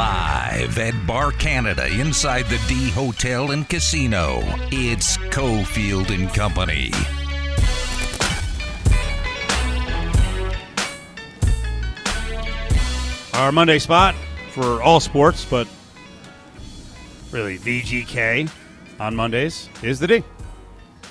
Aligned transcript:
Live 0.00 0.78
at 0.78 1.06
Bar 1.06 1.30
Canada 1.32 1.86
inside 1.86 2.46
the 2.46 2.58
D 2.66 2.88
Hotel 2.88 3.50
and 3.50 3.68
Casino. 3.68 4.40
It's 4.72 5.18
Cofield 5.28 6.08
and 6.08 6.26
Company. 6.32 6.90
Our 13.34 13.52
Monday 13.52 13.78
spot 13.78 14.14
for 14.52 14.82
all 14.82 15.00
sports, 15.00 15.44
but 15.44 15.68
really 17.30 17.58
VGK 17.58 18.50
on 18.98 19.14
Mondays 19.14 19.68
is 19.82 20.00
the 20.00 20.06
D. 20.06 20.24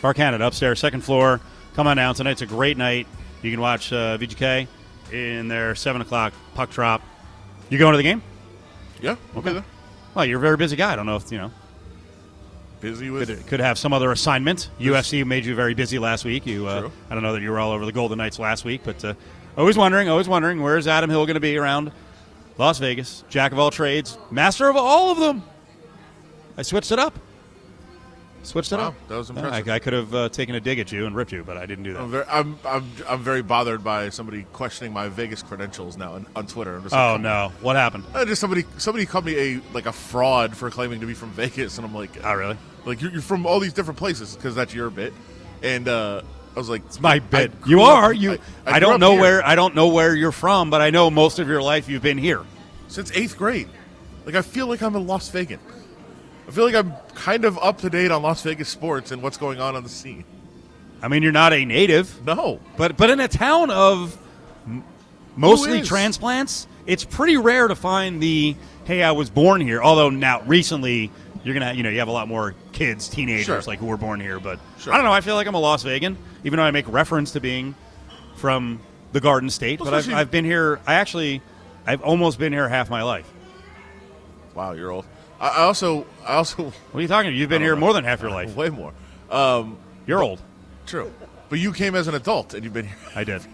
Bar 0.02 0.16
Canada 0.16 0.48
upstairs, 0.48 0.80
second 0.80 1.02
floor. 1.02 1.42
Come 1.76 1.86
on 1.86 1.98
down. 1.98 2.16
Tonight's 2.16 2.42
a 2.42 2.48
great 2.48 2.76
night. 2.76 3.06
You 3.44 3.52
can 3.52 3.62
watch 3.62 3.94
uh, 3.94 4.18
VGK 4.18 4.66
in 5.12 5.48
their 5.48 5.76
7 5.76 6.02
o'clock 6.02 6.34
puck 6.56 6.72
drop. 6.72 7.04
You 7.70 7.78
going 7.78 7.94
to 7.94 7.98
the 7.98 8.04
game? 8.04 8.24
Yeah. 9.02 9.16
Okay. 9.36 9.64
Well, 10.14 10.26
you're 10.26 10.40
a 10.40 10.42
very 10.42 10.58
busy 10.58 10.76
guy. 10.76 10.94
I 10.94 10.96
don't 10.96 11.06
know 11.06 11.16
if, 11.16 11.32
you 11.32 11.38
know, 11.38 11.52
Busy 12.82 13.10
with 13.10 13.28
could, 13.28 13.46
could 13.48 13.60
have 13.60 13.78
some 13.78 13.92
other 13.92 14.12
assignment. 14.12 14.70
UFC 14.80 15.26
made 15.26 15.46
you 15.46 15.54
very 15.54 15.74
busy 15.74 16.00
last 16.00 16.24
week. 16.24 16.46
You, 16.46 16.66
uh, 16.66 16.80
True. 16.82 16.92
I 17.10 17.14
don't 17.14 17.24
know 17.24 17.34
that 17.34 17.42
you 17.42 17.52
were 17.52 17.60
all 17.60 17.72
over 17.72 17.86
the 17.86 17.92
Golden 17.92 18.18
Knights 18.18 18.40
last 18.40 18.64
week, 18.64 18.82
but 18.86 19.04
uh, 19.04 19.16
always 19.58 19.78
wondering, 19.78 20.08
always 20.08 20.30
wondering, 20.30 20.62
where's 20.62 20.88
Adam 20.88 21.10
Hill 21.10 21.26
going 21.26 21.34
to 21.34 21.42
be 21.42 21.58
around 21.58 21.92
Las 22.58 22.80
Vegas? 22.80 23.26
Jack 23.28 23.52
of 23.52 23.60
all 23.60 23.70
trades, 23.70 24.18
master 24.32 24.70
of 24.70 24.78
all 24.78 25.12
of 25.12 25.20
them. 25.20 25.44
I 26.58 26.62
switched 26.62 26.92
it 26.94 27.00
up. 27.00 27.14
Switched 28.42 28.72
it 28.72 28.78
Wow, 28.78 28.88
up. 28.90 29.08
that 29.10 29.18
was 29.18 29.30
impressive. 29.30 29.68
I, 29.68 29.76
I 29.76 29.80
could 29.80 29.94
have 29.94 30.16
uh, 30.16 30.30
taken 30.30 30.56
a 30.56 30.60
dig 30.62 30.80
at 30.80 30.92
you 30.92 31.06
and 31.06 31.16
ripped 31.16 31.32
you, 31.34 31.44
but 31.44 31.58
I 31.58 31.66
didn't 31.66 31.84
do 31.84 31.94
that. 31.94 32.02
I'm 32.02 32.10
very, 32.12 32.26
I'm, 32.30 32.58
I'm, 32.66 32.86
I'm 33.08 33.20
very 33.22 33.42
bothered 33.42 33.84
by 33.84 34.10
somebody 34.10 34.44
questioning 34.54 34.94
my 34.94 35.10
Vegas 35.10 35.44
credentials 35.44 35.98
now 35.98 36.14
on, 36.14 36.26
on 36.36 36.48
Twitter. 36.48 36.80
Like, 36.80 36.94
oh 36.94 37.18
no! 37.18 37.52
What 37.62 37.76
happened? 37.76 38.06
Uh, 38.14 38.26
just 38.26 38.40
somebody, 38.42 38.64
somebody 38.78 39.06
called 39.06 39.26
me 39.26 39.38
a 39.58 39.62
like 39.74 39.86
a 39.86 39.92
fraud 39.92 40.56
for 40.56 40.70
claiming 40.72 41.02
to 41.02 41.06
be 41.06 41.14
from 41.14 41.32
Vegas, 41.32 41.78
and 41.78 41.86
I'm 41.86 41.94
like, 41.94 42.12
Oh 42.24 42.34
really? 42.34 42.58
like 42.86 43.02
you're, 43.02 43.12
you're 43.12 43.22
from 43.22 43.46
all 43.46 43.60
these 43.60 43.74
different 43.74 43.98
places 44.00 44.36
because 44.36 44.56
that's 44.56 44.74
your 44.74 44.90
bit. 44.90 45.14
And 45.62 45.88
uh, 45.90 46.22
I 46.56 46.60
was 46.60 46.70
like, 46.70 46.86
It's 46.86 47.02
my 47.02 47.16
I 47.16 47.20
bit. 47.20 47.52
You 47.68 47.82
up- 47.82 47.90
are 48.04 48.14
you. 48.14 48.32
I, 48.32 48.38
I, 48.66 48.72
grew 48.80 48.88
don't 48.90 49.00
know 49.02 49.12
here. 49.12 49.22
where 49.22 49.46
I 49.46 49.56
don't 49.56 49.76
know 49.76 49.90
where 49.90 50.16
you're 50.16 50.32
from, 50.32 50.70
but 50.70 50.82
I 50.82 50.90
know 50.92 51.12
most 51.12 51.40
of 51.40 51.48
your 51.50 51.62
life 51.62 51.90
you've 51.90 52.02
been 52.04 52.18
here. 52.18 52.44
since 52.88 53.12
eighth 53.12 53.38
grade. 53.38 53.68
Like 54.26 54.36
I 54.36 54.42
feel 54.42 54.68
like 54.68 54.82
I'm 54.82 54.96
a 54.96 55.00
Las 55.00 55.28
Vegas. 55.30 55.60
I 56.48 56.52
feel 56.52 56.66
like 56.66 56.74
I'm 56.76 56.94
kind 57.20 57.46
of 57.46 57.58
up 57.60 57.80
to 57.80 57.90
date 57.90 58.12
on 58.12 58.22
Las 58.24 58.42
Vegas 58.44 58.70
sports 58.70 59.12
and 59.12 59.22
what's 59.22 59.38
going 59.38 59.60
on 59.60 59.76
on 59.76 59.84
the 59.84 59.90
scene. 59.90 60.24
I 61.02 61.08
mean, 61.08 61.22
you're 61.24 61.32
not 61.32 61.54
a 61.54 61.64
native. 61.66 62.26
No, 62.26 62.60
But 62.78 62.98
but 62.98 63.10
in 63.10 63.20
a 63.20 63.28
town 63.28 63.70
of 63.70 64.18
m- 64.66 64.84
mostly 65.36 65.82
transplants, 65.82 66.68
it's 66.86 67.04
pretty 67.06 67.38
rare 67.38 67.68
to 67.68 67.76
find 67.76 68.22
the 68.22 68.56
hey, 68.86 69.04
I 69.04 69.12
was 69.12 69.30
born 69.30 69.62
here. 69.62 69.82
Although 69.82 70.10
now 70.10 70.42
recently 70.42 71.12
you're 71.44 71.54
gonna 71.54 71.74
you 71.74 71.84
know 71.84 71.90
you 71.90 72.00
have 72.00 72.08
a 72.10 72.12
lot 72.14 72.28
more 72.28 72.56
kids, 72.74 73.08
teenagers 73.08 73.46
Sure. 73.46 73.62
like 73.62 73.80
who 73.80 73.86
were 73.86 73.98
born 73.98 74.20
here. 74.20 74.40
But 74.40 74.60
Sure. 74.80 74.94
I 74.94 74.98
don't 74.98 75.06
know. 75.06 75.14
I 75.14 75.22
feel 75.22 75.36
like 75.36 75.48
I'm 75.48 75.56
a 75.56 75.60
Las 75.60 75.84
Vegan, 75.84 76.18
even 76.44 76.58
though 76.58 76.64
I 76.64 76.72
make 76.72 76.88
reference 76.90 77.32
to 77.32 77.40
being 77.40 77.76
from 78.36 78.80
the 79.14 79.20
Garden 79.22 79.50
State. 79.50 79.80
Well, 79.80 79.86
but 79.90 79.94
I've, 79.94 80.00
especially- 80.02 80.20
I've 80.20 80.32
been 80.32 80.46
here. 80.46 80.80
I 80.86 80.96
actually 80.96 81.42
I've 81.88 82.02
almost 82.02 82.40
been 82.40 82.52
here 82.54 82.68
half 82.68 82.90
my 82.90 83.04
life. 83.04 83.30
wow, 84.54 84.74
you're 84.74 84.92
old. 84.92 85.06
I, 85.40 85.62
also, 85.64 86.06
I 86.26 86.34
also, 86.36 86.64
What 86.66 87.00
are 87.00 87.02
you 87.02 87.08
talking? 87.08 87.30
about? 87.30 87.38
You've 87.38 87.50
been 87.50 87.62
here 87.62 87.76
know. 87.76 87.80
more 87.82 87.94
than 87.94 88.04
half 88.04 88.22
your 88.22 88.32
life. 88.32 88.56
way 88.56 88.70
more. 88.70 88.94
Um, 89.32 89.78
You're 90.06 90.22
old. 90.24 90.42
true, 90.86 91.12
but 91.50 91.60
you 91.60 91.72
came 91.72 91.96
as 91.96 92.08
an 92.08 92.16
adult 92.16 92.54
and 92.54 92.64
you've 92.64 92.74
been 92.74 92.88
here. 92.88 92.98
I 93.16 93.24
did. 93.24 93.42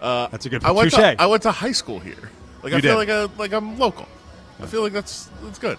Uh, 0.00 0.26
That's 0.28 0.46
a 0.46 0.48
good 0.48 0.64
I 0.64 0.72
went 0.72 0.90
touche. 0.90 0.98
to 0.98 1.22
I 1.22 1.26
went 1.26 1.44
to 1.44 1.52
high 1.52 1.70
school 1.70 2.00
here. 2.00 2.30
Like 2.64 2.72
I 2.72 2.80
feel 2.80 2.98
did. 2.98 3.08
like 3.08 3.08
a, 3.08 3.30
like 3.38 3.52
I'm 3.52 3.78
local. 3.78 4.08
I 4.60 4.66
feel 4.66 4.82
like 4.82 4.92
that's 4.92 5.30
that's 5.44 5.60
good. 5.60 5.78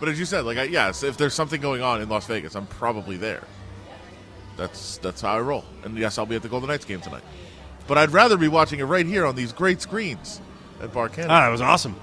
But 0.00 0.08
as 0.08 0.18
you 0.18 0.24
said, 0.24 0.44
like 0.44 0.58
I, 0.58 0.64
yes, 0.64 1.04
if 1.04 1.16
there's 1.16 1.34
something 1.34 1.60
going 1.60 1.80
on 1.80 2.00
in 2.02 2.08
Las 2.08 2.26
Vegas, 2.26 2.56
I'm 2.56 2.66
probably 2.66 3.16
there. 3.16 3.44
That's 4.56 4.98
that's 4.98 5.20
how 5.20 5.36
I 5.36 5.40
roll. 5.40 5.64
And 5.84 5.96
yes, 5.96 6.18
I'll 6.18 6.26
be 6.26 6.34
at 6.34 6.42
the 6.42 6.48
Golden 6.48 6.68
Knights 6.68 6.84
game 6.84 7.00
tonight. 7.00 7.22
But 7.86 7.96
I'd 7.96 8.10
rather 8.10 8.36
be 8.36 8.48
watching 8.48 8.80
it 8.80 8.84
right 8.84 9.06
here 9.06 9.24
on 9.24 9.36
these 9.36 9.52
great 9.52 9.80
screens 9.80 10.40
at 10.82 10.92
Bar 10.92 11.08
Canada. 11.08 11.32
Ah, 11.32 11.48
it 11.48 11.52
was 11.52 11.60
awesome. 11.60 11.94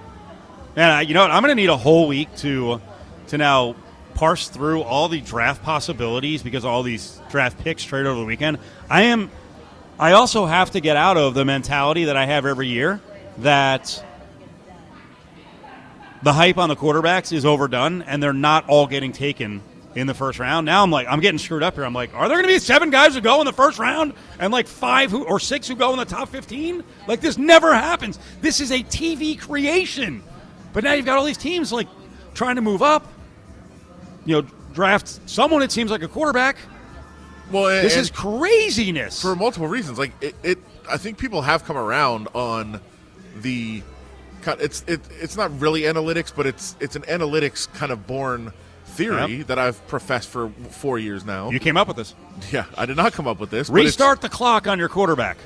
Man, 0.78 0.92
I- 0.92 1.02
you 1.02 1.16
know 1.16 1.22
what? 1.24 1.32
I'm 1.32 1.42
going 1.42 1.50
to 1.50 1.60
need 1.60 1.70
a 1.70 1.76
whole 1.76 2.08
week 2.08 2.34
to 2.38 2.80
to 3.30 3.38
now 3.38 3.76
parse 4.14 4.48
through 4.48 4.84
all 4.84 5.10
the 5.10 5.20
draft 5.20 5.64
possibilities 5.64 6.44
because 6.44 6.64
all 6.66 6.84
these 6.84 7.20
draft 7.30 7.58
picks 7.60 7.84
trade 7.84 8.06
over 8.06 8.20
the 8.20 8.26
weekend. 8.26 8.60
I 8.88 9.02
am. 9.04 9.32
I 10.00 10.12
also 10.12 10.46
have 10.46 10.72
to 10.72 10.80
get 10.80 10.96
out 10.96 11.18
of 11.18 11.34
the 11.34 11.44
mentality 11.46 12.06
that 12.06 12.16
I 12.16 12.28
have 12.28 12.46
every 12.46 12.68
year 12.68 13.02
that 13.40 14.06
the 16.22 16.32
hype 16.32 16.60
on 16.60 16.70
the 16.70 16.76
quarterbacks 16.76 17.34
is 17.34 17.44
overdone 17.44 18.04
and 18.04 18.22
they're 18.22 18.32
not 18.32 18.70
all 18.70 18.86
getting 18.86 19.12
taken 19.12 19.64
in 19.96 20.06
the 20.06 20.14
first 20.14 20.38
round. 20.38 20.68
Now 20.68 20.84
I'm 20.84 20.92
like, 20.92 21.08
I'm 21.10 21.22
getting 21.22 21.40
screwed 21.40 21.64
up 21.64 21.74
here. 21.74 21.86
I'm 21.86 21.94
like, 21.94 22.14
are 22.14 22.28
there 22.28 22.38
going 22.38 22.48
to 22.48 22.54
be 22.54 22.60
seven 22.60 22.92
guys 22.92 23.16
who 23.16 23.22
go 23.22 23.40
in 23.40 23.46
the 23.46 23.54
first 23.54 23.80
round 23.80 24.14
and 24.40 24.54
like 24.54 24.68
five 24.68 25.10
who, 25.10 25.24
or 25.24 25.40
six 25.40 25.68
who 25.68 25.76
go 25.76 25.92
in 25.94 25.98
the 25.98 26.06
top 26.06 26.30
15? 26.30 26.84
Like 27.08 27.20
this 27.20 27.40
never 27.40 27.74
happens. 27.74 28.20
This 28.42 28.62
is 28.62 28.72
a 28.72 28.84
TV 28.84 29.40
creation. 29.40 30.22
But 30.78 30.84
now 30.84 30.94
you've 30.94 31.08
got 31.08 31.18
all 31.18 31.24
these 31.26 31.40
teams 31.40 31.72
like 31.74 31.88
trying 32.36 32.56
to 32.58 32.62
move 32.62 32.84
up. 32.84 33.04
You 34.28 34.36
know, 34.44 34.48
draft 34.76 35.08
someone 35.28 35.64
it 35.64 35.72
seems 35.72 35.90
like 35.90 36.04
a 36.04 36.08
quarterback. 36.08 36.56
well, 37.52 37.66
and, 37.66 37.84
This 37.84 37.98
is 37.98 38.12
craziness. 38.12 39.20
for 39.20 39.36
multiple 39.36 39.68
reasons. 39.68 39.98
Like 39.98 40.12
it, 40.22 40.36
it, 40.44 40.60
I 40.88 40.98
think 40.98 41.18
people 41.18 41.42
have 41.42 41.64
come 41.66 41.78
around 41.78 42.28
on 42.36 42.80
the. 43.38 43.82
It's 44.46 44.84
it, 44.86 45.02
it's 45.20 45.36
not 45.36 45.60
really 45.60 45.82
analytics, 45.82 46.32
but 46.36 46.46
it's 46.46 46.76
it's 46.80 46.96
an 46.96 47.02
analytics 47.02 47.68
kind 47.74 47.92
of 47.92 48.06
born 48.06 48.54
theory 48.86 49.38
Yep. 49.38 49.48
that 49.48 49.58
I've 49.58 49.88
professed 49.88 50.30
for 50.30 50.50
four 50.70 51.00
years 51.00 51.26
now. 51.26 51.50
you 51.50 51.60
came 51.60 51.76
up 51.76 51.88
with 51.88 51.98
this. 51.98 52.14
yeah, 52.52 52.66
I 52.78 52.86
did 52.86 52.98
not 52.98 53.14
come 53.14 53.26
up 53.28 53.40
with 53.40 53.50
this. 53.50 53.68
Restart 53.68 54.22
the 54.22 54.30
clock 54.30 54.68
on 54.68 54.78
your 54.78 54.90
quarterback. 54.90 55.38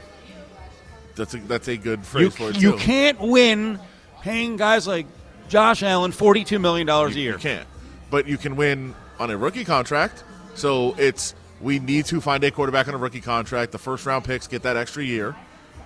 That's 1.16 1.34
a, 1.36 1.38
that's 1.38 1.70
a 1.70 1.78
good 1.78 2.06
phrase 2.06 2.24
You, 2.24 2.30
for 2.31 2.50
it 2.50 2.62
you 2.62 2.72
too. 2.74 2.78
can't 2.80 3.22
win 3.22 3.80
paying 4.24 4.58
guys 4.58 4.86
like 4.86 5.06
Josh 5.51 5.84
Allen 5.84 6.13
$42 6.13 6.62
million 6.62 6.88
a 6.88 7.09
year. 7.09 7.34
You 7.34 7.38
can't. 7.38 7.67
But 8.09 8.25
you 8.25 8.38
can 8.38 8.56
win 8.56 8.95
on 9.19 9.31
a 9.31 9.35
rookie 9.35 9.66
contract. 9.66 10.23
So 10.56 10.95
it's 10.97 11.35
we 11.59 11.78
need 11.79 12.06
to 12.06 12.22
find 12.22 12.41
a 12.45 12.51
quarterback 12.51 12.88
on 12.88 12.94
a 12.94 12.97
rookie 12.97 13.19
contract. 13.19 13.73
The 13.73 13.78
first 13.78 14.06
round 14.06 14.23
picks 14.23 14.47
get 14.47 14.63
that 14.63 14.78
extra 14.78 15.03
year. 15.03 15.35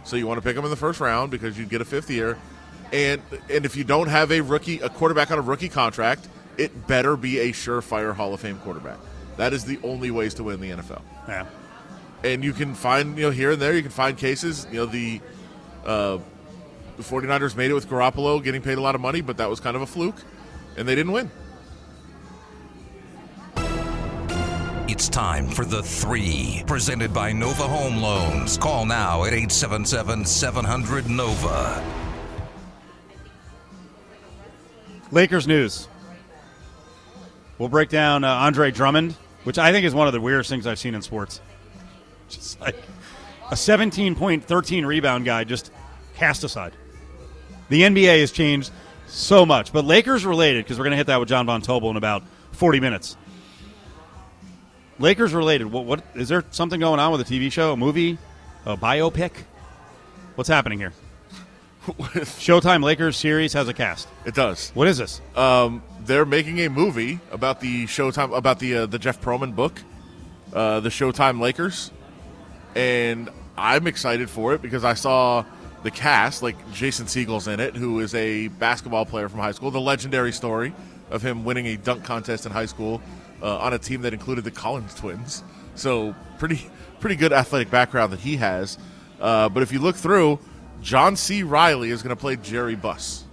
So 0.04 0.18
you 0.18 0.28
want 0.28 0.38
to 0.38 0.44
pick 0.44 0.56
them 0.56 0.66
in 0.66 0.70
the 0.70 0.78
first 0.78 1.00
round 1.00 1.32
because 1.32 1.58
you 1.58 1.66
get 1.66 1.82
a 1.82 1.86
fifth 1.86 2.12
year. 2.12 2.38
And 2.94 3.24
and 3.50 3.66
if 3.66 3.76
you 3.76 3.84
don't 3.84 4.08
have 4.08 4.32
a 4.32 4.42
rookie 4.42 4.82
a 4.82 4.90
quarterback 4.90 5.32
on 5.32 5.40
a 5.40 5.42
rookie 5.42 5.70
contract, 5.70 6.28
it 6.60 6.86
better 6.86 7.18
be 7.18 7.40
a 7.40 7.52
surefire 7.52 8.14
Hall 8.14 8.36
of 8.36 8.42
Fame 8.42 8.60
quarterback. 8.60 9.00
That 9.38 9.52
is 9.52 9.66
the 9.66 9.80
only 9.82 10.12
ways 10.12 10.36
to 10.36 10.44
win 10.44 10.62
the 10.62 10.70
NFL. 10.70 11.02
Yeah. 11.28 11.48
And 12.24 12.44
you 12.44 12.54
can 12.54 12.76
find, 12.76 13.18
you 13.18 13.24
know, 13.26 13.32
here 13.32 13.52
and 13.52 13.62
there 13.62 13.74
you 13.74 13.82
can 13.82 13.90
find 13.90 14.16
cases, 14.16 14.68
you 14.72 14.78
know, 14.78 14.86
the 14.86 15.22
uh, 15.88 16.20
the 16.98 17.04
49ers 17.04 17.56
made 17.56 17.72
it 17.72 17.74
with 17.74 17.90
Garoppolo 17.90 18.44
getting 18.44 18.62
paid 18.62 18.78
a 18.78 18.82
lot 18.82 18.96
of 18.96 19.02
money, 19.02 19.22
but 19.22 19.38
that 19.38 19.50
was 19.50 19.60
kind 19.60 19.76
of 19.76 19.82
a 19.82 19.86
fluke 19.86 20.18
and 20.78 20.88
they 20.88 20.96
didn't 20.96 21.12
win. 21.12 21.32
It's 24.88 25.10
time 25.10 25.48
for 25.50 25.66
the 25.66 25.82
three, 25.82 26.64
presented 26.68 27.14
by 27.14 27.34
Nova 27.34 27.68
Home 27.68 27.98
Loans. 27.98 28.58
Call 28.58 28.86
now 28.86 29.24
at 29.24 29.34
877 29.34 30.26
700 30.26 31.10
Nova. 31.10 31.84
Lakers 35.12 35.48
news. 35.48 35.88
We'll 37.58 37.70
break 37.70 37.90
down 37.90 38.24
uh, 38.24 38.30
Andre 38.30 38.72
Drummond, 38.72 39.14
which 39.44 39.58
I 39.58 39.72
think 39.72 39.86
is 39.86 39.94
one 39.94 40.08
of 40.08 40.14
the 40.14 40.22
weirdest 40.22 40.50
things 40.50 40.68
I've 40.68 40.80
seen 40.80 40.94
in 40.94 41.02
sports. 41.02 41.42
Just 42.30 42.60
like 42.62 42.76
a 43.52 43.56
17 43.56 44.16
point, 44.16 44.44
13 44.44 44.86
rebound 44.86 45.26
guy 45.26 45.44
just 45.44 45.72
cast 46.16 46.44
aside. 46.44 46.74
The 47.70 47.82
NBA 47.82 48.20
has 48.20 48.32
changed 48.32 48.72
so 49.08 49.46
much, 49.46 49.74
but 49.74 49.86
Lakers 49.86 50.26
related 50.26 50.66
because 50.66 50.78
we're 50.78 50.84
going 50.86 50.92
to 50.92 50.98
hit 50.98 51.08
that 51.08 51.20
with 51.20 51.30
Jon 51.30 51.46
Von 51.46 51.62
Tobel 51.62 51.90
in 51.92 51.98
about 51.98 52.24
40 52.52 52.80
minutes. 52.80 53.18
Lakers 55.00 55.34
related. 55.34 55.66
What, 55.66 55.86
what 55.86 56.04
is 56.16 56.30
there 56.30 56.44
something 56.52 56.80
going 56.80 57.00
on 57.00 57.12
with 57.12 57.22
a 57.22 57.24
TV 57.24 57.52
show, 57.52 57.74
a 57.74 57.78
movie, 57.78 58.18
a 58.66 58.78
biopic? 58.78 59.32
What's 60.36 60.50
happening 60.50 60.80
here? 60.80 60.94
Showtime 61.86 62.84
Lakers 62.84 63.16
series 63.16 63.54
has 63.54 63.68
a 63.68 63.74
cast. 63.74 64.08
It 64.26 64.34
does. 64.34 64.72
What 64.72 64.88
is 64.88 64.98
this? 64.98 65.22
Um, 65.36 65.84
they're 66.02 66.26
making 66.26 66.60
a 66.62 66.70
movie 66.70 67.20
about 67.32 67.62
the 67.62 67.86
Showtime 67.86 68.36
about 68.36 68.60
the 68.60 68.78
uh, 68.78 68.86
the 68.88 68.98
Jeff 68.98 69.22
Pearlman 69.22 69.56
book, 69.56 69.82
uh, 70.52 70.80
the 70.80 70.90
Showtime 70.90 71.40
Lakers, 71.40 71.92
and 72.76 73.30
I'm 73.58 73.86
excited 73.86 74.30
for 74.30 74.56
it 74.56 74.64
because 74.64 74.84
I 74.84 74.96
saw 74.96 75.46
the 75.86 75.92
cast 75.92 76.42
like 76.42 76.56
Jason 76.74 77.06
Segel's 77.06 77.48
in 77.48 77.60
it, 77.60 77.76
who 77.76 78.00
is 78.00 78.16
a 78.16 78.48
basketball 78.48 79.06
player 79.06 79.30
from 79.30 79.40
high 79.40 79.52
school. 79.52 79.70
The 79.70 79.80
legendary 79.80 80.32
story 80.32 80.74
of 81.12 81.22
him 81.22 81.46
winning 81.46 81.68
a 81.68 81.78
dunk 81.78 82.04
contest 82.04 82.48
in 82.48 82.52
high 82.52 82.66
school 82.66 83.04
uh, 83.44 83.60
on 83.60 83.72
a 83.72 83.78
team 83.78 84.02
that 84.02 84.12
included 84.12 84.44
the 84.44 84.50
Collins 84.50 84.96
twins. 84.96 85.44
So 85.76 86.16
pretty 86.40 86.68
pretty 87.00 87.16
good 87.16 87.32
athletic 87.32 87.70
background 87.70 88.12
that 88.14 88.20
he 88.20 88.38
has. 88.38 88.80
Uh, 89.22 89.48
but 89.48 89.62
if 89.62 89.72
you 89.72 89.78
look 89.78 89.96
through, 89.96 90.40
John 90.82 91.16
C. 91.16 91.44
Reilly 91.44 91.92
is 91.92 92.02
going 92.02 92.16
to 92.16 92.20
play 92.20 92.36
Jerry 92.36 92.76
Buss. 92.76 93.24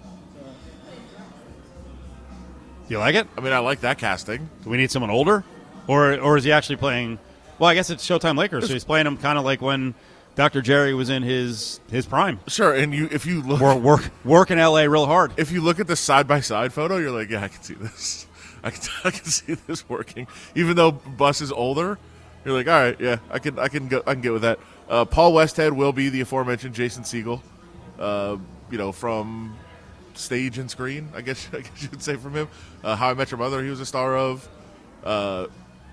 Do 2.87 2.94
you 2.94 2.98
like 2.98 3.14
it? 3.14 3.26
I 3.34 3.40
mean, 3.40 3.55
I 3.55 3.60
like 3.60 3.81
that 3.81 3.96
casting. 3.96 4.50
Do 4.62 4.69
we 4.69 4.76
need 4.76 4.90
someone 4.90 5.10
older, 5.10 5.43
or 5.87 6.20
or 6.20 6.37
is 6.37 6.44
he 6.44 6.52
actually 6.52 6.76
playing? 6.76 7.19
Well, 7.58 7.70
I 7.70 7.75
guess 7.75 7.88
it's 7.88 8.06
Showtime 8.06 8.37
Lakers, 8.37 8.66
so 8.66 8.75
he's 8.75 8.84
playing 8.84 9.06
him 9.06 9.16
kind 9.16 9.38
of 9.38 9.44
like 9.46 9.62
when 9.62 9.94
Dr. 10.34 10.62
Jerry 10.62 10.94
was 10.94 11.11
in 11.11 11.23
his 11.23 11.81
his 11.90 12.06
prime. 12.06 12.40
Sure, 12.49 12.73
and 12.75 12.94
you 12.94 13.08
if 13.12 13.26
you 13.26 13.43
look 13.43 13.61
Work 13.61 13.79
work 13.82 14.11
work 14.25 14.50
in 14.50 14.58
L.A. 14.58 14.88
real 14.88 15.06
hard. 15.06 15.32
if 15.37 15.52
you 15.52 15.61
look 15.61 15.79
at 15.79 15.87
the 15.87 15.96
side 15.96 16.26
by 16.26 16.40
side 16.40 16.73
photo, 16.73 16.96
you're 16.96 17.11
like, 17.11 17.29
yeah, 17.31 17.43
I 17.44 17.49
can 17.49 17.62
see 17.62 17.75
this. 17.75 18.26
I 18.64 18.70
can, 18.70 18.81
I 19.05 19.11
can 19.11 19.25
see 19.25 19.55
this 19.55 19.88
working. 19.88 20.26
Even 20.55 20.76
though 20.76 20.93
Buss 20.93 21.40
is 21.43 21.52
older, 21.52 21.99
you're 22.44 22.56
like, 22.56 22.67
all 22.69 22.73
right, 22.81 22.99
yeah, 23.00 23.19
I 23.31 23.38
can 23.38 23.58
I 23.58 23.69
can 23.69 23.88
go 23.88 24.02
I 24.06 24.14
can 24.14 24.23
get 24.23 24.32
with 24.32 24.43
that. 24.43 24.58
Uh, 24.88 25.05
Paul 25.05 25.32
Westhead 25.32 25.73
will 25.73 25.93
be 25.93 26.08
the 26.08 26.23
aforementioned 26.23 26.75
Jason 26.75 27.02
Segel. 27.02 27.40
Uh, 27.99 28.37
you 28.70 28.79
know, 28.79 28.90
from 28.90 29.55
stage 30.14 30.56
and 30.58 30.70
screen, 30.70 31.11
I 31.14 31.20
guess 31.20 31.46
I 31.52 31.61
guess 31.61 31.82
you 31.82 31.88
could 31.88 32.02
say 32.02 32.17
from 32.17 32.34
him. 32.34 32.49
Uh, 32.82 32.96
How 32.96 33.11
I 33.11 33.14
Met 33.14 33.31
Your 33.31 33.38
Mother, 33.38 33.62
he 33.62 33.69
was 33.70 33.81
a 33.81 33.87
star 33.87 34.17
of. 34.17 34.49
Uh, 35.05 35.46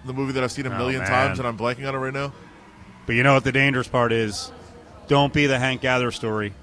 the 0.05 0.13
movie 0.13 0.31
that 0.31 0.43
I've 0.45 0.51
seen 0.51 0.65
a 0.65 0.69
Oh, 0.73 0.77
million 0.77 0.99
man. 1.01 1.09
times, 1.09 1.39
and 1.39 1.47
I'm 1.47 1.57
blanking 1.57 1.85
on 1.85 1.93
it 1.93 1.97
right 1.97 2.13
now. 2.13 2.31
But 3.09 3.15
you 3.15 3.23
know 3.23 3.33
what 3.33 3.43
the 3.43 3.51
dangerous 3.51 3.87
part 3.87 4.11
is? 4.11 4.51
Don't 5.07 5.33
be 5.33 5.47
the 5.47 5.57
Hank 5.57 5.81
Gather 5.81 6.11
story. 6.11 6.53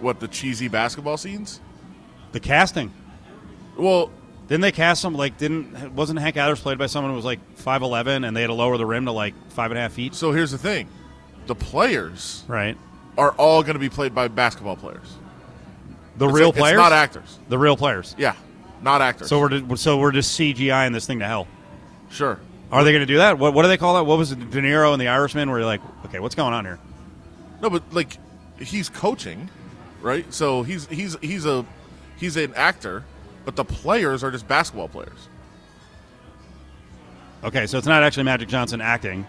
What 0.00 0.18
the 0.18 0.26
cheesy 0.26 0.66
basketball 0.66 1.16
scenes? 1.16 1.60
The 2.32 2.40
casting. 2.40 2.92
Well, 3.76 4.10
Didn't 4.48 4.62
they 4.62 4.72
cast 4.72 5.00
some 5.00 5.14
like 5.14 5.38
didn't 5.38 5.94
wasn't 5.94 6.18
Hank 6.18 6.34
Gathers 6.34 6.58
played 6.58 6.76
by 6.76 6.86
someone 6.86 7.12
who 7.12 7.14
was 7.16 7.24
like 7.24 7.38
five 7.54 7.82
eleven 7.82 8.24
and 8.24 8.36
they 8.36 8.40
had 8.40 8.48
to 8.48 8.52
lower 8.54 8.76
the 8.76 8.84
rim 8.84 9.04
to 9.04 9.12
like 9.12 9.34
five 9.50 9.70
and 9.70 9.78
a 9.78 9.82
half 9.82 9.92
feet? 9.92 10.16
so 10.16 10.32
here's 10.32 10.50
the 10.50 10.58
thing: 10.58 10.88
the 11.46 11.54
players 11.54 12.42
Right. 12.48 12.76
are 13.16 13.30
all 13.38 13.62
going 13.62 13.74
to 13.74 13.78
be 13.78 13.88
played 13.88 14.16
by 14.16 14.26
basketball 14.26 14.74
players. 14.74 15.06
The 16.16 16.26
It's 16.26 16.34
real 16.34 16.48
like- 16.48 16.56
players, 16.56 16.72
It's 16.74 16.82
not 16.82 16.92
actors. 16.92 17.38
The 17.48 17.58
real 17.58 17.76
players. 17.76 18.16
Yeah, 18.18 18.34
not 18.82 19.00
actors. 19.00 19.28
So 19.28 19.38
we're 19.38 19.76
so 19.76 19.98
we're 19.98 20.10
just 20.10 20.36
CGI 20.36 20.84
in 20.88 20.92
this 20.92 21.06
thing 21.06 21.20
to 21.20 21.26
hell. 21.28 21.46
sure. 22.10 22.40
Are 22.72 22.82
they 22.84 22.90
going 22.92 23.02
to 23.02 23.06
do 23.06 23.18
that? 23.18 23.38
What, 23.38 23.52
what 23.54 23.62
do 23.62 23.68
they 23.68 23.76
call 23.76 23.94
that? 23.96 24.04
What 24.04 24.16
was 24.18 24.32
it, 24.32 24.38
De 24.50 24.60
Niro 24.62 24.92
and 24.92 25.00
the 25.00 25.08
Irishman? 25.08 25.50
Where 25.50 25.58
you're 25.60 25.66
like, 25.66 25.82
okay, 26.06 26.18
what's 26.20 26.34
going 26.34 26.54
on 26.54 26.64
here? 26.64 26.78
No, 27.60 27.68
but 27.70 27.82
like 27.92 28.16
he's 28.58 28.88
coaching, 28.88 29.50
right? 30.00 30.32
So 30.32 30.62
he's 30.62 30.86
he's 30.86 31.16
he's 31.20 31.44
a 31.46 31.64
he's 32.16 32.36
an 32.36 32.54
actor, 32.54 33.04
but 33.44 33.54
the 33.56 33.64
players 33.64 34.24
are 34.24 34.30
just 34.30 34.48
basketball 34.48 34.88
players. 34.88 35.28
Okay, 37.44 37.66
so 37.66 37.76
it's 37.78 37.86
not 37.86 38.02
actually 38.02 38.22
Magic 38.24 38.48
Johnson 38.48 38.80
acting. 38.80 39.26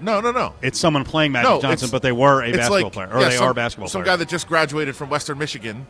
No, 0.00 0.20
no, 0.20 0.30
no. 0.32 0.52
It's 0.62 0.78
someone 0.78 1.04
playing 1.04 1.32
Magic 1.32 1.48
no, 1.48 1.54
Johnson, 1.60 1.72
it's- 1.86 1.90
but 1.90 2.02
they 2.02 2.12
were 2.12 2.42
a 2.42 2.48
it's 2.48 2.56
basketball 2.58 2.82
like- 2.82 2.92
player, 2.92 3.08
or 3.12 3.20
yeah, 3.20 3.28
they 3.30 3.36
some, 3.36 3.48
are 3.48 3.54
basketball 3.54 3.88
Some 3.88 4.02
players. 4.02 4.12
guy 4.12 4.16
that 4.16 4.28
just 4.28 4.48
graduated 4.48 4.94
from 4.96 5.08
Western 5.08 5.38
Michigan, 5.38 5.86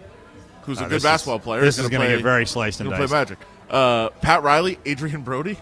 who's 0.63 0.81
Uh, 0.81 0.85
a 0.85 0.85
this 0.85 0.91
good 0.91 0.97
is- 0.99 1.03
basketball 1.03 1.39
player. 1.41 1.61
this 1.63 1.79
is 1.79 1.89
gonna 1.89 2.07
to 2.07 2.15
get 2.17 2.23
very 2.23 2.47
sliced 2.47 2.81
and 2.81 2.89
Play 2.91 2.99
diced. 3.01 3.13
Magic. 3.13 3.39
Uh, 3.71 4.11
Pat 4.21 4.43
Riley, 4.45 4.79
Adrien 4.87 5.23
Brody. 5.23 5.59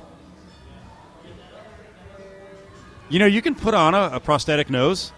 You 3.08 3.18
know, 3.18 3.26
you 3.26 3.42
can 3.42 3.54
put 3.54 3.74
on 3.74 3.94
a, 3.94 4.10
a 4.14 4.20
prosthetic 4.20 4.70
nose, 4.70 5.12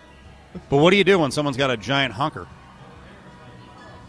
but 0.68 0.78
what 0.78 0.90
do 0.90 0.96
you 0.96 1.04
do 1.04 1.18
when 1.18 1.30
someone's 1.30 1.56
got 1.56 1.70
a 1.70 1.76
giant 1.76 2.14
honker? 2.14 2.46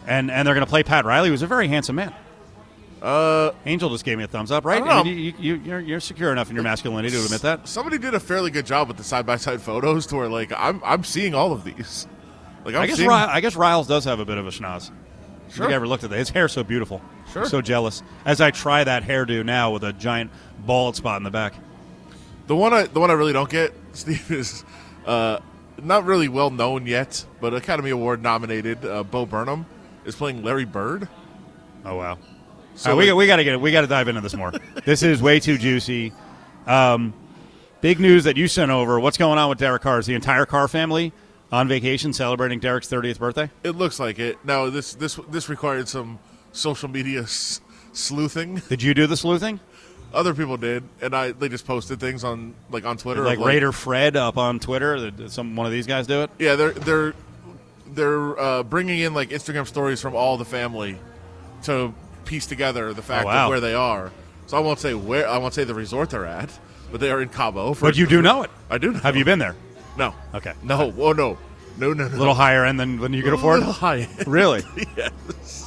And 0.06 0.32
and 0.32 0.48
they're 0.48 0.56
going 0.56 0.66
to 0.66 0.70
play 0.70 0.84
Pat 0.84 1.06
Riley, 1.06 1.30
who's 1.30 1.42
a 1.42 1.48
very 1.48 1.68
handsome 1.68 1.98
man. 1.98 2.14
Uh, 3.02 3.52
Angel 3.66 3.90
just 3.90 4.04
gave 4.04 4.18
me 4.18 4.24
a 4.24 4.28
thumbs 4.28 4.52
up, 4.52 4.66
right? 4.66 4.78
I 4.78 4.80
don't 4.80 4.88
know. 4.88 5.04
mean, 5.04 5.20
you, 5.20 5.34
you, 5.38 5.56
you're, 5.64 5.80
you're 5.80 6.00
secure 6.00 6.32
enough 6.32 6.50
in 6.50 6.56
your 6.56 6.64
masculinity 6.64 7.16
to 7.16 7.24
admit 7.24 7.42
that. 7.42 7.68
somebody 7.68 8.00
did 8.00 8.16
a 8.16 8.20
fairly 8.20 8.50
good 8.50 8.66
job 8.66 8.88
with 8.88 8.98
the 8.98 9.04
side 9.04 9.26
by 9.26 9.36
side 9.36 9.62
photos, 9.62 10.08
to 10.08 10.16
where 10.16 10.30
like 10.30 10.52
I'm 10.56 10.82
I'm 10.84 11.04
seeing 11.04 11.34
all 11.36 11.52
of 11.52 11.64
these. 11.64 12.08
Like 12.66 12.76
I'm 12.76 12.82
I 12.82 12.88
guess 12.88 12.98
seeing, 12.98 13.08
Ry- 13.08 13.30
I 13.32 13.40
guess 13.40 13.56
Riles 13.56 13.88
does 13.88 14.04
have 14.04 14.20
a 14.20 14.26
bit 14.26 14.38
of 14.38 14.46
a 14.46 14.50
schnoz. 14.50 14.90
I 14.92 15.54
Sure. 15.54 15.70
I 15.70 15.74
ever 15.74 15.88
looked 15.88 16.04
at 16.04 16.10
that. 16.10 16.18
His 16.18 16.28
hair's 16.30 16.52
so 16.52 16.66
beautiful. 16.66 17.02
Sure. 17.32 17.44
I'm 17.44 17.48
so 17.48 17.62
jealous. 17.62 18.04
As 18.26 18.42
I 18.42 18.52
try 18.52 18.84
that 18.84 19.04
hairdo 19.04 19.46
now 19.46 19.72
with 19.72 19.86
a 19.86 19.94
giant 19.94 20.32
bald 20.66 20.98
spot 20.98 21.16
in 21.16 21.24
the 21.24 21.32
back. 21.32 21.54
The 22.48 22.56
one 22.56 22.74
I 22.74 22.84
the 22.84 23.00
one 23.00 23.12
I 23.12 23.14
really 23.14 23.34
don't 23.34 23.50
get, 23.50 23.74
Steve, 23.94 24.32
is 24.32 24.64
uh, 25.06 25.40
not 25.82 26.06
really 26.06 26.28
well 26.28 26.50
known 26.50 26.86
yet, 26.88 27.26
but 27.42 27.54
Academy 27.54 27.90
Award 27.92 28.22
nominated. 28.22 28.84
Uh, 28.86 29.04
Bo 29.04 29.26
Burnham 29.26 29.66
is 30.06 30.16
playing 30.16 30.44
Larry 30.44 30.66
Bird. 30.66 31.08
Oh 31.86 31.96
wow. 31.96 32.18
So 32.76 32.92
right, 32.92 32.98
we, 32.98 33.14
we 33.14 33.28
got 33.28 33.38
to 33.38 33.44
get 33.44 33.54
it. 33.54 33.62
we 33.62 33.72
got 33.72 33.82
to 33.82 33.88
dive 33.88 34.08
into 34.08 34.22
this 34.22 34.36
more. 34.36 34.52
this 34.86 35.02
is 35.04 35.22
way 35.22 35.40
too 35.40 35.58
juicy. 35.58 36.14
Um, 36.68 37.14
big 37.82 38.00
news 38.00 38.24
that 38.26 38.38
you 38.38 38.48
sent 38.48 38.72
over. 38.72 39.00
What's 39.00 39.18
going 39.18 39.40
on 39.40 39.50
with 39.50 39.58
Derek 39.58 39.82
Carr? 39.82 40.00
Is 40.00 40.06
the 40.06 40.14
entire 40.14 40.46
Carr 40.46 40.68
family 40.68 41.12
on 41.52 41.68
vacation 41.68 42.14
celebrating 42.14 42.60
Derek's 42.60 42.88
30th 42.88 43.20
birthday? 43.20 43.50
It 43.64 43.72
looks 43.72 44.00
like 44.00 44.20
it. 44.20 44.38
Now 44.46 44.70
this 44.70 44.94
this 44.94 45.20
this 45.30 45.50
required 45.50 45.88
some 45.90 46.20
social 46.52 46.88
media 46.90 47.22
s- 47.24 47.62
sleuthing. 47.94 48.62
Did 48.70 48.84
you 48.84 48.94
do 48.94 49.08
the 49.08 49.18
sleuthing? 49.18 49.60
Other 50.14 50.34
people 50.34 50.58
did, 50.58 50.84
and 51.02 51.16
I 51.16 51.32
they 51.32 51.50
just 51.50 51.68
posted 51.68 52.00
things 52.00 52.24
on 52.24 52.54
like 52.72 52.86
on 52.86 52.98
Twitter. 52.98 53.24
Like 53.24 53.40
of, 53.40 53.46
Raider 53.46 53.72
Fred 53.72 54.16
up 54.16 54.38
on 54.38 54.60
Twitter? 54.60 55.12
Did 55.12 55.32
some 55.32 55.56
one 55.56 55.66
of 55.66 55.72
these 55.72 55.86
guys 55.88 56.08
do 56.08 56.22
it? 56.24 56.30
Yeah, 56.40 56.56
they're 56.56 56.72
they're 56.72 57.14
they're 57.88 58.40
uh, 58.40 58.64
bringing 58.64 59.00
in 59.00 59.14
like 59.14 59.30
Instagram 59.30 59.68
stories 59.68 60.02
from 60.02 60.16
all 60.16 60.38
the 60.38 60.46
family 60.46 60.98
to 61.64 61.94
piece 62.26 62.46
together 62.46 62.94
the 62.94 63.02
fact 63.02 63.26
Oh, 63.26 63.28
wow. 63.28 63.46
of 63.46 63.50
where 63.50 63.60
they 63.60 63.74
are. 63.74 64.12
So 64.48 64.58
I 64.58 64.60
won't 64.62 64.80
say 64.80 64.94
where 64.94 65.28
I 65.28 65.38
won't 65.38 65.54
say 65.54 65.66
the 65.66 65.74
resort 65.74 66.10
they're 66.12 66.26
at, 66.26 66.58
but 66.92 67.00
they 67.02 67.12
are 67.12 67.22
in 67.22 67.30
Cabo. 67.30 67.74
For, 67.74 67.86
But 67.88 67.98
you 67.98 68.08
do 68.08 68.22
know 68.22 68.44
it. 68.44 68.52
I 68.70 68.78
do. 68.78 68.94
Know. 68.94 69.00
Have 69.00 69.16
you 69.18 69.26
been 69.26 69.40
there? 69.40 69.56
No. 69.98 70.16
Okay. 70.34 70.54
No. 70.64 70.94
Oh 70.98 71.12
no. 71.12 71.38
No. 71.78 71.94
No. 71.94 72.08
No. 72.08 72.16
A 72.16 72.18
little 72.18 72.34
higher 72.34 72.64
end 72.66 72.80
than, 72.80 72.98
than 72.98 73.14
you 73.14 73.24
could 73.24 73.34
afford? 73.34 73.60
Little 73.60 73.74
high. 73.74 74.08
Really? 74.26 74.64
yes. 74.98 75.67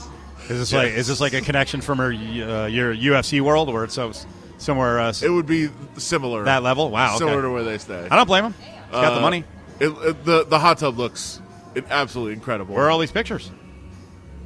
Is 0.50 0.58
this 0.58 0.72
like 0.72 0.88
is 0.92 1.06
this 1.06 1.20
like 1.20 1.32
a 1.32 1.40
connection 1.40 1.80
from 1.80 1.98
your 2.00 2.50
uh, 2.50 2.66
your 2.66 2.94
UFC 2.94 3.40
world 3.40 3.72
where 3.72 3.84
it's 3.84 3.94
so 3.94 4.12
somewhere 4.58 4.98
uh, 4.98 5.12
It 5.22 5.28
would 5.30 5.46
be 5.46 5.68
similar. 5.96 6.44
that 6.44 6.62
level? 6.64 6.90
Wow. 6.90 7.16
Similar 7.16 7.36
Okay. 7.38 7.42
to 7.46 7.50
where 7.52 7.62
they 7.62 7.78
stay. 7.78 8.08
I 8.10 8.16
don't 8.16 8.26
blame 8.26 8.44
him. 8.46 8.54
He's 8.58 8.90
got 8.90 9.10
the 9.14 9.18
Uh, 9.18 9.20
money. 9.20 9.44
It, 9.78 9.88
it- 9.90 10.24
the 10.24 10.44
the 10.44 10.58
hot 10.58 10.78
tub 10.78 10.98
looks 10.98 11.40
absolutely 11.90 12.34
incredible. 12.34 12.74
Where 12.74 12.86
are 12.86 12.90
all 12.90 12.98
these 12.98 13.12
pictures? 13.12 13.50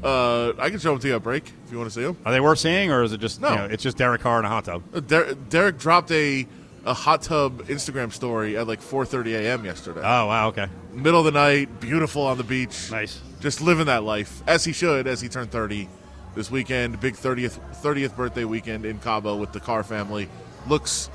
Uh, 0.03 0.53
I 0.59 0.69
can 0.69 0.79
show 0.79 0.91
them 0.91 0.99
to 1.01 1.09
you 1.09 1.17
at 1.17 1.23
break 1.23 1.51
if 1.65 1.73
you 1.73 1.79
want 1.79 1.91
to 1.91 1.95
see 1.95 2.03
them. 2.05 2.19
Are 2.27 2.33
they 2.33 2.41
worth 2.41 2.59
seeing, 2.59 2.93
or 2.93 3.03
is 3.03 3.13
it 3.15 3.19
just 3.21 3.41
No. 3.41 3.49
you 3.51 3.57
know, 3.57 3.65
it's 3.65 3.83
just 3.83 3.97
Derek 3.97 4.21
Carr 4.21 4.39
in 4.41 4.45
a 4.45 4.49
hot 4.49 4.67
tub? 4.67 4.83
Uh, 4.95 5.01
Der- 5.01 5.33
Derek 5.49 5.79
dropped 5.79 6.11
a 6.13 6.47
a 6.87 6.95
hot 6.95 7.23
tub 7.23 7.63
Instagram 7.67 8.13
story 8.13 8.57
at 8.57 8.67
like 8.67 8.81
4:30 8.81 9.35
a.m. 9.35 9.65
yesterday. 9.65 10.01
Oh 10.01 10.27
wow, 10.27 10.49
okay, 10.49 10.67
Middle 10.93 11.21
of 11.21 11.25
the 11.27 11.33
night, 11.33 11.81
beautiful 11.81 12.23
on 12.23 12.37
the 12.37 12.45
beach. 12.45 12.91
nice. 12.91 13.21
Just 13.41 13.61
living 13.61 13.87
that 13.87 14.03
life 14.05 14.43
as 14.47 14.65
he 14.65 14.73
should 14.73 15.07
as 15.07 15.21
he 15.21 15.29
turned 15.29 15.51
30 15.51 15.89
this 16.35 16.51
weekend. 16.51 17.01
Big 17.01 17.15
30th 17.15 17.59
30th 17.83 18.17
birthday 18.17 18.45
weekend 18.45 18.85
in 18.87 18.99
Cabo 18.99 19.37
with 19.37 19.53
the 19.53 19.61
Carr 19.61 19.83
family. 19.83 20.29
Looks 20.69 21.11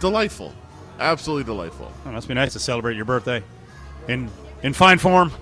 delightful. 0.00 0.52
Absolutely 1.00 1.44
delightful. 1.44 1.90
Oh, 2.06 2.12
must 2.12 2.28
be 2.28 2.34
nice 2.34 2.52
to 2.52 2.58
celebrate 2.60 2.94
your 2.96 3.04
birthday 3.04 3.42
in 4.08 4.30
in 4.62 4.72
fine 4.72 4.98
form. 4.98 5.32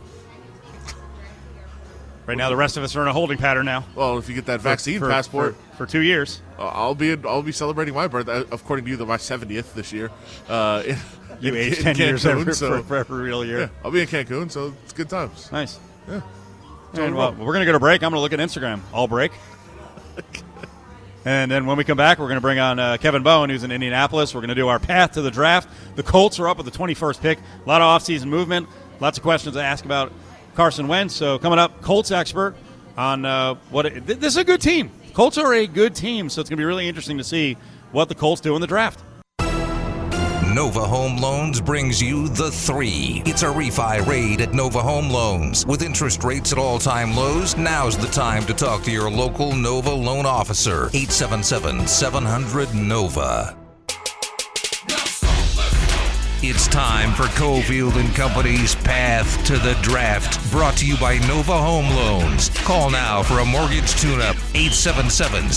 Right 2.27 2.37
now, 2.37 2.49
the 2.49 2.57
rest 2.57 2.77
of 2.77 2.85
us 2.85 2.95
are 2.95 3.03
in 3.03 3.09
a 3.09 3.13
holding 3.13 3.39
pattern 3.39 3.67
now. 3.67 3.85
Well, 3.95 4.19
if 4.19 4.29
you 4.29 4.35
get 4.35 4.47
that 4.47 4.61
vaccine 4.61 5.01
For- 5.01 5.09
passport, 5.09 5.57
for, 5.73 5.77
for 5.79 5.87
two 5.87 6.01
years. 6.01 6.43
Uh, 6.59 6.67
I'll 6.69 6.95
be 6.95 7.17
I'll 7.25 7.43
be 7.43 7.53
celebrating 7.53 7.95
my 7.95 8.07
birthday. 8.07 8.41
According 8.53 8.85
to 8.85 8.91
you, 8.91 8.97
the 8.97 9.07
my 9.07 9.17
seventieth 9.17 9.75
this 9.75 9.93
year. 9.93 10.11
Uh, 10.49 10.83
in, 10.87 10.97
You 11.41 11.55
in- 11.55 11.57
age 11.57 11.79
in 11.79 11.85
ten 11.85 11.97
years 11.97 12.27
every, 12.27 12.53
so 12.55 12.83
for, 12.83 12.97
every 12.97 13.23
real 13.23 13.45
year. 13.45 13.61
yeah, 13.61 13.69
I'll 13.85 13.91
be 13.91 14.01
in 14.03 14.07
Cancun, 14.07 14.51
so 14.51 14.75
it's 14.85 14.93
good 14.93 15.09
times. 15.09 15.51
Nice. 15.51 15.81
Yeah. 16.09 16.21
And, 16.95 17.15
well, 17.15 17.33
we're 17.33 17.53
going 17.53 17.61
to 17.61 17.67
go 17.67 17.73
to 17.73 17.79
break. 17.81 18.03
I'm 18.03 18.11
going 18.11 18.19
to 18.19 18.21
look 18.21 18.33
at 18.33 18.41
Instagram. 18.41 18.81
All 18.93 19.07
break. 19.07 19.31
and 21.25 21.51
then 21.51 21.67
when 21.67 21.77
we 21.77 21.85
come 21.85 21.97
back, 21.97 22.19
we're 22.19 22.27
going 22.27 22.37
to 22.37 22.41
bring 22.41 22.59
on 22.59 22.79
uh, 22.79 22.97
Kevin 22.97 23.23
Bowen, 23.23 23.49
who's 23.51 23.63
in 23.63 23.71
Indianapolis. 23.71 24.35
We're 24.35 24.41
going 24.41 24.49
to 24.49 24.55
do 24.57 24.69
our 24.69 24.79
path 24.81 25.13
to 25.13 25.23
the 25.23 25.31
draft. 25.31 25.69
The 25.97 26.03
Colts 26.03 26.41
are 26.41 26.49
up 26.49 26.57
with 26.57 26.67
the 26.67 26.77
21st 26.77 27.21
pick. 27.21 27.39
A 27.39 27.69
lot 27.69 27.81
of 27.81 28.01
offseason 28.03 28.27
movement. 28.27 28.69
Lots 28.99 29.19
of 29.19 29.23
questions 29.23 29.55
to 29.55 29.63
ask 29.63 29.85
about 29.85 30.13
Carson 30.55 30.89
Wentz. 30.89 31.15
So 31.15 31.39
coming 31.39 31.59
up, 31.59 31.81
Colts 31.83 32.11
expert 32.11 32.55
on 32.97 33.25
uh, 33.25 33.55
what 33.71 33.87
it, 33.87 34.07
th- 34.07 34.19
this 34.19 34.35
is 34.35 34.37
a 34.37 34.45
good 34.45 34.61
team. 34.61 34.91
Colts 35.15 35.39
are 35.39 35.55
a 35.55 35.67
good 35.67 35.95
team, 35.95 36.29
so 36.29 36.41
it's 36.41 36.49
going 36.49 36.57
to 36.57 36.61
be 36.61 36.65
really 36.65 36.89
interesting 36.89 37.19
to 37.19 37.25
see 37.25 37.57
what 37.93 38.09
the 38.09 38.15
Colts 38.15 38.41
do 38.41 38.55
in 38.55 38.61
the 38.61 38.67
draft. 38.67 39.03
Nova 40.55 40.81
Home 40.81 41.17
Loans 41.17 41.61
brings 41.61 42.03
you 42.03 42.29
the 42.29 42.51
three. 42.51 43.23
It's 43.25 43.43
a 43.43 43.47
refi 43.47 44.05
raid 44.05 44.41
at 44.41 44.53
Nova 44.53 44.83
Home 44.83 45.09
Loans. 45.09 45.65
With 45.65 45.83
interest 45.83 46.25
rates 46.25 46.51
at 46.51 46.59
all 46.59 46.81
time 46.81 47.15
lows, 47.15 47.57
now's 47.57 47.97
the 47.97 48.09
time 48.09 48.45
to 48.47 48.55
talk 48.55 48.83
to 48.83 48.91
your 48.91 49.09
local 49.09 49.55
Nova 49.55 49.93
loan 49.93 50.27
officer. 50.27 50.91
877 50.93 51.87
700 51.87 52.75
Nova. 52.75 53.60
It's 56.43 56.67
time 56.69 57.13
for 57.13 57.25
Cofield 57.25 57.97
and 57.97 58.15
Company's 58.15 58.75
Path 58.75 59.45
to 59.45 59.59
the 59.59 59.75
Draft, 59.83 60.51
brought 60.51 60.75
to 60.79 60.87
you 60.87 60.97
by 60.97 61.19
Nova 61.29 61.53
Home 61.53 61.91
Loans. 61.91 62.49
Call 62.65 62.89
now 62.89 63.23
for 63.23 63.41
a 63.41 63.45
mortgage 63.45 63.95
tune-up. 64.01 64.37
877 64.55 65.51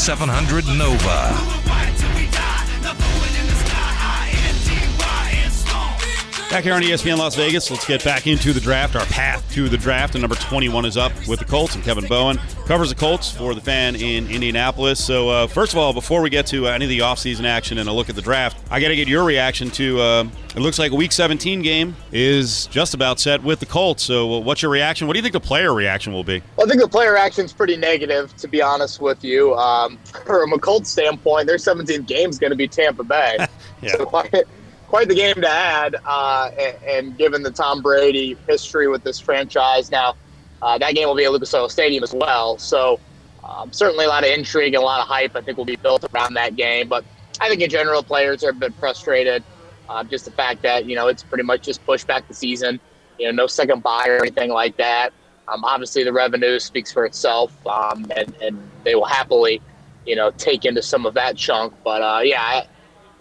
Back 6.53 6.65
here 6.65 6.75
on 6.75 6.83
ESPN 6.83 7.17
Las 7.17 7.33
Vegas, 7.33 7.71
let's 7.71 7.87
get 7.87 8.03
back 8.03 8.27
into 8.27 8.53
the 8.53 8.59
draft, 8.59 8.95
our 8.95 9.07
path 9.07 9.43
to 9.53 9.67
the 9.67 9.75
draft. 9.75 10.13
And 10.13 10.21
number 10.21 10.35
21 10.35 10.85
is 10.85 10.97
up 10.97 11.11
with 11.27 11.39
the 11.39 11.45
Colts, 11.45 11.73
and 11.73 11.83
Kevin 11.83 12.05
Bowen 12.05 12.37
covers 12.67 12.89
the 12.89 12.95
Colts 12.95 13.31
for 13.31 13.55
the 13.55 13.59
fan 13.59 13.95
in 13.95 14.29
Indianapolis. 14.29 15.03
So, 15.03 15.29
uh, 15.29 15.47
first 15.47 15.73
of 15.73 15.79
all, 15.79 15.93
before 15.93 16.21
we 16.21 16.29
get 16.29 16.45
to 16.47 16.67
uh, 16.67 16.69
any 16.69 16.85
of 16.85 16.89
the 16.89 16.99
offseason 16.99 17.45
action 17.45 17.79
and 17.79 17.89
a 17.89 17.91
look 17.91 18.07
at 18.07 18.15
the 18.15 18.21
draft, 18.21 18.63
I 18.69 18.79
got 18.79 18.89
to 18.89 18.95
get 18.95 19.07
your 19.07 19.23
reaction 19.23 19.71
to 19.71 19.99
uh, 19.99 20.27
it 20.55 20.59
looks 20.59 20.77
like 20.77 20.91
a 20.91 20.95
Week 20.95 21.11
17 21.11 21.63
game 21.63 21.95
is 22.11 22.67
just 22.67 22.93
about 22.93 23.19
set 23.19 23.41
with 23.41 23.59
the 23.59 23.65
Colts. 23.65 24.03
So, 24.03 24.35
uh, 24.35 24.39
what's 24.39 24.61
your 24.61 24.69
reaction? 24.69 25.07
What 25.07 25.13
do 25.13 25.17
you 25.17 25.23
think 25.23 25.33
the 25.33 25.39
player 25.39 25.73
reaction 25.73 26.13
will 26.13 26.23
be? 26.23 26.43
Well, 26.55 26.67
I 26.67 26.69
think 26.69 26.83
the 26.83 26.87
player 26.87 27.13
reaction 27.13 27.45
is 27.45 27.53
pretty 27.53 27.77
negative, 27.77 28.37
to 28.37 28.47
be 28.47 28.61
honest 28.61 29.01
with 29.01 29.23
you. 29.23 29.55
Um, 29.55 29.97
from 30.27 30.53
a 30.53 30.59
Colts 30.59 30.91
standpoint, 30.91 31.47
their 31.47 31.57
17th 31.57 32.05
game 32.05 32.29
is 32.29 32.37
going 32.37 32.51
to 32.51 32.55
be 32.55 32.67
Tampa 32.67 33.03
Bay. 33.03 33.37
yeah. 33.81 33.95
So, 33.97 34.23
quite 34.93 35.07
the 35.07 35.15
game 35.15 35.33
to 35.33 35.49
add. 35.49 35.95
Uh, 36.05 36.51
and, 36.59 36.77
and, 36.83 37.17
given 37.17 37.41
the 37.41 37.49
Tom 37.49 37.81
Brady 37.81 38.37
history 38.47 38.87
with 38.87 39.03
this 39.03 39.19
franchise, 39.19 39.89
now 39.89 40.13
uh, 40.61 40.77
that 40.77 40.93
game 40.93 41.07
will 41.07 41.15
be 41.15 41.25
at 41.25 41.31
Lucas 41.31 41.51
Oil 41.55 41.67
Stadium 41.67 42.03
as 42.03 42.13
well. 42.13 42.59
So 42.59 42.99
um, 43.43 43.73
certainly 43.73 44.05
a 44.05 44.07
lot 44.07 44.23
of 44.23 44.29
intrigue 44.29 44.75
and 44.75 44.83
a 44.83 44.85
lot 44.85 45.01
of 45.01 45.07
hype. 45.07 45.35
I 45.35 45.41
think 45.41 45.57
will 45.57 45.65
be 45.65 45.77
built 45.77 46.05
around 46.13 46.35
that 46.35 46.55
game. 46.55 46.89
But 46.89 47.05
I 47.41 47.49
think 47.49 47.61
in 47.61 47.71
general, 47.71 48.03
players 48.03 48.43
have 48.43 48.59
been 48.59 48.71
frustrated. 48.73 49.43
Uh, 49.89 50.03
just 50.03 50.25
the 50.25 50.31
fact 50.31 50.61
that 50.61 50.85
you 50.85 50.95
know 50.95 51.07
it's 51.07 51.23
pretty 51.23 51.43
much 51.43 51.63
just 51.63 51.83
pushed 51.87 52.05
back 52.05 52.27
the 52.27 52.35
season. 52.35 52.79
You 53.17 53.25
know, 53.25 53.31
no 53.31 53.47
second 53.47 53.81
bye 53.81 54.05
or 54.07 54.17
anything 54.17 54.51
like 54.51 54.77
that. 54.77 55.11
Um, 55.47 55.65
obviously, 55.65 56.03
the 56.03 56.13
revenue 56.13 56.59
speaks 56.59 56.93
for 56.93 57.07
itself, 57.07 57.51
um, 57.65 58.05
and, 58.15 58.35
and 58.43 58.69
they 58.83 58.93
will 58.93 59.05
happily, 59.05 59.59
you 60.05 60.15
know, 60.15 60.29
take 60.37 60.65
into 60.65 60.83
some 60.83 61.07
of 61.07 61.15
that 61.15 61.35
chunk. 61.35 61.73
But 61.83 62.03
uh, 62.03 62.21
yeah, 62.23 62.67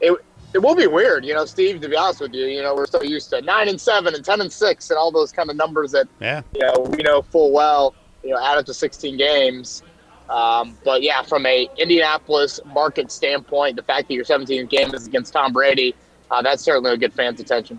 it, 0.03 0.23
it 0.55 0.63
will 0.63 0.75
be 0.75 0.87
weird, 0.87 1.25
you 1.25 1.35
know, 1.35 1.45
Steve. 1.45 1.81
To 1.81 1.89
be 1.89 1.97
honest 1.97 2.21
with 2.21 2.35
you, 2.35 2.47
you 2.47 2.63
know, 2.63 2.75
we're 2.75 2.87
so 2.87 3.03
used 3.03 3.31
to 3.31 3.41
nine 3.43 3.69
and 3.69 3.81
seven 3.81 4.15
and 4.15 4.25
ten 4.25 4.41
and 4.41 4.53
six 4.53 4.91
and 4.91 4.99
all 4.99 5.11
those 5.11 5.33
kind 5.33 5.51
of 5.51 5.57
numbers 5.57 5.93
that 5.93 6.09
yeah, 6.21 6.43
you 6.55 6.61
know, 6.61 6.87
we 6.91 7.03
know 7.03 7.23
full 7.23 7.53
well, 7.53 7.95
you 8.23 8.31
know, 8.31 8.39
add 8.43 8.59
up 8.59 8.67
to 8.67 8.75
sixteen 8.75 9.17
games. 9.17 9.83
Um, 10.29 10.77
but 10.85 11.03
yeah, 11.03 11.23
from 11.23 11.45
a 11.47 11.69
Indianapolis 11.77 12.61
market 12.65 13.13
standpoint, 13.13 13.77
the 13.77 13.83
fact 13.83 14.09
that 14.09 14.15
your 14.15 14.25
17th 14.25 14.71
game 14.71 14.95
is 14.95 15.07
against 15.07 15.33
Tom 15.33 15.53
Brady, 15.53 15.95
uh, 16.31 16.41
that's 16.41 16.63
certainly 16.63 16.91
a 16.93 16.97
good 16.97 17.13
fan's 17.13 17.39
attention. 17.39 17.79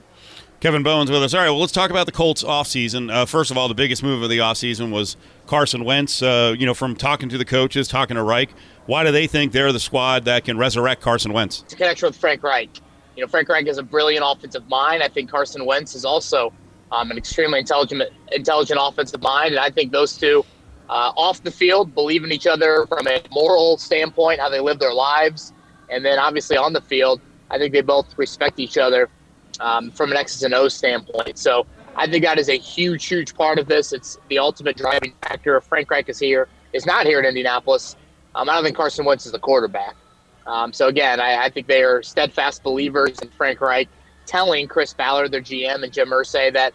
Kevin 0.59 0.83
Bowen's 0.83 1.11
with 1.11 1.21
us. 1.21 1.33
All 1.33 1.41
right, 1.41 1.49
well, 1.49 1.59
let's 1.59 1.73
talk 1.73 1.89
about 1.89 2.05
the 2.05 2.13
Colts 2.13 2.41
offseason. 2.41 3.11
Uh, 3.11 3.25
first 3.25 3.51
of 3.51 3.57
all, 3.57 3.67
the 3.67 3.73
biggest 3.73 4.01
move 4.01 4.21
of 4.21 4.29
the 4.29 4.37
offseason 4.37 4.91
was 4.91 5.17
Carson 5.45 5.83
Wentz. 5.83 6.21
Uh, 6.21 6.55
you 6.57 6.65
know, 6.65 6.73
from 6.73 6.95
talking 6.95 7.27
to 7.27 7.37
the 7.37 7.43
coaches, 7.43 7.87
talking 7.89 8.15
to 8.15 8.23
Reich, 8.23 8.49
why 8.85 9.03
do 9.03 9.11
they 9.11 9.27
think 9.27 9.51
they're 9.51 9.71
the 9.71 9.79
squad 9.79 10.25
that 10.25 10.43
can 10.43 10.57
resurrect 10.57 11.01
Carson 11.01 11.33
Wentz? 11.33 11.61
It's 11.63 11.73
a 11.73 11.75
connection 11.77 12.07
with 12.07 12.17
Frank 12.17 12.43
Reich. 12.43 12.69
You 13.15 13.23
know, 13.23 13.27
Frank 13.27 13.47
Reich 13.49 13.67
is 13.67 13.77
a 13.77 13.83
brilliant 13.83 14.25
offensive 14.27 14.67
mind. 14.67 15.03
I 15.03 15.07
think 15.07 15.29
Carson 15.29 15.65
Wentz 15.65 15.95
is 15.95 16.03
also 16.05 16.51
um, 16.91 17.11
an 17.11 17.17
extremely 17.17 17.59
intelligent, 17.59 18.03
intelligent 18.31 18.79
offensive 18.81 19.21
mind, 19.21 19.51
and 19.51 19.59
I 19.59 19.69
think 19.69 19.91
those 19.91 20.17
two, 20.17 20.43
uh, 20.89 21.11
off 21.15 21.43
the 21.43 21.51
field, 21.51 21.93
believe 21.93 22.23
in 22.23 22.31
each 22.31 22.47
other 22.47 22.85
from 22.87 23.07
a 23.07 23.21
moral 23.31 23.77
standpoint, 23.77 24.39
how 24.39 24.49
they 24.49 24.59
live 24.59 24.79
their 24.79 24.93
lives, 24.93 25.53
and 25.89 26.03
then 26.03 26.19
obviously 26.19 26.57
on 26.57 26.73
the 26.73 26.81
field, 26.81 27.21
I 27.49 27.57
think 27.57 27.73
they 27.73 27.81
both 27.81 28.17
respect 28.17 28.59
each 28.59 28.77
other 28.77 29.09
um, 29.59 29.91
from 29.91 30.11
an 30.11 30.17
X's 30.17 30.43
and 30.43 30.53
O's 30.53 30.73
standpoint. 30.73 31.37
So 31.37 31.65
I 31.95 32.07
think 32.07 32.23
that 32.23 32.39
is 32.39 32.49
a 32.49 32.57
huge, 32.57 33.05
huge 33.05 33.35
part 33.35 33.59
of 33.59 33.67
this. 33.67 33.93
It's 33.93 34.17
the 34.29 34.39
ultimate 34.39 34.75
driving 34.75 35.13
factor. 35.21 35.59
Frank 35.61 35.89
Reich 35.91 36.09
is 36.09 36.19
here, 36.19 36.47
is 36.73 36.85
not 36.85 37.05
here 37.05 37.19
in 37.19 37.25
Indianapolis. 37.25 37.95
Um, 38.35 38.49
I 38.49 38.55
don't 38.55 38.63
think 38.63 38.75
Carson 38.75 39.05
Wentz 39.05 39.25
is 39.25 39.31
the 39.31 39.39
quarterback. 39.39 39.95
Um, 40.45 40.73
so 40.73 40.87
again, 40.87 41.19
I, 41.19 41.45
I, 41.45 41.49
think 41.49 41.67
they 41.67 41.83
are 41.83 42.03
steadfast 42.03 42.63
believers 42.63 43.17
in 43.19 43.29
Frank 43.29 43.61
Reich 43.61 43.87
telling 44.25 44.67
Chris 44.67 44.93
Ballard, 44.93 45.31
their 45.31 45.41
GM, 45.41 45.83
and 45.83 45.93
Jim 45.93 46.09
Irsay 46.09 46.51
that 46.53 46.73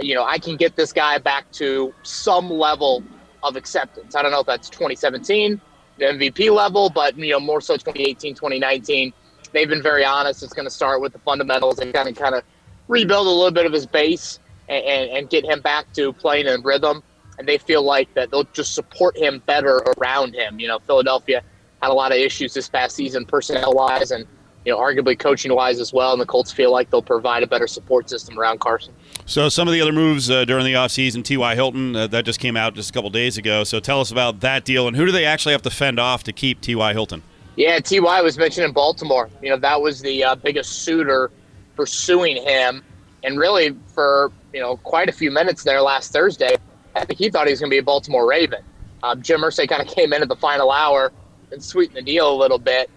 you 0.00 0.14
know 0.14 0.24
I 0.24 0.38
can 0.38 0.56
get 0.56 0.74
this 0.74 0.92
guy 0.92 1.18
back 1.18 1.50
to 1.52 1.94
some 2.02 2.50
level 2.50 3.04
of 3.42 3.54
acceptance. 3.56 4.16
I 4.16 4.22
don't 4.22 4.32
know 4.32 4.40
if 4.40 4.46
that's 4.46 4.68
2017, 4.68 5.60
the 5.98 6.04
MVP 6.04 6.52
level, 6.52 6.90
but 6.90 7.16
you 7.16 7.30
know 7.30 7.40
more 7.40 7.60
so 7.60 7.76
2018, 7.76 8.34
2019. 8.34 9.12
They've 9.52 9.68
been 9.68 9.82
very 9.82 10.04
honest. 10.04 10.42
It's 10.42 10.52
going 10.52 10.66
to 10.66 10.74
start 10.74 11.00
with 11.00 11.12
the 11.12 11.20
fundamentals 11.20 11.78
and 11.78 11.94
kind 11.94 12.08
of 12.08 12.16
kind 12.16 12.34
of 12.34 12.42
rebuild 12.88 13.28
a 13.28 13.30
little 13.30 13.52
bit 13.52 13.66
of 13.66 13.72
his 13.72 13.86
base 13.86 14.40
and, 14.68 14.84
and, 14.84 15.10
and 15.10 15.30
get 15.30 15.44
him 15.44 15.60
back 15.60 15.92
to 15.92 16.12
playing 16.12 16.48
in 16.48 16.62
rhythm 16.62 17.02
and 17.38 17.48
they 17.48 17.58
feel 17.58 17.82
like 17.82 18.12
that 18.14 18.30
they'll 18.30 18.44
just 18.52 18.74
support 18.74 19.16
him 19.16 19.42
better 19.46 19.82
around 19.98 20.34
him. 20.34 20.58
You 20.58 20.68
know, 20.68 20.78
Philadelphia 20.80 21.42
had 21.82 21.90
a 21.90 21.94
lot 21.94 22.12
of 22.12 22.18
issues 22.18 22.54
this 22.54 22.68
past 22.68 22.96
season, 22.96 23.26
personnel 23.26 23.74
wise, 23.74 24.10
and 24.10 24.26
you 24.64 24.72
know, 24.72 24.78
arguably 24.78 25.18
coaching 25.18 25.54
wise 25.54 25.78
as 25.78 25.92
well. 25.92 26.12
And 26.12 26.20
the 26.20 26.26
Colts 26.26 26.50
feel 26.50 26.72
like 26.72 26.90
they'll 26.90 27.02
provide 27.02 27.42
a 27.42 27.46
better 27.46 27.66
support 27.66 28.08
system 28.08 28.38
around 28.38 28.60
Carson. 28.60 28.94
So, 29.26 29.48
some 29.48 29.68
of 29.68 29.74
the 29.74 29.80
other 29.80 29.92
moves 29.92 30.30
uh, 30.30 30.44
during 30.44 30.64
the 30.64 30.74
offseason, 30.74 31.24
T.Y. 31.24 31.54
Hilton, 31.54 31.94
uh, 31.94 32.06
that 32.08 32.24
just 32.24 32.40
came 32.40 32.56
out 32.56 32.74
just 32.74 32.90
a 32.90 32.92
couple 32.92 33.10
days 33.10 33.36
ago. 33.36 33.64
So, 33.64 33.80
tell 33.80 34.00
us 34.00 34.10
about 34.10 34.40
that 34.40 34.64
deal 34.64 34.88
and 34.88 34.96
who 34.96 35.06
do 35.06 35.12
they 35.12 35.24
actually 35.24 35.52
have 35.52 35.62
to 35.62 35.70
fend 35.70 35.98
off 35.98 36.24
to 36.24 36.32
keep 36.32 36.60
T.Y. 36.60 36.92
Hilton? 36.92 37.22
Yeah, 37.56 37.78
T.Y. 37.78 38.20
was 38.22 38.36
mentioned 38.36 38.66
in 38.66 38.72
Baltimore. 38.72 39.28
You 39.42 39.50
know, 39.50 39.58
that 39.58 39.80
was 39.80 40.00
the 40.00 40.24
uh, 40.24 40.34
biggest 40.34 40.82
suitor 40.82 41.30
pursuing 41.76 42.42
him. 42.42 42.82
And 43.22 43.38
really, 43.38 43.76
for, 43.94 44.32
you 44.52 44.60
know, 44.60 44.76
quite 44.78 45.08
a 45.08 45.12
few 45.12 45.30
minutes 45.30 45.62
there 45.62 45.80
last 45.80 46.12
Thursday, 46.12 46.56
I 46.94 47.04
think 47.04 47.18
he 47.18 47.30
thought 47.30 47.46
he 47.46 47.52
was 47.52 47.60
going 47.60 47.70
to 47.70 47.74
be 47.74 47.78
a 47.78 47.82
Baltimore 47.82 48.26
Raven. 48.26 48.62
Um, 49.02 49.22
Jim 49.22 49.40
Irsay 49.40 49.68
kind 49.68 49.82
of 49.82 49.88
came 49.88 50.12
in 50.12 50.22
at 50.22 50.28
the 50.28 50.36
final 50.36 50.70
hour 50.70 51.12
and 51.52 51.62
sweetened 51.62 51.96
the 51.96 52.02
deal 52.02 52.32
a 52.32 52.36
little 52.36 52.58
bit. 52.58 52.90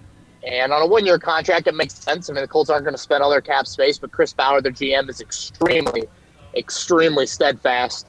And 0.46 0.72
on 0.72 0.82
a 0.82 0.88
one-year 0.88 1.20
contract, 1.20 1.68
it 1.68 1.76
makes 1.76 1.96
sense. 1.96 2.30
I 2.30 2.34
mean, 2.34 2.42
the 2.42 2.48
Colts 2.48 2.70
aren't 2.70 2.86
going 2.86 2.94
to 2.94 3.02
spend 3.02 3.24
all 3.24 3.30
their 3.30 3.42
cap 3.42 3.68
space, 3.68 3.98
but 3.98 4.12
Chris 4.12 4.34
Ballard, 4.34 4.64
their 4.64 4.72
GM, 4.72 5.10
is 5.10 5.20
extremely, 5.20 6.04
extremely 6.56 7.26
steadfast 7.26 8.08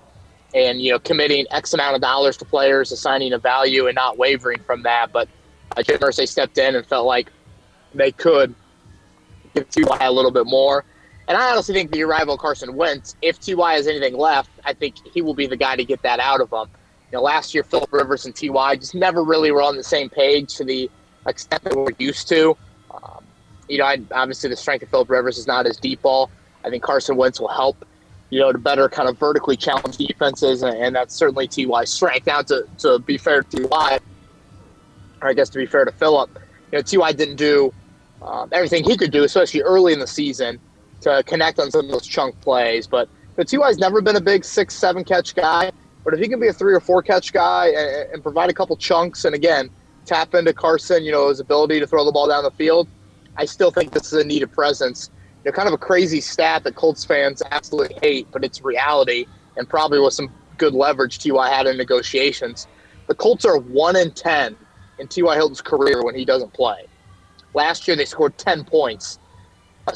and 0.55 0.81
you 0.81 0.91
know 0.93 0.99
committing 0.99 1.47
X 1.51 1.75
amount 1.75 1.95
of 1.95 2.01
dollars 2.01 2.37
to 2.39 2.45
players, 2.45 2.93
assigning 2.93 3.33
a 3.33 3.39
value, 3.39 3.87
and 3.87 3.95
not 3.95 4.19
wavering 4.19 4.61
from 4.61 4.83
that. 4.83 5.13
But 5.13 5.29
uh, 5.77 5.83
Jim 5.83 5.99
Irsay 5.99 6.29
stepped 6.29 6.59
in 6.59 6.75
and 6.75 6.87
felt 6.87 7.07
like 7.07 7.31
they 7.95 8.13
could 8.13 8.55
give 9.55 9.69
T.Y. 9.71 9.99
a 10.01 10.13
little 10.13 10.31
bit 10.31 10.47
more. 10.47 10.85
And 11.29 11.37
I 11.37 11.51
honestly 11.51 11.75
think 11.75 11.93
the 11.93 12.03
arrival 12.03 12.35
of 12.35 12.41
Carson 12.41 12.75
Wentz, 12.75 13.15
if 13.21 13.39
Ty 13.39 13.75
has 13.75 13.87
anything 13.87 14.17
left, 14.17 14.49
I 14.65 14.73
think 14.73 14.95
he 15.13 15.21
will 15.21 15.35
be 15.35 15.47
the 15.47 15.59
guy 15.59 15.77
to 15.77 15.85
get 15.85 16.01
that 16.03 16.21
out 16.21 16.41
of 16.41 16.51
him. 16.51 16.67
You 17.13 17.19
know, 17.19 17.23
last 17.23 17.55
year 17.55 17.63
Philip 17.63 17.93
Rivers 17.93 18.25
and 18.25 18.35
Ty 18.35 18.77
just 18.77 18.95
never 18.95 19.23
really 19.23 19.53
were 19.53 19.63
on 19.63 19.77
the 19.77 19.85
same 19.85 20.09
page 20.09 20.55
to 20.57 20.65
the 20.65 20.91
extent 21.27 21.65
that 21.65 21.77
we're 21.77 21.93
used 21.99 22.29
to. 22.29 22.57
Um, 22.91 23.23
you 23.69 23.77
know, 23.77 23.85
I, 23.85 24.01
obviously 24.13 24.49
the 24.49 24.57
strength 24.57 24.83
of 24.83 24.89
Philip 24.89 25.11
Rivers 25.11 25.37
is 25.37 25.47
not 25.47 25.67
his 25.67 25.77
deep 25.77 26.01
ball. 26.01 26.31
I 26.65 26.71
think 26.71 26.83
Carson 26.83 27.17
Wentz 27.17 27.39
will 27.39 27.49
help. 27.49 27.87
You 28.31 28.41
know, 28.41 28.53
to 28.53 28.59
better 28.59 28.89
kind 28.91 29.09
of 29.09 29.19
vertically 29.19 29.57
challenge 29.57 29.97
defenses, 29.97 30.63
and, 30.63 30.77
and 30.77 30.95
that's 30.95 31.15
certainly 31.15 31.49
Ty's 31.49 31.91
strength. 31.91 32.27
Now, 32.27 32.43
to, 32.43 32.67
to 32.79 32.99
be 32.99 33.17
fair 33.17 33.43
to 33.43 33.69
Ty, 33.69 34.01
or 35.23 35.29
I 35.29 35.33
guess 35.33 35.49
to 35.51 35.59
be 35.59 35.65
fair 35.65 35.87
to 35.87 35.93
Philip, 35.93 36.39
you 36.71 36.79
know, 36.79 36.83
Ty 36.83 37.13
didn't 37.13 37.37
do 37.37 37.73
um, 38.21 38.51
everything 38.53 38.85
he 38.85 38.99
could 38.99 39.13
do, 39.13 39.25
especially 39.25 39.63
early 39.63 39.95
in 39.95 39.99
the 39.99 40.07
season 40.07 40.61
to 41.03 41.23
connect 41.27 41.59
on 41.59 41.71
some 41.71 41.87
of 41.87 41.91
those 41.91 42.07
chunk 42.07 42.41
plays. 42.41 42.87
But 42.87 43.09
the 43.37 43.45
Ty's 43.45 43.79
never 43.79 44.01
been 44.01 44.17
a 44.17 44.21
big 44.21 44.45
six, 44.45 44.75
seven 44.75 45.05
catch 45.05 45.35
guy. 45.35 45.71
But 46.05 46.15
if 46.15 46.21
he 46.21 46.29
can 46.29 46.41
be 46.41 46.49
a 46.49 46.53
three 46.53 46.75
or 46.75 46.81
four 46.81 47.03
catch 47.03 47.33
guy 47.33 47.69
and, 47.69 48.13
and 48.15 48.23
provide 48.23 48.51
a 48.51 48.55
couple 48.55 48.77
chunks, 48.77 49.25
and 49.25 49.35
again 49.35 49.71
tap 50.07 50.35
into 50.35 50.55
Carson, 50.55 51.05
you 51.05 51.13
know 51.13 51.29
his 51.29 51.39
ability 51.39 51.81
to 51.81 51.87
throw 51.87 52.05
the 52.05 52.13
ball 52.13 52.29
down 52.29 52.43
the 52.43 52.51
field, 52.53 52.89
I 53.37 53.45
still 53.45 53.71
think 53.71 53.93
this 53.93 54.13
is 54.13 54.15
a 54.15 54.25
needed 54.25 54.51
presence. 54.53 55.11
You 55.45 55.51
know, 55.51 55.55
kind 55.55 55.69
of 55.69 55.75
a 55.75 55.79
crazy 55.79 56.21
stat 56.21 56.65
that 56.65 56.75
Colts 56.75 57.05
fans 57.05 57.43
absolutely 57.51 57.97
hate, 58.03 58.27
but 58.33 58.43
it's 58.43 58.63
reality, 58.63 59.27
and 59.57 59.69
probably 59.69 60.01
with 60.01 60.15
some 60.15 60.33
good 60.57 60.75
leverage 60.75 61.19
Ty 61.19 61.49
had 61.49 61.67
in 61.67 61.77
negotiations. 61.77 62.67
The 63.07 63.15
Colts 63.15 63.45
are 63.45 63.59
one 63.59 63.97
in 63.97 64.13
ten 64.13 64.57
in 64.99 65.09
Ty 65.09 65.35
Hilton's 65.35 65.61
career 65.61 66.03
when 66.03 66.15
he 66.15 66.25
doesn't 66.25 66.53
play. 66.53 66.87
Last 67.55 67.87
year 67.87 67.97
they 67.97 68.05
scored 68.05 68.37
ten 68.39 68.65
points 68.65 69.19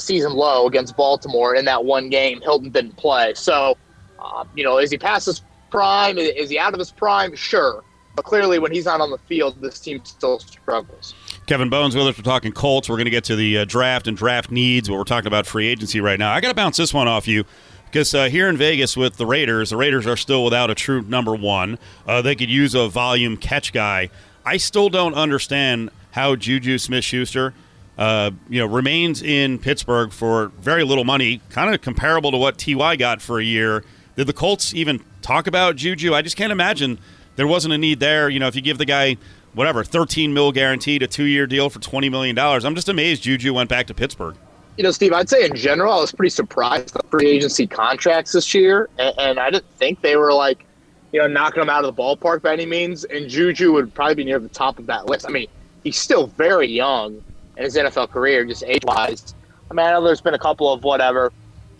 season 0.00 0.32
low 0.32 0.66
against 0.66 0.96
Baltimore 0.96 1.54
in 1.54 1.64
that 1.64 1.84
one 1.84 2.08
game. 2.08 2.40
Hilton 2.40 2.70
didn't 2.70 2.96
play. 2.96 3.34
So, 3.34 3.76
uh, 4.18 4.44
you 4.54 4.64
know, 4.64 4.78
is 4.78 4.90
he 4.90 4.98
past 4.98 5.26
his 5.26 5.42
prime? 5.70 6.18
Is 6.18 6.50
he 6.50 6.58
out 6.58 6.72
of 6.72 6.78
his 6.78 6.90
prime? 6.90 7.34
Sure. 7.34 7.82
But 8.14 8.24
clearly, 8.24 8.58
when 8.58 8.72
he's 8.72 8.84
not 8.84 9.00
on 9.00 9.10
the 9.10 9.18
field, 9.18 9.60
this 9.62 9.80
team 9.80 10.04
still 10.04 10.38
struggles. 10.38 11.14
Kevin 11.46 11.70
Bowen 11.70 11.86
with 11.86 11.96
us. 11.96 12.18
We're 12.18 12.22
talking 12.22 12.52
Colts. 12.52 12.88
We're 12.88 12.96
going 12.96 13.06
to 13.06 13.10
get 13.10 13.24
to 13.24 13.36
the 13.36 13.58
uh, 13.58 13.64
draft 13.64 14.06
and 14.06 14.16
draft 14.16 14.50
needs, 14.50 14.88
but 14.88 14.96
we're 14.96 15.04
talking 15.04 15.28
about 15.28 15.46
free 15.46 15.66
agency 15.66 16.00
right 16.00 16.18
now. 16.18 16.32
I 16.32 16.40
got 16.40 16.48
to 16.48 16.54
bounce 16.54 16.76
this 16.76 16.92
one 16.92 17.08
off 17.08 17.26
you 17.26 17.44
because 17.86 18.14
uh, 18.14 18.28
here 18.28 18.48
in 18.48 18.56
Vegas 18.58 18.96
with 18.96 19.16
the 19.16 19.26
Raiders, 19.26 19.70
the 19.70 19.78
Raiders 19.78 20.06
are 20.06 20.16
still 20.16 20.44
without 20.44 20.70
a 20.70 20.74
true 20.74 21.02
number 21.02 21.34
one. 21.34 21.78
Uh, 22.06 22.20
they 22.20 22.34
could 22.34 22.50
use 22.50 22.74
a 22.74 22.86
volume 22.86 23.38
catch 23.38 23.72
guy. 23.72 24.10
I 24.44 24.58
still 24.58 24.90
don't 24.90 25.14
understand 25.14 25.90
how 26.10 26.36
Juju 26.36 26.78
Smith 26.78 27.04
Schuster– 27.04 27.54
uh, 27.98 28.30
you 28.48 28.58
know, 28.58 28.66
remains 28.66 29.22
in 29.22 29.58
Pittsburgh 29.58 30.12
for 30.12 30.48
very 30.60 30.84
little 30.84 31.04
money, 31.04 31.40
kind 31.50 31.74
of 31.74 31.80
comparable 31.80 32.30
to 32.30 32.38
what 32.38 32.58
Ty 32.58 32.96
got 32.96 33.20
for 33.20 33.38
a 33.38 33.44
year. 33.44 33.84
Did 34.16 34.26
the 34.26 34.32
Colts 34.32 34.74
even 34.74 35.02
talk 35.20 35.46
about 35.46 35.76
Juju? 35.76 36.14
I 36.14 36.22
just 36.22 36.36
can't 36.36 36.52
imagine 36.52 36.98
there 37.36 37.46
wasn't 37.46 37.74
a 37.74 37.78
need 37.78 38.00
there. 38.00 38.28
You 38.28 38.40
know, 38.40 38.48
if 38.48 38.56
you 38.56 38.62
give 38.62 38.78
the 38.78 38.84
guy 38.84 39.16
whatever 39.54 39.84
13 39.84 40.32
mil 40.32 40.52
guaranteed, 40.52 41.02
a 41.02 41.06
two 41.06 41.24
year 41.24 41.46
deal 41.46 41.68
for 41.70 41.80
20 41.80 42.08
million 42.08 42.34
dollars, 42.34 42.64
I'm 42.64 42.74
just 42.74 42.88
amazed 42.88 43.22
Juju 43.22 43.52
went 43.54 43.68
back 43.68 43.86
to 43.88 43.94
Pittsburgh. 43.94 44.36
You 44.78 44.84
know, 44.84 44.90
Steve, 44.90 45.12
I'd 45.12 45.28
say 45.28 45.44
in 45.44 45.54
general, 45.54 45.92
I 45.92 46.00
was 46.00 46.12
pretty 46.12 46.30
surprised 46.30 46.96
at 46.96 47.10
free 47.10 47.28
agency 47.28 47.66
contracts 47.66 48.32
this 48.32 48.54
year, 48.54 48.88
and, 48.98 49.14
and 49.18 49.38
I 49.38 49.50
didn't 49.50 49.68
think 49.76 50.00
they 50.00 50.16
were 50.16 50.32
like, 50.32 50.64
you 51.12 51.20
know, 51.20 51.26
knocking 51.26 51.60
them 51.60 51.68
out 51.68 51.84
of 51.84 51.94
the 51.94 52.02
ballpark 52.02 52.40
by 52.40 52.54
any 52.54 52.64
means. 52.64 53.04
And 53.04 53.28
Juju 53.28 53.70
would 53.74 53.92
probably 53.92 54.14
be 54.14 54.24
near 54.24 54.38
the 54.38 54.48
top 54.48 54.78
of 54.78 54.86
that 54.86 55.06
list. 55.06 55.26
I 55.28 55.30
mean, 55.30 55.48
he's 55.84 55.98
still 55.98 56.28
very 56.28 56.68
young 56.68 57.22
in 57.56 57.64
his 57.64 57.76
NFL 57.76 58.10
career, 58.10 58.44
just 58.44 58.64
age 58.64 58.84
wise. 58.84 59.34
I 59.70 59.74
mean, 59.74 59.86
I 59.86 59.92
know 59.92 60.04
there's 60.04 60.20
been 60.20 60.34
a 60.34 60.38
couple 60.38 60.72
of 60.72 60.84
whatever, 60.84 61.32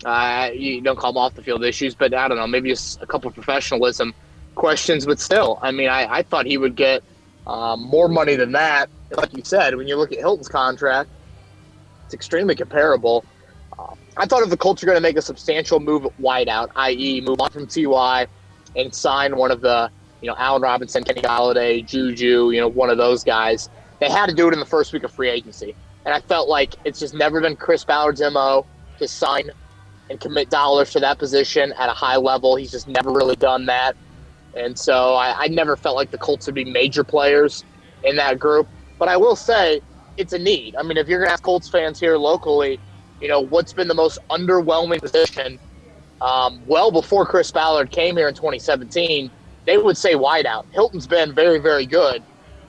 uh, 0.05 0.49
you 0.53 0.81
don't 0.81 0.97
call 0.97 1.13
them 1.13 1.21
off 1.21 1.35
the 1.35 1.43
field 1.43 1.63
issues, 1.63 1.95
but 1.95 2.13
I 2.13 2.27
don't 2.27 2.37
know, 2.37 2.47
maybe 2.47 2.69
just 2.69 3.01
a 3.01 3.05
couple 3.05 3.29
of 3.29 3.33
professionalism 3.33 4.13
questions. 4.55 5.05
But 5.05 5.19
still, 5.19 5.59
I 5.61 5.71
mean, 5.71 5.89
I, 5.89 6.11
I 6.11 6.23
thought 6.23 6.45
he 6.45 6.57
would 6.57 6.75
get 6.75 7.03
um, 7.47 7.83
more 7.83 8.07
money 8.07 8.35
than 8.35 8.51
that. 8.53 8.89
Like 9.11 9.35
you 9.35 9.43
said, 9.43 9.75
when 9.75 9.87
you 9.87 9.95
look 9.95 10.11
at 10.11 10.19
Hilton's 10.19 10.49
contract, 10.49 11.09
it's 12.05 12.13
extremely 12.13 12.55
comparable. 12.55 13.25
Uh, 13.77 13.93
I 14.17 14.25
thought 14.25 14.43
if 14.43 14.49
the 14.49 14.57
Colts 14.57 14.83
are 14.83 14.85
going 14.85 14.97
to 14.97 15.01
make 15.01 15.17
a 15.17 15.21
substantial 15.21 15.79
move 15.79 16.05
at 16.05 16.17
wideout, 16.19 16.71
i.e., 16.75 17.21
move 17.21 17.39
on 17.39 17.51
from 17.51 17.67
Ty 17.67 18.27
and 18.75 18.93
sign 18.93 19.35
one 19.35 19.51
of 19.51 19.61
the, 19.61 19.89
you 20.21 20.27
know, 20.27 20.35
Allen 20.37 20.61
Robinson, 20.61 21.03
Kenny 21.03 21.21
Golladay, 21.21 21.85
Juju, 21.85 22.51
you 22.51 22.59
know, 22.59 22.67
one 22.67 22.89
of 22.89 22.97
those 22.97 23.23
guys, 23.23 23.69
they 24.03 24.09
had 24.09 24.27
to 24.27 24.35
do 24.35 24.49
it 24.49 24.53
in 24.53 24.59
the 24.59 24.65
first 24.65 24.91
week 24.91 25.03
of 25.03 25.11
free 25.11 25.29
agency. 25.29 25.73
And 26.05 26.13
I 26.13 26.19
felt 26.19 26.49
like 26.49 26.75
it's 26.83 26.99
just 26.99 27.13
never 27.13 27.39
been 27.39 27.55
Chris 27.55 27.85
Ballard's 27.85 28.19
MO 28.19 28.65
to 28.99 29.07
sign 29.07 29.49
and 30.09 30.19
commit 30.19 30.49
dollars 30.49 30.91
to 30.91 30.99
that 30.99 31.17
position 31.17 31.71
at 31.73 31.87
a 31.87 31.93
high 31.93 32.17
level. 32.17 32.57
He's 32.57 32.71
just 32.71 32.89
never 32.89 33.11
really 33.11 33.37
done 33.37 33.65
that. 33.67 33.95
And 34.55 34.77
so 34.77 35.13
I, 35.13 35.43
I 35.43 35.47
never 35.47 35.77
felt 35.77 35.95
like 35.95 36.11
the 36.11 36.17
Colts 36.17 36.47
would 36.47 36.55
be 36.55 36.65
major 36.65 37.05
players 37.05 37.63
in 38.03 38.17
that 38.17 38.39
group. 38.39 38.67
But 38.99 39.07
I 39.07 39.15
will 39.15 39.37
say 39.37 39.79
it's 40.17 40.33
a 40.33 40.39
need. 40.39 40.75
I 40.75 40.83
mean, 40.83 40.97
if 40.97 41.07
you're 41.07 41.19
going 41.19 41.29
to 41.29 41.33
ask 41.33 41.43
Colts 41.43 41.69
fans 41.69 41.97
here 41.97 42.17
locally, 42.17 42.81
you 43.21 43.29
know, 43.29 43.39
what's 43.39 43.71
been 43.71 43.87
the 43.87 43.93
most 43.93 44.19
underwhelming 44.29 44.99
position 44.99 45.57
um, 46.19 46.61
well 46.67 46.91
before 46.91 47.25
Chris 47.25 47.51
Ballard 47.51 47.89
came 47.89 48.17
here 48.17 48.27
in 48.27 48.33
2017, 48.33 49.31
they 49.65 49.77
would 49.77 49.95
say 49.95 50.13
wideout. 50.13 50.65
Hilton's 50.73 51.07
been 51.07 51.33
very, 51.33 51.59
very 51.59 51.85
good, 51.85 52.21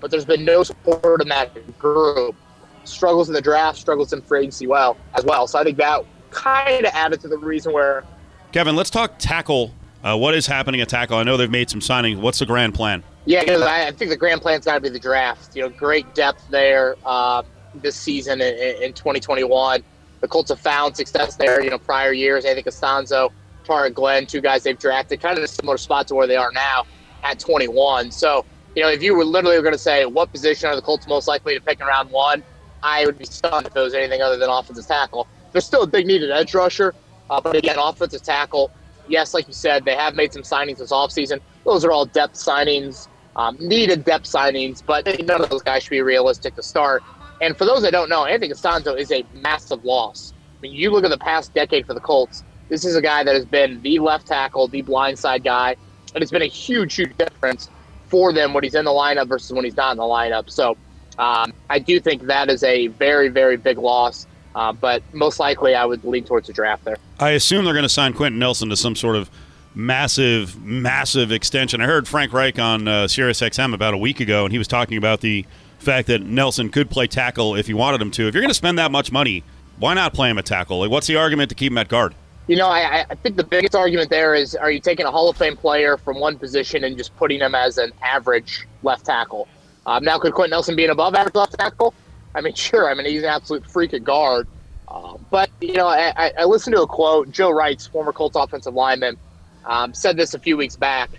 but 0.04 0.10
there's 0.10 0.26
been 0.26 0.44
no 0.44 0.62
support 0.62 1.22
in 1.22 1.28
that 1.28 1.78
group. 1.78 2.36
Struggles 2.84 3.28
in 3.30 3.34
the 3.34 3.40
draft, 3.40 3.78
struggles 3.78 4.12
in 4.12 4.20
free 4.20 4.40
agency 4.40 4.66
well 4.66 4.98
as 5.14 5.24
well. 5.24 5.46
So 5.46 5.58
I 5.58 5.64
think 5.64 5.78
that 5.78 6.04
kind 6.30 6.84
of 6.84 6.92
added 6.92 7.22
to 7.22 7.28
the 7.28 7.38
reason 7.38 7.72
where. 7.72 8.04
Kevin, 8.52 8.76
let's 8.76 8.90
talk 8.90 9.14
tackle. 9.18 9.72
Uh, 10.02 10.14
what 10.14 10.34
is 10.34 10.46
happening 10.46 10.82
at 10.82 10.90
tackle? 10.90 11.16
I 11.16 11.22
know 11.22 11.38
they've 11.38 11.50
made 11.50 11.70
some 11.70 11.80
signings. 11.80 12.18
What's 12.18 12.38
the 12.38 12.44
grand 12.44 12.74
plan? 12.74 13.02
Yeah, 13.24 13.44
I 13.66 13.92
think 13.92 14.10
the 14.10 14.16
grand 14.18 14.42
plan's 14.42 14.66
got 14.66 14.74
to 14.74 14.80
be 14.82 14.90
the 14.90 14.98
draft. 14.98 15.56
You 15.56 15.62
know, 15.62 15.70
great 15.70 16.14
depth 16.14 16.46
there 16.50 16.96
uh, 17.06 17.42
this 17.76 17.96
season 17.96 18.42
in, 18.42 18.82
in, 18.82 18.92
2021. 18.92 19.82
The 20.20 20.28
Colts 20.28 20.50
have 20.50 20.60
found 20.60 20.98
success 20.98 21.36
there. 21.36 21.62
You 21.62 21.70
know, 21.70 21.78
prior 21.78 22.12
years, 22.12 22.44
I 22.44 22.52
think 22.52 22.66
Castonzo, 22.66 23.32
Tarik 23.64 23.94
Glenn, 23.94 24.26
two 24.26 24.42
guys 24.42 24.64
they've 24.64 24.78
drafted, 24.78 25.22
kind 25.22 25.38
of 25.38 25.44
a 25.44 25.48
similar 25.48 25.78
spot 25.78 26.08
to 26.08 26.14
where 26.14 26.26
they 26.26 26.36
are 26.36 26.52
now 26.52 26.84
at 27.22 27.38
21. 27.38 28.10
So, 28.10 28.44
you 28.74 28.82
know, 28.82 28.88
if 28.88 29.02
you 29.02 29.14
were 29.14 29.24
literally 29.24 29.60
going 29.60 29.72
to 29.72 29.78
say 29.78 30.04
what 30.04 30.30
position 30.32 30.68
are 30.68 30.76
the 30.76 30.82
Colts 30.82 31.06
most 31.06 31.28
likely 31.28 31.54
to 31.54 31.60
pick 31.60 31.80
in 31.80 31.86
round 31.86 32.10
one, 32.10 32.42
I 32.82 33.06
would 33.06 33.18
be 33.18 33.24
stunned 33.24 33.66
if 33.66 33.76
it 33.76 33.80
was 33.80 33.94
anything 33.94 34.20
other 34.20 34.36
than 34.36 34.50
offensive 34.50 34.86
tackle. 34.86 35.26
There's 35.52 35.64
still 35.64 35.82
a 35.82 35.86
big 35.86 36.06
need 36.06 36.22
at 36.22 36.30
edge 36.30 36.54
rusher, 36.54 36.94
uh, 37.30 37.40
but 37.40 37.56
again, 37.56 37.76
offensive 37.78 38.22
tackle. 38.22 38.70
Yes, 39.08 39.34
like 39.34 39.46
you 39.46 39.54
said, 39.54 39.84
they 39.84 39.94
have 39.94 40.14
made 40.14 40.32
some 40.32 40.42
signings 40.42 40.78
this 40.78 40.92
offseason. 40.92 41.40
Those 41.64 41.84
are 41.84 41.92
all 41.92 42.06
depth 42.06 42.34
signings 42.34 43.08
um, 43.36 43.56
needed 43.60 44.04
depth 44.04 44.26
signings, 44.26 44.82
but 44.84 45.06
none 45.24 45.42
of 45.42 45.50
those 45.50 45.62
guys 45.62 45.82
should 45.84 45.90
be 45.90 46.02
realistic 46.02 46.54
to 46.56 46.62
start. 46.62 47.02
And 47.40 47.56
for 47.56 47.64
those 47.64 47.82
that 47.82 47.92
don't 47.92 48.08
know, 48.08 48.24
Anthony 48.24 48.52
Castonzo 48.52 48.96
is 48.96 49.10
a 49.10 49.24
massive 49.34 49.84
loss. 49.84 50.32
I 50.58 50.60
mean, 50.62 50.72
you 50.72 50.90
look 50.90 51.04
at 51.04 51.10
the 51.10 51.18
past 51.18 51.52
decade 51.52 51.86
for 51.86 51.94
the 51.94 52.00
Colts. 52.00 52.44
This 52.68 52.84
is 52.84 52.96
a 52.96 53.02
guy 53.02 53.24
that 53.24 53.34
has 53.34 53.44
been 53.44 53.82
the 53.82 53.98
left 53.98 54.26
tackle, 54.26 54.68
the 54.68 54.82
blindside 54.82 55.44
guy, 55.44 55.76
and 56.14 56.22
it's 56.22 56.30
been 56.30 56.42
a 56.42 56.46
huge, 56.46 56.94
huge 56.94 57.16
difference 57.16 57.68
for 58.14 58.32
them 58.32 58.54
when 58.54 58.62
he's 58.62 58.76
in 58.76 58.84
the 58.84 58.92
lineup 58.92 59.26
versus 59.26 59.52
when 59.52 59.64
he's 59.64 59.76
not 59.76 59.90
in 59.90 59.96
the 59.96 60.04
lineup. 60.04 60.48
So 60.48 60.76
um, 61.18 61.52
I 61.68 61.80
do 61.80 61.98
think 61.98 62.22
that 62.26 62.48
is 62.48 62.62
a 62.62 62.86
very, 62.86 63.26
very 63.26 63.56
big 63.56 63.76
loss. 63.76 64.28
Uh, 64.54 64.72
but 64.72 65.02
most 65.12 65.40
likely, 65.40 65.74
I 65.74 65.84
would 65.84 66.04
lean 66.04 66.22
towards 66.22 66.48
a 66.48 66.52
draft 66.52 66.84
there. 66.84 66.96
I 67.18 67.30
assume 67.30 67.64
they're 67.64 67.74
going 67.74 67.82
to 67.82 67.88
sign 67.88 68.12
Quenton 68.12 68.38
Nelson 68.38 68.68
to 68.68 68.76
some 68.76 68.94
sort 68.94 69.16
of 69.16 69.28
massive, 69.74 70.62
massive 70.62 71.32
extension. 71.32 71.80
I 71.80 71.86
heard 71.86 72.06
Frank 72.06 72.32
Reich 72.32 72.56
on 72.60 72.86
uh, 72.86 73.08
Sirius 73.08 73.40
XM 73.40 73.74
about 73.74 73.94
a 73.94 73.98
week 73.98 74.20
ago, 74.20 74.44
and 74.44 74.52
he 74.52 74.58
was 74.58 74.68
talking 74.68 74.96
about 74.96 75.20
the 75.20 75.44
fact 75.80 76.06
that 76.06 76.22
Nelson 76.22 76.68
could 76.68 76.90
play 76.90 77.08
tackle 77.08 77.56
if 77.56 77.66
he 77.66 77.74
wanted 77.74 78.00
him 78.00 78.12
to. 78.12 78.28
If 78.28 78.34
you're 78.34 78.42
going 78.42 78.48
to 78.50 78.54
spend 78.54 78.78
that 78.78 78.92
much 78.92 79.10
money, 79.10 79.42
why 79.80 79.94
not 79.94 80.14
play 80.14 80.30
him 80.30 80.38
at 80.38 80.46
tackle? 80.46 80.78
Like, 80.78 80.90
what's 80.90 81.08
the 81.08 81.16
argument 81.16 81.48
to 81.48 81.56
keep 81.56 81.72
him 81.72 81.78
at 81.78 81.88
guard? 81.88 82.14
You 82.46 82.56
know, 82.56 82.68
I, 82.68 83.06
I 83.08 83.14
think 83.14 83.36
the 83.36 83.44
biggest 83.44 83.74
argument 83.74 84.10
there 84.10 84.34
is: 84.34 84.54
Are 84.54 84.70
you 84.70 84.80
taking 84.80 85.06
a 85.06 85.10
Hall 85.10 85.30
of 85.30 85.36
Fame 85.36 85.56
player 85.56 85.96
from 85.96 86.20
one 86.20 86.38
position 86.38 86.84
and 86.84 86.96
just 86.96 87.16
putting 87.16 87.40
him 87.40 87.54
as 87.54 87.78
an 87.78 87.92
average 88.02 88.66
left 88.82 89.06
tackle? 89.06 89.48
Um, 89.86 90.04
now, 90.04 90.18
could 90.18 90.34
Quenton 90.34 90.50
Nelson 90.50 90.76
be 90.76 90.84
an 90.84 90.90
above 90.90 91.14
average 91.14 91.34
left 91.34 91.58
tackle? 91.58 91.94
I 92.34 92.40
mean, 92.42 92.54
sure. 92.54 92.90
I 92.90 92.94
mean, 92.94 93.06
he's 93.06 93.22
an 93.22 93.30
absolute 93.30 93.64
freak 93.66 93.94
at 93.94 94.04
guard. 94.04 94.46
Uh, 94.88 95.16
but 95.30 95.50
you 95.60 95.72
know, 95.72 95.86
I, 95.86 96.32
I 96.38 96.44
listened 96.44 96.76
to 96.76 96.82
a 96.82 96.86
quote. 96.86 97.30
Joe 97.30 97.50
Reitz, 97.50 97.88
former 97.88 98.12
Colts 98.12 98.36
offensive 98.36 98.74
lineman, 98.74 99.16
um, 99.64 99.94
said 99.94 100.16
this 100.16 100.34
a 100.34 100.38
few 100.38 100.56
weeks 100.56 100.76
back. 100.76 101.10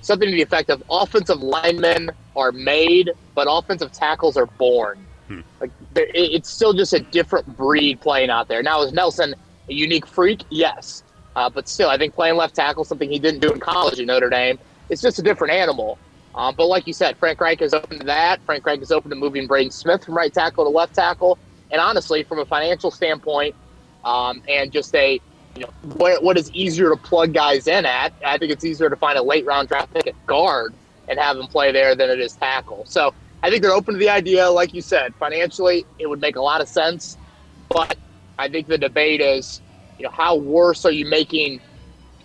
Something 0.00 0.30
to 0.30 0.34
the 0.34 0.42
effect 0.42 0.70
of 0.70 0.82
offensive 0.90 1.42
linemen 1.42 2.10
are 2.34 2.50
made, 2.50 3.12
but 3.34 3.46
offensive 3.48 3.92
tackles 3.92 4.36
are 4.36 4.46
born. 4.46 5.06
Hmm. 5.28 5.40
Like 5.60 5.70
it's 5.94 6.48
still 6.48 6.72
just 6.72 6.94
a 6.94 7.00
different 7.00 7.56
breed 7.56 8.00
playing 8.00 8.30
out 8.30 8.48
there. 8.48 8.62
Now, 8.62 8.82
is 8.82 8.92
Nelson 8.92 9.34
a 9.68 9.72
unique 9.72 10.06
freak? 10.06 10.42
Yes, 10.50 11.02
uh, 11.36 11.48
but 11.48 11.68
still, 11.68 11.88
I 11.88 11.98
think 11.98 12.14
playing 12.14 12.36
left 12.36 12.54
tackle 12.54 12.84
something 12.84 13.10
he 13.10 13.18
didn't 13.18 13.40
do 13.40 13.50
in 13.50 13.60
college 13.60 13.98
at 13.98 14.06
Notre 14.06 14.30
Dame. 14.30 14.58
It's 14.88 15.02
just 15.02 15.18
a 15.18 15.22
different 15.22 15.54
animal. 15.54 15.98
Um, 16.34 16.54
but 16.56 16.66
like 16.66 16.86
you 16.86 16.92
said, 16.92 17.16
Frank 17.18 17.40
Reich 17.40 17.60
is 17.60 17.74
open 17.74 17.98
to 17.98 18.06
that. 18.06 18.40
Frank 18.46 18.64
Reich 18.64 18.80
is 18.80 18.90
open 18.90 19.10
to 19.10 19.16
moving 19.16 19.46
Braden 19.46 19.70
Smith 19.70 20.04
from 20.04 20.14
right 20.16 20.32
tackle 20.32 20.64
to 20.64 20.70
left 20.70 20.94
tackle. 20.94 21.38
And 21.70 21.80
honestly, 21.80 22.22
from 22.22 22.38
a 22.38 22.44
financial 22.44 22.90
standpoint, 22.90 23.54
um, 24.04 24.42
and 24.48 24.72
just 24.72 24.94
a 24.94 25.20
you 25.54 25.62
know, 25.62 25.70
what, 25.96 26.22
what 26.22 26.38
is 26.38 26.50
easier 26.52 26.88
to 26.88 26.96
plug 26.96 27.34
guys 27.34 27.66
in 27.66 27.84
at? 27.84 28.12
I 28.24 28.38
think 28.38 28.52
it's 28.52 28.64
easier 28.64 28.88
to 28.88 28.96
find 28.96 29.18
a 29.18 29.22
late 29.22 29.44
round 29.44 29.68
draft 29.68 29.92
pick 29.92 30.06
at 30.06 30.26
guard 30.26 30.72
and 31.08 31.18
have 31.18 31.36
them 31.36 31.46
play 31.46 31.72
there 31.72 31.94
than 31.94 32.10
it 32.10 32.20
is 32.20 32.32
tackle. 32.32 32.84
So 32.86 33.12
I 33.42 33.50
think 33.50 33.62
they're 33.62 33.72
open 33.72 33.94
to 33.94 33.98
the 33.98 34.08
idea. 34.08 34.50
Like 34.50 34.72
you 34.72 34.80
said, 34.80 35.14
financially, 35.16 35.84
it 35.98 36.06
would 36.06 36.20
make 36.20 36.36
a 36.36 36.40
lot 36.40 36.60
of 36.60 36.68
sense. 36.68 37.18
But 37.68 37.96
I 38.38 38.48
think 38.48 38.66
the 38.66 38.78
debate 38.78 39.20
is, 39.20 39.60
you 39.98 40.04
know, 40.04 40.10
how 40.10 40.36
worse 40.36 40.84
are 40.84 40.90
you 40.90 41.06
making 41.06 41.60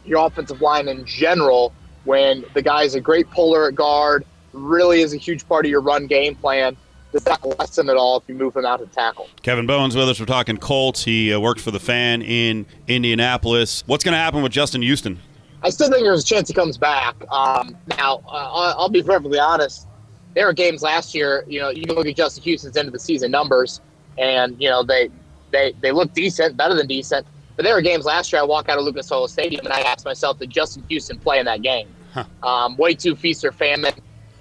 your 0.06 0.26
offensive 0.26 0.62
line 0.62 0.88
in 0.88 1.06
general 1.06 1.74
when 2.06 2.46
the 2.54 2.62
guy 2.62 2.84
is 2.84 2.96
a 2.96 3.02
great 3.02 3.30
puller 3.30 3.68
at 3.68 3.76
guard, 3.76 4.26
really 4.54 5.02
is 5.02 5.14
a 5.14 5.18
huge 5.18 5.48
part 5.48 5.66
of 5.66 5.72
your 5.72 5.82
run 5.82 6.08
game 6.08 6.36
plan, 6.36 6.78
does 7.12 7.24
that 7.24 7.44
lessen 7.60 7.90
at 7.90 7.98
all 7.98 8.18
if 8.18 8.24
you 8.28 8.36
move 8.36 8.56
him 8.56 8.66
out 8.66 8.80
to 8.80 8.86
tackle? 8.88 9.28
Kevin 9.42 9.66
Bowen's 9.66 9.96
with 9.96 10.10
us. 10.10 10.20
We're 10.20 10.26
talking 10.26 10.58
Colts. 10.58 11.04
He 11.04 11.34
uh, 11.34 11.40
worked 11.40 11.62
for 11.62 11.72
the 11.72 11.80
fan 11.80 12.22
in 12.22 12.66
Indianapolis. 12.88 13.84
What's 13.88 14.04
going 14.04 14.14
to 14.14 14.20
happen 14.20 14.42
with 14.42 14.52
Justin 14.52 14.82
Houston? 14.82 15.20
I 15.64 15.70
still 15.70 15.90
think 15.90 16.04
there's 16.04 16.24
a 16.24 16.26
chance 16.26 16.48
he 16.48 16.54
comes 16.54 16.78
back. 16.78 17.16
Um, 17.32 17.76
now, 17.98 18.22
uh, 18.28 18.76
I'll 18.78 18.90
be 18.90 19.02
perfectly 19.02 19.40
honest. 19.40 19.88
There 20.36 20.46
were 20.46 20.54
games 20.54 20.82
last 20.82 21.16
year. 21.16 21.44
You 21.48 21.60
know, 21.62 21.70
you 21.70 21.86
can 21.86 21.96
look 21.96 22.06
at 22.06 22.16
Justin 22.16 22.44
Houston's 22.44 22.78
end 22.78 22.88
of 22.88 22.94
the 22.94 23.00
season 23.00 23.32
numbers, 23.32 23.82
and 24.18 24.56
you 24.62 24.70
know 24.70 24.84
they 24.84 25.10
they 25.52 25.74
they 25.82 25.92
look 25.92 26.14
decent, 26.14 26.58
better 26.58 26.76
than 26.76 26.88
decent. 26.88 27.26
But 27.56 27.64
there 27.64 27.74
were 27.74 27.82
games 27.82 28.06
last 28.06 28.32
year. 28.32 28.42
I 28.42 28.46
walk 28.46 28.70
out 28.70 28.78
of 28.78 28.86
Lucas 28.86 29.12
Oil 29.12 29.28
Stadium 29.28 29.66
and 29.66 29.74
I 29.74 29.82
ask 29.82 30.06
myself, 30.06 30.38
did 30.38 30.52
Justin 30.52 30.84
Houston 30.90 31.18
play 31.18 31.40
in 31.40 31.46
that 31.46 31.64
game? 31.64 31.88
Huh. 32.14 32.26
Um, 32.44 32.78
way 32.78 32.94
too 32.94 33.16
feast 33.16 33.44
or 33.44 33.52
famine. 33.52 33.94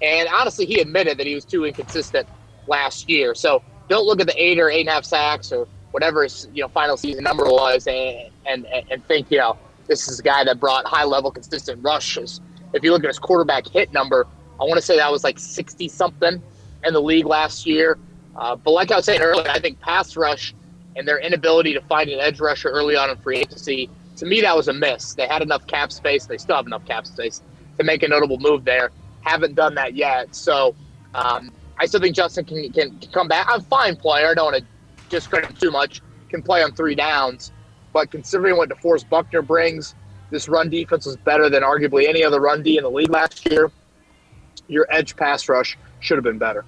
And 0.03 0.29
honestly, 0.29 0.67
he 0.67 0.79
admitted 0.79 1.17
that 1.17 1.25
he 1.25 1.33
was 1.33 1.43
too 1.43 1.65
inconsistent 1.65 2.27
last 2.67 3.09
year. 3.09 3.33
So 3.33 3.63
don't 3.89 4.05
look 4.05 4.21
at 4.21 4.27
the 4.27 4.41
eight 4.41 4.59
or 4.59 4.69
eight 4.69 4.81
and 4.81 4.89
a 4.89 4.93
half 4.93 5.05
sacks 5.05 5.51
or 5.51 5.67
whatever 5.91 6.23
his 6.23 6.47
you 6.53 6.61
know 6.61 6.67
final 6.67 6.97
season 6.97 7.23
number 7.23 7.45
was 7.45 7.87
and 7.87 8.29
and 8.45 8.67
and 8.67 9.03
think 9.07 9.31
you 9.31 9.37
know 9.37 9.57
this 9.87 10.07
is 10.07 10.19
a 10.19 10.23
guy 10.23 10.43
that 10.43 10.59
brought 10.59 10.85
high 10.85 11.05
level 11.05 11.31
consistent 11.31 11.83
rushes. 11.83 12.41
If 12.73 12.83
you 12.83 12.91
look 12.91 13.03
at 13.03 13.07
his 13.07 13.19
quarterback 13.19 13.67
hit 13.67 13.93
number, 13.93 14.27
I 14.59 14.63
want 14.65 14.75
to 14.75 14.81
say 14.81 14.97
that 14.97 15.11
was 15.11 15.23
like 15.23 15.39
sixty 15.39 15.87
something 15.87 16.41
in 16.83 16.93
the 16.93 17.01
league 17.01 17.25
last 17.25 17.65
year. 17.65 17.97
Uh, 18.35 18.55
but 18.55 18.71
like 18.71 18.91
I 18.91 18.97
was 18.97 19.05
saying 19.05 19.21
earlier, 19.21 19.49
I 19.49 19.59
think 19.59 19.79
pass 19.79 20.15
rush 20.15 20.53
and 20.97 21.07
their 21.07 21.19
inability 21.19 21.73
to 21.73 21.81
find 21.81 22.09
an 22.09 22.19
edge 22.19 22.39
rusher 22.39 22.69
early 22.69 22.97
on 22.97 23.09
in 23.09 23.17
free 23.17 23.37
agency, 23.37 23.89
to 24.17 24.25
me 24.25 24.41
that 24.41 24.55
was 24.57 24.67
a 24.67 24.73
miss. 24.73 25.13
They 25.13 25.27
had 25.27 25.41
enough 25.41 25.65
cap 25.67 25.91
space. 25.91 26.25
They 26.25 26.37
still 26.37 26.55
have 26.55 26.65
enough 26.65 26.85
cap 26.85 27.05
space 27.05 27.41
to 27.77 27.83
make 27.83 28.03
a 28.03 28.07
notable 28.07 28.39
move 28.39 28.65
there. 28.65 28.89
Haven't 29.21 29.55
done 29.55 29.75
that 29.75 29.95
yet. 29.95 30.35
So 30.35 30.75
um, 31.13 31.51
I 31.77 31.85
still 31.85 32.01
think 32.01 32.15
Justin 32.15 32.45
can, 32.45 32.71
can, 32.73 32.99
come 33.13 33.27
back. 33.27 33.47
I'm 33.49 33.59
a 33.59 33.63
fine 33.63 33.95
player. 33.95 34.29
I 34.29 34.33
don't 34.33 34.51
want 34.51 34.57
to 34.57 35.09
discredit 35.09 35.51
him 35.51 35.55
too 35.55 35.71
much. 35.71 36.01
Can 36.29 36.41
play 36.41 36.63
on 36.63 36.73
three 36.73 36.95
downs. 36.95 37.51
But 37.93 38.11
considering 38.11 38.57
what 38.57 38.69
DeForest 38.69 39.07
Buckner 39.07 39.41
brings, 39.41 39.95
this 40.31 40.49
run 40.49 40.69
defense 40.69 41.05
was 41.05 41.15
better 41.17 41.49
than 41.49 41.63
arguably 41.63 42.07
any 42.07 42.23
other 42.23 42.41
run 42.41 42.63
D 42.63 42.77
in 42.77 42.83
the 42.83 42.91
league 42.91 43.09
last 43.09 43.49
year. 43.49 43.71
Your 44.67 44.87
edge 44.89 45.15
pass 45.15 45.47
rush 45.47 45.77
should 45.99 46.17
have 46.17 46.23
been 46.23 46.37
better. 46.37 46.65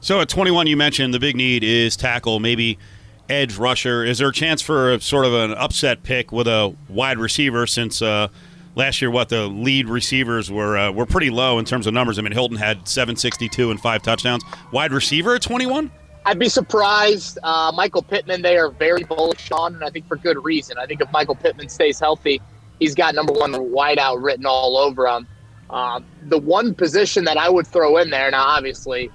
So 0.00 0.20
at 0.20 0.28
21, 0.28 0.66
you 0.66 0.76
mentioned 0.76 1.14
the 1.14 1.20
big 1.20 1.36
need 1.36 1.62
is 1.62 1.96
tackle. 1.96 2.40
Maybe 2.40 2.78
edge 3.28 3.56
rusher. 3.56 4.04
Is 4.04 4.18
there 4.18 4.28
a 4.28 4.32
chance 4.32 4.62
for 4.62 4.92
a, 4.92 5.00
sort 5.00 5.24
of 5.24 5.34
an 5.34 5.52
upset 5.52 6.02
pick 6.02 6.32
with 6.32 6.46
a 6.46 6.74
wide 6.88 7.18
receiver 7.18 7.66
since 7.66 8.02
uh, 8.02 8.28
last 8.74 9.00
year 9.02 9.10
what 9.10 9.28
the 9.28 9.46
lead 9.46 9.88
receivers 9.88 10.50
were 10.50 10.76
uh, 10.76 10.90
were 10.90 11.06
pretty 11.06 11.30
low 11.30 11.58
in 11.58 11.64
terms 11.64 11.86
of 11.86 11.94
numbers? 11.94 12.18
I 12.18 12.22
mean, 12.22 12.32
Hilton 12.32 12.56
had 12.56 12.88
762 12.88 13.70
and 13.70 13.80
five 13.80 14.02
touchdowns. 14.02 14.42
Wide 14.72 14.92
receiver 14.92 15.34
at 15.34 15.42
21? 15.42 15.90
I'd 16.24 16.38
be 16.38 16.48
surprised. 16.48 17.38
Uh, 17.42 17.72
Michael 17.74 18.02
Pittman, 18.02 18.42
they 18.42 18.56
are 18.56 18.70
very 18.70 19.02
bullish 19.02 19.50
on, 19.50 19.74
and 19.74 19.82
I 19.82 19.90
think 19.90 20.06
for 20.06 20.16
good 20.16 20.42
reason. 20.44 20.78
I 20.78 20.86
think 20.86 21.00
if 21.00 21.10
Michael 21.10 21.34
Pittman 21.34 21.68
stays 21.68 21.98
healthy, 21.98 22.40
he's 22.78 22.94
got 22.94 23.14
number 23.14 23.32
one 23.32 23.52
wideout 23.52 24.22
written 24.22 24.46
all 24.46 24.76
over 24.76 25.06
him. 25.06 25.26
Um, 25.70 26.04
the 26.24 26.38
one 26.38 26.74
position 26.74 27.24
that 27.24 27.38
I 27.38 27.48
would 27.48 27.66
throw 27.66 27.96
in 27.96 28.10
there, 28.10 28.30
now 28.30 28.44
obviously 28.44 29.10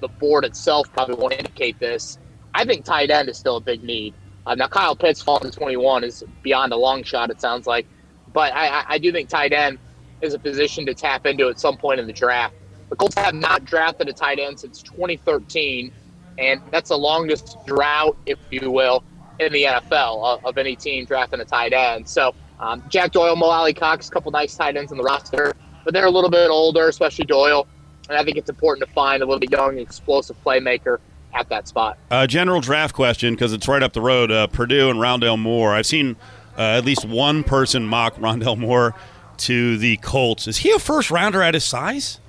the 0.00 0.08
board 0.08 0.44
itself 0.44 0.92
probably 0.92 1.14
won't 1.14 1.32
indicate 1.32 1.78
this. 1.78 2.18
I 2.54 2.64
think 2.64 2.84
tight 2.84 3.10
end 3.10 3.28
is 3.28 3.38
still 3.38 3.56
a 3.56 3.60
big 3.60 3.82
need. 3.82 4.14
Uh, 4.46 4.54
now 4.54 4.66
Kyle 4.66 4.96
Pitts 4.96 5.22
falling 5.22 5.50
to 5.50 5.56
21 5.56 6.04
is 6.04 6.24
beyond 6.42 6.72
a 6.72 6.76
long 6.76 7.02
shot, 7.02 7.30
it 7.30 7.40
sounds 7.40 7.66
like, 7.66 7.86
but 8.32 8.52
I, 8.52 8.84
I 8.88 8.98
do 8.98 9.12
think 9.12 9.28
tight 9.28 9.52
end 9.52 9.78
is 10.20 10.34
a 10.34 10.38
position 10.38 10.86
to 10.86 10.94
tap 10.94 11.26
into 11.26 11.48
at 11.48 11.60
some 11.60 11.76
point 11.76 12.00
in 12.00 12.06
the 12.06 12.12
draft. 12.12 12.54
The 12.88 12.96
Colts 12.96 13.14
have 13.16 13.34
not 13.34 13.64
drafted 13.64 14.08
a 14.08 14.12
tight 14.12 14.38
end 14.38 14.60
since 14.60 14.82
2013, 14.82 15.92
and 16.38 16.60
that's 16.70 16.88
the 16.90 16.98
longest 16.98 17.56
drought, 17.66 18.16
if 18.26 18.38
you 18.50 18.70
will, 18.70 19.04
in 19.38 19.52
the 19.52 19.64
NFL 19.64 20.22
of, 20.24 20.44
of 20.44 20.58
any 20.58 20.76
team 20.76 21.04
drafting 21.04 21.40
a 21.40 21.44
tight 21.44 21.72
end. 21.72 22.08
So 22.08 22.34
um, 22.60 22.82
Jack 22.88 23.12
Doyle, 23.12 23.36
Mo 23.36 23.46
Alie-Cox, 23.46 24.08
a 24.08 24.10
couple 24.10 24.30
nice 24.30 24.56
tight 24.56 24.76
ends 24.76 24.92
on 24.92 24.98
the 24.98 25.04
roster, 25.04 25.54
but 25.84 25.94
they're 25.94 26.06
a 26.06 26.10
little 26.10 26.30
bit 26.30 26.50
older, 26.50 26.88
especially 26.88 27.24
Doyle. 27.24 27.66
And 28.08 28.18
I 28.18 28.24
think 28.24 28.36
it's 28.36 28.50
important 28.50 28.86
to 28.86 28.92
find 28.92 29.22
a 29.22 29.26
little 29.26 29.40
bit 29.40 29.50
young, 29.50 29.78
explosive 29.78 30.36
playmaker 30.44 30.98
at 31.34 31.48
that 31.48 31.68
spot. 31.68 31.98
Uh, 32.10 32.26
general 32.26 32.60
draft 32.60 32.94
question 32.94 33.34
because 33.34 33.52
it's 33.52 33.68
right 33.68 33.82
up 33.82 33.92
the 33.92 34.00
road. 34.00 34.30
Uh, 34.30 34.46
Purdue 34.46 34.90
and 34.90 34.98
Rondale 34.98 35.38
Moore. 35.38 35.74
I've 35.74 35.86
seen 35.86 36.16
uh, 36.56 36.62
at 36.62 36.84
least 36.84 37.04
one 37.04 37.44
person 37.44 37.86
mock 37.86 38.14
Rondale 38.18 38.58
Moore 38.58 38.94
to 39.38 39.76
the 39.78 39.96
Colts. 39.98 40.46
Is 40.46 40.58
he 40.58 40.70
a 40.70 40.78
first 40.78 41.10
rounder 41.10 41.42
at 41.42 41.54
his 41.54 41.64
size? 41.64 42.20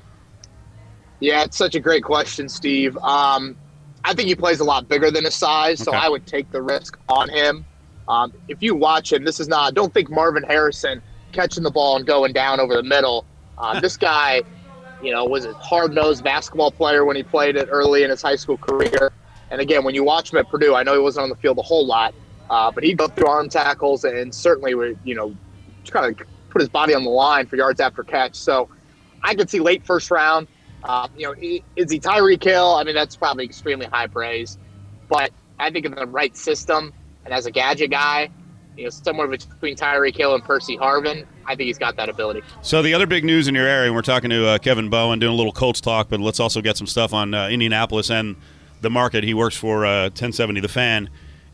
Yeah, 1.20 1.44
it's 1.44 1.58
such 1.58 1.76
a 1.76 1.80
great 1.80 2.04
question, 2.04 2.50
Steve. 2.50 2.98
Um, 2.98 3.56
I 4.04 4.14
think 4.14 4.28
he 4.28 4.36
plays 4.36 4.60
a 4.60 4.66
lot 4.66 4.90
bigger 4.90 5.10
than 5.10 5.24
his 5.24 5.36
size, 5.36 5.82
okay. 5.82 5.92
so 5.92 5.98
I 5.98 6.10
would 6.10 6.28
take 6.28 6.52
the 6.52 6.62
risk 6.62 6.98
on 7.08 7.30
him. 7.30 7.66
Um, 8.10 8.34
if 8.50 8.62
you 8.62 8.76
watch 8.76 9.14
him, 9.14 9.24
this 9.24 9.40
is 9.40 9.48
not. 9.48 9.74
Don't 9.74 9.94
think 9.94 10.10
Marvin 10.10 10.44
Harrison 10.44 11.02
catching 11.32 11.64
the 11.64 11.72
ball 11.72 11.96
and 11.96 12.06
going 12.06 12.34
down 12.34 12.60
over 12.60 12.76
the 12.76 12.84
middle. 12.84 13.26
Uh, 13.58 13.80
this 13.80 13.96
guy, 13.96 14.42
you 15.04 15.12
know, 15.12 15.26
was 15.26 15.46
a 15.46 15.54
hard 15.54 15.94
nosed 15.94 16.24
basketball 16.24 16.72
player 16.72 17.06
when 17.06 17.16
he 17.16 17.24
played 17.24 17.56
it 17.56 17.68
early 17.72 18.04
in 18.04 18.10
his 18.10 18.22
high 18.22 18.36
school 18.36 18.58
career. 18.58 19.12
And 19.52 19.62
again, 19.62 19.84
when 19.84 19.94
you 19.94 20.04
watch 20.04 20.32
him 20.32 20.40
at 20.40 20.50
Purdue, 20.50 20.74
I 20.76 20.84
know 20.84 20.94
he 20.94 21.00
wasn't 21.00 21.24
on 21.24 21.30
the 21.30 21.36
field 21.36 21.58
a 21.58 21.62
whole 21.62 21.86
lot, 21.86 22.14
uh, 22.50 22.72
but 22.72 22.84
he'd 22.84 22.98
go 22.98 23.08
through 23.08 23.28
arm 23.28 23.50
tackles 23.50 24.04
and 24.04 24.34
certainly 24.34 24.74
would, 24.74 24.98
you 25.04 25.16
know, 25.16 25.36
kind 25.90 26.20
of 26.20 26.28
put 26.50 26.62
his 26.62 26.70
body 26.70 26.94
on 26.94 27.04
the 27.04 27.10
line 27.10 27.46
for 27.46 27.56
yards 27.56 27.80
after 27.80 28.04
catch. 28.04 28.36
So 28.36 28.70
I 29.22 29.36
could 29.36 29.50
see 29.50 29.60
late 29.60 29.86
first 29.86 30.10
round. 30.12 30.48
Uh, 30.84 31.08
you 31.16 31.26
know, 31.26 31.62
is 31.76 31.92
he 31.92 32.00
Tyreek 32.00 32.44
Hill? 32.44 32.76
I 32.76 32.84
mean, 32.84 32.96
that's 32.96 33.16
probably 33.16 33.46
extremely 33.46 33.86
high 33.86 34.08
praise. 34.08 34.58
But 35.08 35.32
I 35.60 35.70
think 35.70 35.86
in 35.86 35.94
the 35.94 36.08
right 36.08 36.36
system, 36.36 36.94
and 37.26 37.34
as 37.34 37.46
a 37.46 37.52
gadget 37.52 37.92
guy, 37.92 38.30
you 38.78 38.86
know, 38.86 38.90
somewhere 38.90 39.28
between 39.28 39.76
Tyreek 39.76 40.16
Hill 40.16 40.34
and 40.34 40.44
Percy 40.44 40.78
Harvin, 40.78 41.26
I 41.46 41.56
think 41.56 41.68
he's 41.68 41.78
got 41.78 41.96
that 41.98 42.10
ability. 42.10 42.42
So 42.62 42.82
the 42.82 42.94
other 42.94 43.06
big 43.06 43.24
news 43.24 43.48
in 43.48 43.56
your 43.56 43.68
area, 43.68 43.94
we're 43.94 44.02
talking 44.02 44.30
to 44.30 44.48
uh, 44.48 44.58
Kevin 44.58 44.90
Bowen, 44.90 45.20
doing 45.20 45.34
a 45.34 45.36
little 45.36 45.52
Colts 45.52 45.82
talk, 45.82 46.10
but 46.10 46.20
let's 46.20 46.40
also 46.40 46.62
get 46.62 46.78
some 46.78 46.88
stuff 46.88 47.14
on 47.14 47.34
uh, 47.34 47.48
Indianapolis 47.50 48.10
and 48.10 48.36
the 48.82 48.90
market. 48.90 49.24
He 49.24 49.34
works 49.34 49.56
for 49.56 49.86
uh, 49.86 50.04
1070 50.04 50.62
The 50.62 50.68
Fan 50.68 51.10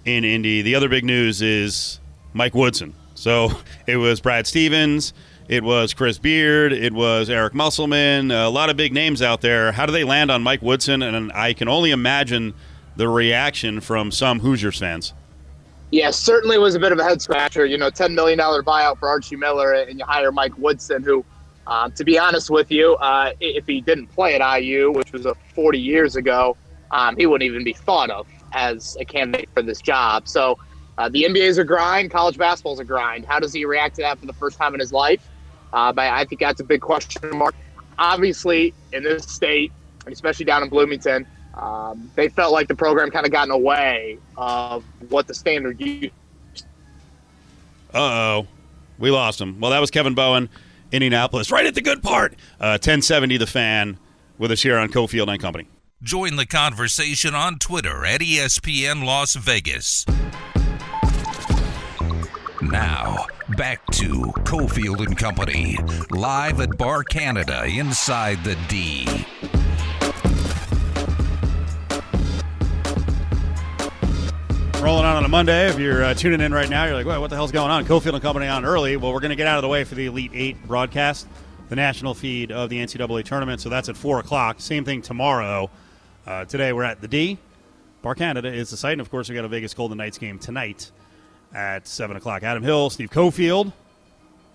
in 0.05 0.23
Indy. 0.23 0.61
The 0.61 0.75
other 0.75 0.89
big 0.89 1.03
news 1.03 1.41
is 1.41 1.99
Mike 2.33 2.55
Woodson. 2.55 2.93
So 3.15 3.51
it 3.87 3.97
was 3.97 4.21
Brad 4.21 4.47
Stevens, 4.47 5.13
it 5.47 5.63
was 5.63 5.93
Chris 5.93 6.17
Beard, 6.17 6.71
it 6.71 6.93
was 6.93 7.29
Eric 7.29 7.53
Musselman, 7.53 8.31
a 8.31 8.49
lot 8.49 8.69
of 8.69 8.77
big 8.77 8.93
names 8.93 9.21
out 9.21 9.41
there. 9.41 9.71
How 9.71 9.85
do 9.85 9.91
they 9.91 10.03
land 10.03 10.31
on 10.31 10.43
Mike 10.43 10.61
Woodson? 10.61 11.01
And 11.01 11.31
I 11.33 11.53
can 11.53 11.67
only 11.67 11.91
imagine 11.91 12.53
the 12.95 13.09
reaction 13.09 13.81
from 13.81 14.11
some 14.11 14.39
Hoosiers 14.39 14.77
fans. 14.77 15.13
Yeah, 15.91 16.11
certainly 16.11 16.57
was 16.59 16.75
a 16.75 16.79
bit 16.79 16.91
of 16.91 16.99
a 16.99 17.03
head 17.03 17.21
scratcher. 17.21 17.65
You 17.65 17.77
know, 17.77 17.89
$10 17.89 18.13
million 18.13 18.37
buyout 18.37 18.99
for 18.99 19.09
Archie 19.09 19.35
Miller, 19.35 19.73
and 19.73 19.97
you 19.97 20.05
hire 20.05 20.31
Mike 20.31 20.55
Woodson, 20.57 21.01
who, 21.01 21.25
uh, 21.65 21.89
to 21.89 22.03
be 22.03 22.19
honest 22.19 22.51
with 22.51 22.71
you, 22.71 22.95
uh, 22.97 23.31
if 23.39 23.65
he 23.65 23.81
didn't 23.81 24.07
play 24.07 24.39
at 24.39 24.59
IU, 24.59 24.91
which 24.91 25.11
was 25.11 25.25
a 25.25 25.33
40 25.55 25.79
years 25.79 26.15
ago, 26.15 26.55
um, 26.91 27.15
he 27.17 27.25
wouldn't 27.25 27.49
even 27.49 27.63
be 27.63 27.73
thought 27.73 28.11
of 28.11 28.27
as 28.53 28.97
a 28.99 29.05
candidate 29.05 29.49
for 29.53 29.63
this 29.63 29.81
job. 29.81 30.27
So 30.27 30.59
uh, 30.99 31.09
the 31.09 31.23
NBA 31.23 31.37
is 31.37 31.57
a 31.57 31.63
grind, 31.63 32.11
college 32.11 32.37
basketball 32.37 32.73
is 32.73 32.79
a 32.79 32.83
grind. 32.83 33.25
How 33.25 33.39
does 33.39 33.53
he 33.53 33.65
react 33.65 33.95
to 33.95 34.01
that 34.03 34.19
for 34.19 34.25
the 34.25 34.33
first 34.33 34.57
time 34.57 34.73
in 34.73 34.79
his 34.79 34.93
life? 34.93 35.27
Uh, 35.73 35.91
but 35.91 36.07
I 36.07 36.25
think 36.25 36.41
that's 36.41 36.59
a 36.59 36.63
big 36.63 36.81
question 36.81 37.21
mark. 37.35 37.55
Obviously, 37.97 38.73
in 38.93 39.03
this 39.03 39.23
state, 39.23 39.71
and 40.05 40.13
especially 40.13 40.45
down 40.45 40.63
in 40.63 40.69
Bloomington, 40.69 41.25
um, 41.55 42.09
they 42.15 42.29
felt 42.29 42.53
like 42.53 42.67
the 42.67 42.75
program 42.75 43.11
kind 43.11 43.25
of 43.25 43.31
got 43.31 43.43
in 43.43 43.49
the 43.49 43.57
way 43.57 44.17
of 44.37 44.83
what 45.09 45.27
the 45.27 45.33
standard 45.33 45.79
used. 45.81 46.13
Uh 47.93 47.97
oh, 47.97 48.47
we 48.97 49.09
lost 49.09 49.41
him. 49.41 49.59
Well, 49.59 49.71
that 49.71 49.79
was 49.79 49.89
Kevin 49.91 50.13
Bowen, 50.13 50.49
Indianapolis, 50.91 51.51
right 51.51 51.65
at 51.65 51.75
the 51.75 51.81
good 51.81 52.03
part. 52.03 52.33
Uh, 52.59 52.77
1070 52.77 53.37
The 53.37 53.47
Fan 53.47 53.97
with 54.37 54.51
us 54.51 54.61
here 54.61 54.77
on 54.77 54.89
Cofield 54.89 55.27
and 55.27 55.41
Company. 55.41 55.67
Join 56.01 56.37
the 56.37 56.45
conversation 56.45 57.35
on 57.35 57.59
Twitter 57.59 58.05
at 58.05 58.21
ESPN 58.21 59.03
Las 59.03 59.35
Vegas. 59.35 60.05
Now, 62.61 63.25
back 63.57 63.85
to 63.93 64.07
Cofield 64.43 65.05
and 65.05 65.17
Company, 65.17 65.77
live 66.11 66.61
at 66.61 66.77
Bar 66.77 67.03
Canada 67.03 67.65
inside 67.65 68.43
the 68.43 68.57
D. 68.67 69.07
Rolling 74.81 75.03
on 75.03 75.17
on 75.17 75.25
a 75.25 75.27
Monday. 75.27 75.67
If 75.67 75.77
you're 75.77 76.05
uh, 76.05 76.13
tuning 76.13 76.39
in 76.39 76.53
right 76.53 76.69
now, 76.69 76.85
you're 76.85 76.95
like, 76.95 77.05
what 77.05 77.29
the 77.29 77.35
hell's 77.35 77.51
going 77.51 77.69
on? 77.69 77.85
Cofield 77.85 78.13
and 78.13 78.21
Company 78.21 78.47
on 78.47 78.63
early. 78.63 78.95
Well, 78.95 79.11
we're 79.11 79.19
going 79.19 79.31
to 79.31 79.35
get 79.35 79.45
out 79.45 79.57
of 79.57 79.61
the 79.61 79.67
way 79.67 79.83
for 79.83 79.95
the 79.95 80.05
Elite 80.05 80.31
Eight 80.33 80.65
broadcast, 80.65 81.27
the 81.67 81.75
national 81.75 82.13
feed 82.13 82.53
of 82.53 82.69
the 82.69 82.77
NCAA 82.77 83.25
tournament. 83.25 83.59
So 83.59 83.67
that's 83.67 83.89
at 83.89 83.97
4 83.97 84.19
o'clock. 84.19 84.61
Same 84.61 84.85
thing 84.85 85.01
tomorrow. 85.01 85.69
Uh, 86.25 86.45
today 86.45 86.71
we're 86.71 86.83
at 86.83 87.01
the 87.01 87.09
D. 87.09 87.37
Bar 88.01 88.15
Canada 88.15 88.47
is 88.53 88.69
the 88.69 88.77
site. 88.77 88.93
And 88.93 89.01
of 89.01 89.11
course, 89.11 89.27
we 89.27 89.35
got 89.35 89.43
a 89.43 89.49
Vegas 89.49 89.73
Golden 89.73 89.97
Knights 89.97 90.17
game 90.17 90.39
tonight 90.39 90.91
at 91.53 91.85
7 91.85 92.15
o'clock. 92.15 92.43
Adam 92.43 92.63
Hill, 92.63 92.89
Steve 92.89 93.09
Cofield. 93.09 93.73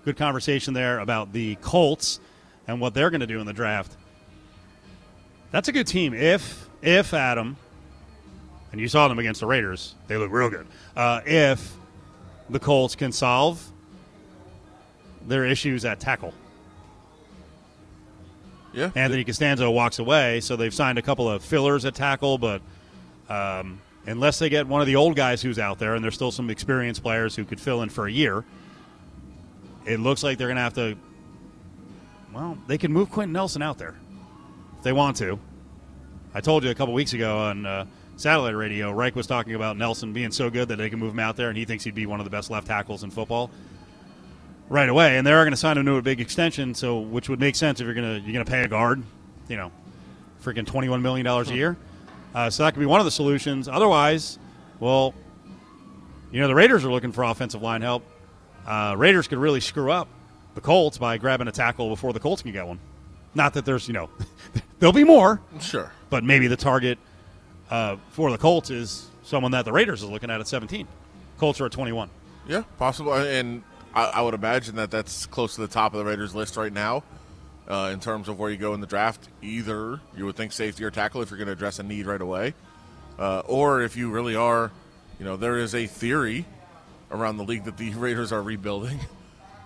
Good 0.06 0.16
conversation 0.16 0.72
there 0.72 1.00
about 1.00 1.34
the 1.34 1.56
Colts 1.56 2.18
and 2.66 2.80
what 2.80 2.94
they're 2.94 3.10
going 3.10 3.20
to 3.20 3.26
do 3.26 3.40
in 3.40 3.46
the 3.46 3.52
draft. 3.52 3.94
That's 5.50 5.68
a 5.68 5.72
good 5.72 5.87
team. 5.87 6.14
If, 6.14 6.66
if 6.80 7.12
Adam, 7.12 7.58
and 8.74 8.80
you 8.80 8.88
saw 8.88 9.06
them 9.06 9.20
against 9.20 9.38
the 9.38 9.46
Raiders. 9.46 9.94
They 10.08 10.16
look 10.16 10.32
real 10.32 10.50
good. 10.50 10.66
Uh, 10.96 11.20
if 11.24 11.74
the 12.50 12.58
Colts 12.58 12.96
can 12.96 13.12
solve 13.12 13.64
their 15.28 15.44
issues 15.44 15.84
at 15.84 16.00
tackle. 16.00 16.34
Yeah. 18.72 18.90
Anthony 18.96 19.24
Castonzo 19.24 19.72
walks 19.72 20.00
away, 20.00 20.40
so 20.40 20.56
they've 20.56 20.74
signed 20.74 20.98
a 20.98 21.02
couple 21.02 21.30
of 21.30 21.44
fillers 21.44 21.84
at 21.84 21.94
tackle, 21.94 22.37
but 22.37 22.62
um, 23.28 23.80
unless 24.06 24.40
they 24.40 24.48
get 24.48 24.66
one 24.66 24.80
of 24.80 24.88
the 24.88 24.96
old 24.96 25.14
guys 25.14 25.40
who's 25.40 25.60
out 25.60 25.78
there, 25.78 25.94
and 25.94 26.02
there's 26.02 26.16
still 26.16 26.32
some 26.32 26.50
experienced 26.50 27.00
players 27.00 27.37
who 27.37 27.44
could 27.44 27.60
fill 27.60 27.80
in 27.82 27.90
for 27.90 28.08
a 28.08 28.12
year, 28.12 28.44
it 29.87 30.00
looks 30.00 30.24
like 30.24 30.37
they're 30.37 30.48
going 30.48 30.56
to 30.56 30.62
have 30.62 30.74
to. 30.74 30.96
Well, 32.32 32.58
they 32.66 32.76
can 32.76 32.92
move 32.92 33.08
Quenton 33.08 33.34
Nelson 33.34 33.62
out 33.62 33.78
there 33.78 33.94
if 34.78 34.82
they 34.82 34.92
want 34.92 35.16
to. 35.18 35.38
I 36.34 36.40
told 36.40 36.64
you 36.64 36.70
a 36.70 36.74
couple 36.74 36.92
weeks 36.92 37.12
ago 37.12 37.38
on 37.38 37.64
uh, 37.64 37.87
satellite 38.16 38.55
radio, 38.55 38.90
Reich 38.90 39.14
was 39.14 39.27
talking 39.27 39.55
about 39.55 39.77
Nelson 39.77 40.12
being 40.12 40.31
so 40.31 40.50
good 40.50 40.68
that 40.68 40.77
they 40.77 40.90
can 40.90 40.98
move 40.98 41.12
him 41.12 41.20
out 41.20 41.37
there, 41.37 41.48
and 41.48 41.59
he 41.59 41.64
thinks 41.64 41.85
he'd 41.85 41.94
be 41.94 42.07
one 42.07 42.20
of 42.20 42.24
the 42.24 42.31
best 42.31 42.50
left 42.50 42.66
tackles 42.66 43.03
in 43.03 43.11
football 43.11 43.50
right 44.68 44.88
away. 44.88 45.16
And 45.18 45.27
they 45.27 45.33
are 45.33 45.44
going 45.44 45.53
to 45.53 45.57
sign 45.57 45.79
him 45.79 45.87
to 45.87 45.96
a 45.96 46.03
big 46.03 46.20
extension, 46.20 46.74
so 46.74 46.98
which 47.00 47.29
would 47.29 47.40
make 47.40 47.57
sense 47.57 47.81
if 47.81 47.85
you're 47.85 47.94
going 47.94 48.20
to 48.20 48.20
you're 48.20 48.33
going 48.33 48.44
to 48.44 48.50
pay 48.50 48.62
a 48.62 48.68
guard, 48.68 49.03
you 49.48 49.57
know, 49.57 49.70
freaking 50.42 50.66
twenty 50.66 50.88
one 50.88 51.03
million 51.03 51.24
dollars 51.24 51.50
a 51.50 51.55
year. 51.55 51.77
Uh, 52.35 52.50
so 52.50 52.64
that 52.64 52.74
could 52.74 52.81
be 52.81 52.87
one 52.87 53.00
of 53.00 53.05
the 53.05 53.12
solutions. 53.12 53.68
Otherwise, 53.68 54.38
well, 54.81 55.14
you 56.33 56.40
know, 56.40 56.48
the 56.48 56.55
Raiders 56.55 56.85
are 56.85 56.90
looking 56.90 57.12
for 57.12 57.22
offensive 57.22 57.62
line 57.62 57.81
help. 57.83 58.03
Uh, 58.66 58.94
Raiders 58.96 59.29
could 59.29 59.38
really 59.38 59.61
screw 59.61 59.92
up 59.92 60.09
the 60.55 60.61
Colts 60.61 60.98
by 60.98 61.18
grabbing 61.18 61.48
a 61.48 61.53
tackle 61.53 61.88
before 61.88 62.12
the 62.12 62.20
Colts 62.20 62.42
can 62.42 62.53
get 62.53 62.66
one. 62.66 62.81
Not 63.35 63.55
that 63.55 63.64
there's, 63.64 63.87
you 63.88 63.94
know, 63.94 64.11
there'll 64.79 64.92
be 64.92 65.05
more. 65.05 65.40
Sure. 65.61 65.92
But 66.11 66.24
maybe 66.24 66.46
the 66.46 66.57
target 66.57 66.98
uh, 67.74 67.96
for 68.10 68.30
the 68.30 68.38
Colts 68.38 68.70
is 68.70 69.08
someone 69.24 69.50
that 69.50 69.64
the 69.64 69.72
Raiders 69.72 70.02
is 70.02 70.08
looking 70.08 70.30
at 70.30 70.40
at 70.40 70.46
17. 70.46 70.87
Colts 71.38 71.60
are 71.60 71.66
at 71.66 71.72
21. 71.72 72.08
Yeah, 72.46 72.62
possible. 72.78 73.14
And 73.14 73.64
I, 73.94 74.04
I 74.04 74.22
would 74.22 74.34
imagine 74.34 74.76
that 74.76 74.92
that's 74.92 75.26
close 75.26 75.56
to 75.56 75.62
the 75.62 75.68
top 75.68 75.92
of 75.92 75.98
the 75.98 76.04
Raiders 76.04 76.37
list 76.37 76.56
right 76.56 76.72
now 76.72 77.02
uh, 77.66 77.90
in 77.92 77.98
terms 77.98 78.28
of 78.28 78.38
where 78.38 78.48
you 78.48 78.58
go 78.58 78.74
in 78.74 78.80
the 78.80 78.87
draft. 78.87 79.28
Either 79.42 80.00
you 80.16 80.24
would 80.24 80.37
think 80.37 80.52
safety 80.52 80.84
or 80.84 80.92
tackle 80.92 81.20
if 81.20 81.30
you're 81.30 81.38
going 81.38 81.48
to 81.48 81.52
address 81.52 81.80
a 81.80 81.82
need 81.82 82.06
right 82.06 82.20
away. 82.20 82.54
Uh, 83.18 83.40
or 83.46 83.82
if 83.82 83.96
you 83.96 84.08
really 84.10 84.37
are, 84.37 84.70
you 85.18 85.24
know, 85.24 85.37
there 85.37 85.56
is 85.56 85.74
a 85.74 85.87
theory 85.88 86.44
around 87.10 87.38
the 87.38 87.44
league 87.44 87.64
that 87.64 87.76
the 87.76 87.90
Raiders 87.94 88.32
are 88.32 88.42
rebuilding. 88.42 89.00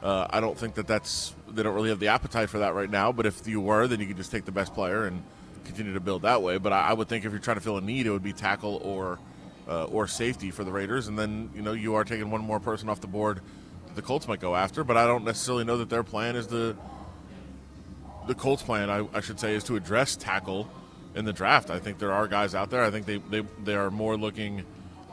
Uh, 0.00 0.28
I 0.30 0.38
don't 0.38 0.56
think 0.56 0.76
that 0.76 0.86
that's 0.86 1.34
they 1.48 1.64
don't 1.64 1.74
really 1.74 1.88
have 1.88 1.98
the 1.98 2.06
appetite 2.06 2.50
for 2.50 2.58
that 2.58 2.72
right 2.72 2.88
now. 2.88 3.10
But 3.10 3.26
if 3.26 3.48
you 3.48 3.60
were, 3.60 3.88
then 3.88 3.98
you 3.98 4.06
could 4.06 4.16
just 4.16 4.30
take 4.30 4.44
the 4.44 4.52
best 4.52 4.72
player 4.72 5.06
and 5.06 5.24
continue 5.68 5.94
to 5.94 6.00
build 6.00 6.22
that 6.22 6.42
way. 6.42 6.58
But 6.58 6.72
I, 6.72 6.88
I 6.88 6.92
would 6.92 7.08
think 7.08 7.24
if 7.24 7.32
you're 7.32 7.40
trying 7.40 7.56
to 7.56 7.62
fill 7.62 7.76
a 7.76 7.80
need, 7.80 8.06
it 8.06 8.10
would 8.10 8.22
be 8.22 8.32
tackle 8.32 8.80
or 8.82 9.18
uh, 9.68 9.84
or 9.84 10.06
safety 10.06 10.50
for 10.50 10.64
the 10.64 10.72
Raiders, 10.72 11.08
and 11.08 11.18
then 11.18 11.50
you 11.54 11.62
know 11.62 11.72
you 11.72 11.94
are 11.94 12.04
taking 12.04 12.30
one 12.30 12.40
more 12.40 12.58
person 12.58 12.88
off 12.88 13.00
the 13.00 13.06
board 13.06 13.40
that 13.86 13.94
the 13.96 14.02
Colts 14.02 14.26
might 14.26 14.40
go 14.40 14.56
after. 14.56 14.82
But 14.82 14.96
I 14.96 15.06
don't 15.06 15.24
necessarily 15.24 15.64
know 15.64 15.78
that 15.78 15.90
their 15.90 16.02
plan 16.02 16.36
is 16.36 16.46
the 16.46 16.76
the 18.26 18.34
Colts' 18.34 18.62
plan. 18.62 18.90
I, 18.90 19.06
I 19.12 19.20
should 19.20 19.38
say 19.38 19.54
is 19.54 19.64
to 19.64 19.76
address 19.76 20.16
tackle 20.16 20.68
in 21.14 21.24
the 21.24 21.32
draft. 21.32 21.70
I 21.70 21.78
think 21.78 21.98
there 21.98 22.12
are 22.12 22.26
guys 22.26 22.54
out 22.54 22.70
there. 22.70 22.82
I 22.82 22.90
think 22.90 23.06
they 23.06 23.18
they, 23.18 23.46
they 23.64 23.74
are 23.74 23.90
more 23.90 24.16
looking 24.16 24.64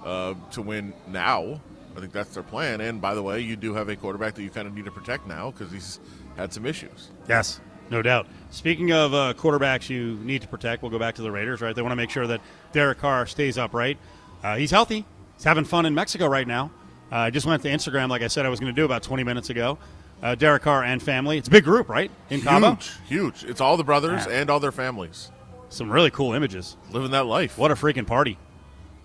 uh, 0.03 0.35
to 0.51 0.61
win 0.61 0.93
now. 1.07 1.59
I 1.95 1.99
think 1.99 2.11
that's 2.11 2.33
their 2.33 2.43
plan. 2.43 2.81
And 2.81 3.01
by 3.01 3.15
the 3.15 3.23
way, 3.23 3.39
you 3.39 3.55
do 3.55 3.73
have 3.73 3.87
a 3.89 3.95
quarterback 3.95 4.35
that 4.35 4.43
you 4.43 4.49
kind 4.49 4.67
of 4.67 4.75
need 4.75 4.85
to 4.85 4.91
protect 4.91 5.27
now 5.27 5.51
because 5.51 5.71
he's 5.71 5.99
had 6.35 6.53
some 6.53 6.65
issues. 6.65 7.11
Yes, 7.27 7.61
no 7.89 8.02
doubt. 8.02 8.28
Speaking 8.52 8.91
of 8.91 9.13
uh, 9.13 9.34
quarterbacks 9.36 9.89
you 9.89 10.15
need 10.24 10.41
to 10.41 10.48
protect, 10.48 10.82
we'll 10.82 10.91
go 10.91 11.00
back 11.00 11.15
to 11.15 11.21
the 11.21 11.32
Raiders, 11.32 11.62
right? 11.62 11.76
They 11.76 11.82
want 11.82 11.91
to 11.91 11.95
make 11.98 12.10
sure 12.10 12.26
that 12.28 12.41
Derek 12.71 13.00
Carr 13.00 13.26
stays 13.28 13.58
upright. 13.58 13.98
Uh, 14.43 14.56
he's 14.56 14.71
healthy. 14.71 15.06
He's 15.36 15.43
having 15.43 15.65
fun 15.65 15.86
in 15.86 15.93
Mexico 15.93 16.28
right 16.28 16.48
now. 16.48 16.71
Uh, 17.12 17.17
I 17.17 17.30
just 17.30 17.45
went 17.45 17.62
to 17.63 17.69
Instagram, 17.69 18.10
like 18.10 18.21
I 18.21 18.28
said 18.28 18.45
I 18.45 18.50
was 18.50 18.60
going 18.60 18.74
to 18.74 18.80
do 18.80 18.86
about 18.86 19.04
20 19.04 19.24
minutes 19.24 19.50
ago. 19.50 19.78
Uh, 20.24 20.34
Derek 20.34 20.63
Carr 20.63 20.84
and 20.84 21.04
family. 21.04 21.38
It's 21.38 21.48
a 21.48 21.52
big 21.52 21.65
group, 21.65 21.89
right? 21.89 22.10
In 22.30 22.41
Cabo. 22.41 22.71
Huge, 22.76 22.91
huge. 23.08 23.43
It's 23.43 23.60
all 23.62 23.76
the 23.78 23.84
brothers 23.84 24.26
Yeah. 24.26 24.39
and 24.41 24.50
all 24.50 24.60
their 24.60 24.71
families 24.71 25.30
Some 25.69 25.91
really 25.91 26.10
cool 26.10 26.34
images. 26.34 26.78
living 26.91 27.12
that 27.12 27.26
life. 27.26 27.58
What 27.58 27.69
a 27.71 27.76
freaking 27.76 28.08
party. 28.08 28.38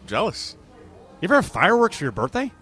Jealous. 0.06 0.56
You 1.20 1.26
ever 1.26 1.34
have 1.34 1.46
fireworks 1.46 1.98
for 1.98 2.04
your 2.04 2.12
birthday? 2.12 2.52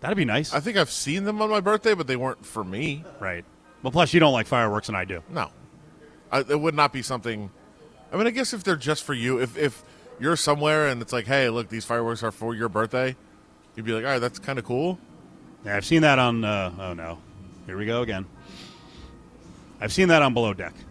That'd 0.00 0.16
be 0.16 0.24
nice. 0.24 0.52
I 0.52 0.60
think 0.60 0.76
I've 0.76 0.90
seen 0.90 1.24
them 1.24 1.40
on 1.40 1.48
my 1.50 1.60
birthday, 1.60 1.94
but 1.94 2.06
they 2.06 2.16
weren't 2.16 2.44
for 2.44 2.64
me. 2.64 3.04
right. 3.20 3.44
Well, 3.84 3.92
plus, 3.92 4.14
you 4.14 4.18
don't 4.18 4.32
like 4.32 4.46
fireworks, 4.46 4.88
and 4.88 4.96
I 4.96 5.04
do. 5.04 5.22
No, 5.28 5.50
I, 6.32 6.40
it 6.40 6.58
would 6.58 6.74
not 6.74 6.90
be 6.90 7.02
something. 7.02 7.50
I 8.10 8.16
mean, 8.16 8.26
I 8.26 8.30
guess 8.30 8.54
if 8.54 8.64
they're 8.64 8.76
just 8.76 9.04
for 9.04 9.12
you, 9.12 9.38
if 9.40 9.58
if 9.58 9.84
you're 10.18 10.36
somewhere 10.36 10.88
and 10.88 11.02
it's 11.02 11.12
like, 11.12 11.26
hey, 11.26 11.50
look, 11.50 11.68
these 11.68 11.84
fireworks 11.84 12.22
are 12.22 12.32
for 12.32 12.54
your 12.54 12.70
birthday, 12.70 13.14
you'd 13.76 13.84
be 13.84 13.92
like, 13.92 14.04
all 14.04 14.10
right, 14.12 14.18
that's 14.20 14.38
kind 14.38 14.58
of 14.58 14.64
cool. 14.64 14.98
Yeah, 15.66 15.76
I've 15.76 15.84
seen 15.84 16.00
that 16.00 16.18
on. 16.18 16.44
Uh, 16.44 16.72
oh 16.80 16.94
no, 16.94 17.18
here 17.66 17.76
we 17.76 17.84
go 17.84 18.00
again. 18.00 18.24
I've 19.82 19.92
seen 19.92 20.08
that 20.08 20.22
on 20.22 20.34
Below 20.34 20.54
Deck. 20.54 20.74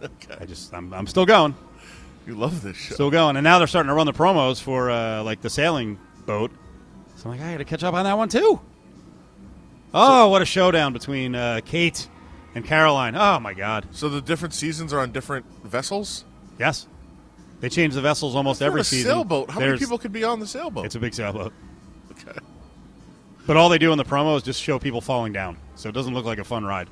Okay. 0.00 0.36
I 0.40 0.46
just, 0.46 0.72
I'm, 0.72 0.94
I'm 0.94 1.08
still 1.08 1.26
going, 1.26 1.56
You 2.24 2.36
love 2.36 2.62
this 2.62 2.76
show. 2.76 2.94
still 2.94 3.10
going, 3.10 3.36
and 3.36 3.42
now 3.42 3.58
they're 3.58 3.66
starting 3.66 3.88
to 3.88 3.94
run 3.94 4.06
the 4.06 4.12
promos 4.12 4.62
for 4.62 4.90
uh, 4.90 5.24
like 5.24 5.40
the 5.40 5.50
sailing 5.50 5.98
boat. 6.24 6.52
So 7.16 7.28
I'm 7.28 7.36
like, 7.36 7.44
I 7.44 7.50
got 7.50 7.58
to 7.58 7.64
catch 7.64 7.82
up 7.82 7.94
on 7.94 8.04
that 8.04 8.16
one 8.16 8.28
too. 8.28 8.60
Oh, 9.94 10.28
what 10.28 10.42
a 10.42 10.44
showdown 10.44 10.92
between 10.92 11.34
uh, 11.34 11.60
Kate 11.64 12.08
and 12.54 12.64
Caroline! 12.64 13.14
Oh 13.16 13.38
my 13.40 13.54
God, 13.54 13.86
So 13.92 14.08
the 14.08 14.20
different 14.20 14.54
seasons 14.54 14.92
are 14.92 15.00
on 15.00 15.12
different 15.12 15.46
vessels. 15.64 16.24
yes, 16.58 16.86
they 17.60 17.68
change 17.68 17.94
the 17.94 18.00
vessels 18.00 18.36
almost 18.36 18.62
every 18.62 18.82
a 18.82 18.84
season. 18.84 19.10
sailboat. 19.10 19.50
How 19.50 19.60
many 19.60 19.78
people 19.78 19.98
could 19.98 20.12
be 20.12 20.24
on 20.24 20.40
the 20.40 20.46
sailboat? 20.46 20.86
It's 20.86 20.94
a 20.94 21.00
big 21.00 21.14
sailboat. 21.14 21.52
okay. 22.12 22.38
But 23.46 23.56
all 23.56 23.68
they 23.70 23.78
do 23.78 23.92
in 23.92 23.98
the 23.98 24.04
promo 24.04 24.36
is 24.36 24.42
just 24.42 24.60
show 24.62 24.78
people 24.78 25.00
falling 25.00 25.32
down, 25.32 25.56
so 25.74 25.88
it 25.88 25.92
doesn't 25.92 26.12
look 26.14 26.26
like 26.26 26.38
a 26.38 26.44
fun 26.44 26.64
ride. 26.64 26.88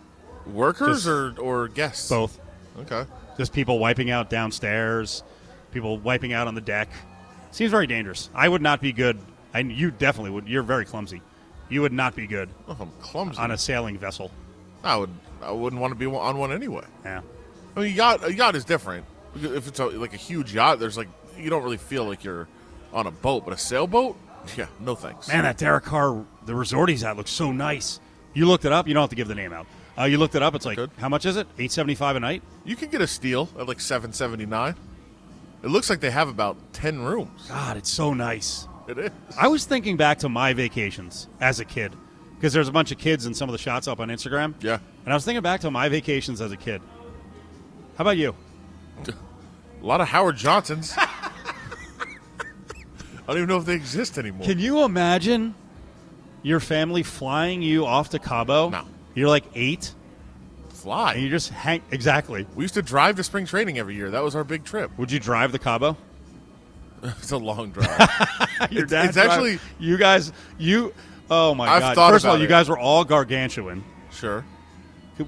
Workers 0.47 1.05
Just- 1.05 1.09
or 1.09 1.35
or 1.39 1.69
guests? 1.69 2.09
Both. 2.09 2.41
Okay. 2.81 3.05
Just 3.37 3.53
people 3.53 3.79
wiping 3.79 4.11
out 4.11 4.31
downstairs, 4.31 5.23
people 5.73 5.99
wiping 5.99 6.33
out 6.33 6.49
on 6.49 6.55
the 6.55 6.61
deck. 6.63 6.89
Seems 7.51 7.71
very 7.71 7.87
dangerous. 7.87 8.31
I 8.35 8.49
would 8.49 8.63
not 8.63 8.81
be 8.81 8.93
good. 8.93 9.19
And 9.55 9.71
you 9.73 9.91
definitely 9.91 10.31
would. 10.33 10.49
You're 10.49 10.63
very 10.63 10.85
clumsy. 10.85 11.23
You 11.69 11.83
would 11.83 11.93
not 11.93 12.15
be 12.15 12.27
good 12.27 12.49
I'm 12.69 12.91
clumsy. 13.01 13.39
on 13.39 13.51
a 13.51 13.59
sailing 13.59 13.99
vessel. 13.99 14.31
I 14.85 14.97
would. 14.97 15.11
I 15.43 15.51
wouldn't 15.51 15.81
want 15.83 15.93
to 15.93 15.95
be 15.97 16.07
on 16.07 16.39
one 16.39 16.53
anyway. 16.53 16.85
Yeah. 17.05 17.21
I 17.77 17.81
mean, 17.81 17.95
yacht. 17.95 18.25
A 18.25 18.33
yacht 18.33 18.55
is 18.57 18.65
different. 18.65 19.05
If 19.35 19.69
it's 19.69 19.79
a, 19.81 19.87
like 19.87 20.15
a 20.15 20.19
huge 20.19 20.55
yacht, 20.55 20.79
there's 20.79 20.97
like 20.97 21.09
you 21.37 21.51
don't 21.51 21.63
really 21.63 21.77
feel 21.77 22.05
like 22.05 22.25
you're 22.25 22.49
on 22.93 23.07
a 23.07 23.11
boat, 23.11 23.45
but 23.45 23.53
a 23.53 23.59
sailboat, 23.59 24.17
yeah, 24.57 24.67
no 24.81 24.95
thanks. 24.95 25.29
Man, 25.29 25.43
that 25.43 25.59
Derek 25.59 25.85
Carr, 25.85 26.25
the 26.47 26.55
resort 26.55 26.89
he's 26.89 27.05
at, 27.05 27.17
looks 27.17 27.31
so 27.33 27.53
nice. 27.53 28.01
You 28.33 28.47
looked 28.47 28.65
it 28.65 28.73
up. 28.73 28.87
You 28.89 28.95
don't 28.95 29.03
have 29.03 29.11
to 29.11 29.17
give 29.17 29.29
the 29.29 29.35
name 29.35 29.53
out. 29.53 29.67
Uh, 29.99 30.05
you 30.05 30.17
looked 30.19 30.35
it 30.35 30.43
up. 30.43 30.55
It's 30.55 30.65
like 30.67 30.77
Good. 30.77 30.91
how 30.99 31.09
much 31.09 31.27
is 31.27 31.37
it? 31.37 31.47
Eight 31.59 31.73
seventy 31.73 31.95
five 31.95 32.17
a 32.17 32.21
night. 32.21 32.43
You 32.65 32.77
can 32.77 32.89
get 32.89 33.01
a 33.01 33.07
steal 33.07 33.49
at 33.59 33.67
like 33.67 33.81
seven 33.81 34.13
seventy 34.13 34.47
nine. 34.47 34.75
It 35.63 35.69
looks 35.69 35.91
like 35.91 36.01
they 36.01 36.11
have 36.11 36.29
about 36.29 36.57
ten 36.73 37.01
rooms. 37.01 37.47
God, 37.49 37.77
it's 37.77 37.91
so 37.91 38.15
nice. 38.15 38.69
It 38.91 38.99
is. 38.99 39.11
I 39.37 39.49
was 39.49 39.65
thinking 39.65 39.97
back 39.97 40.19
to 40.21 40.29
my 40.29 40.53
vacations 40.53 41.29
as 41.41 41.59
a 41.59 41.65
kid 41.65 41.93
because 42.37 42.53
there's 42.53 42.69
a 42.69 42.73
bunch 42.73 42.93
of 42.93 42.99
kids 42.99 43.27
in 43.27 43.35
some 43.35 43.49
of 43.49 43.53
the 43.53 43.59
shots 43.59 43.89
up 43.89 43.99
on 43.99 44.09
Instagram. 44.09 44.55
Yeah. 44.61 44.79
And 45.05 45.13
I 45.13 45.17
was 45.17 45.25
thinking 45.25 45.43
back 45.43 45.61
to 45.63 45.71
my 45.71 45.89
vacations 45.89 46.41
as 46.41 46.53
a 46.53 46.57
kid. 46.57 46.81
How 47.97 48.03
about 48.03 48.17
you? 48.17 48.35
A 49.09 49.85
lot 49.87 50.01
of 50.01 50.09
Howard 50.09 50.37
Johnsons. 50.37 50.95
I 50.99 51.31
don't 53.27 53.37
even 53.39 53.49
know 53.49 53.57
if 53.57 53.65
they 53.65 53.75
exist 53.75 54.19
anymore. 54.19 54.47
Can 54.47 54.59
you 54.59 54.85
imagine 54.85 55.55
your 56.43 56.61
family 56.61 57.03
flying 57.03 57.63
you 57.63 57.85
off 57.87 58.11
to 58.11 58.19
Cabo? 58.19 58.69
No. 58.71 58.85
You're 59.15 59.29
like 59.29 59.45
eight, 59.55 59.93
and 60.63 60.73
Fly. 60.73 61.15
you 61.15 61.29
just 61.29 61.51
hang. 61.51 61.83
Exactly. 61.91 62.47
We 62.55 62.65
used 62.65 62.75
to 62.75 62.83
drive 62.83 63.17
to 63.17 63.25
spring 63.25 63.47
training 63.47 63.79
every 63.79 63.97
year. 63.97 64.11
That 64.11 64.23
was 64.23 64.37
our 64.37 64.45
big 64.45 64.65
trip. 64.65 64.97
Would 64.99 65.11
you 65.11 65.19
drive 65.19 65.51
the 65.53 65.59
Cabo? 65.59 65.97
It's 67.19 67.33
a 67.33 67.37
long 67.39 67.71
drive. 67.71 67.89
Your 68.71 68.85
It's- 68.85 68.91
dad 68.91 69.05
it's 69.07 69.15
drive- 69.15 69.31
actually- 69.31 69.59
you 69.79 69.97
guys. 69.97 70.33
You. 70.59 70.93
Oh 71.31 71.55
my 71.55 71.67
I've 71.69 71.81
god! 71.83 71.95
thought 71.97 72.13
First 72.13 72.25
of 72.25 72.29
all, 72.31 72.35
about 72.37 72.41
you 72.43 72.47
it. 72.47 72.49
guys 72.49 72.69
were 72.69 72.79
all 72.79 73.05
gargantuan. 73.05 73.85
sure. 74.13 74.45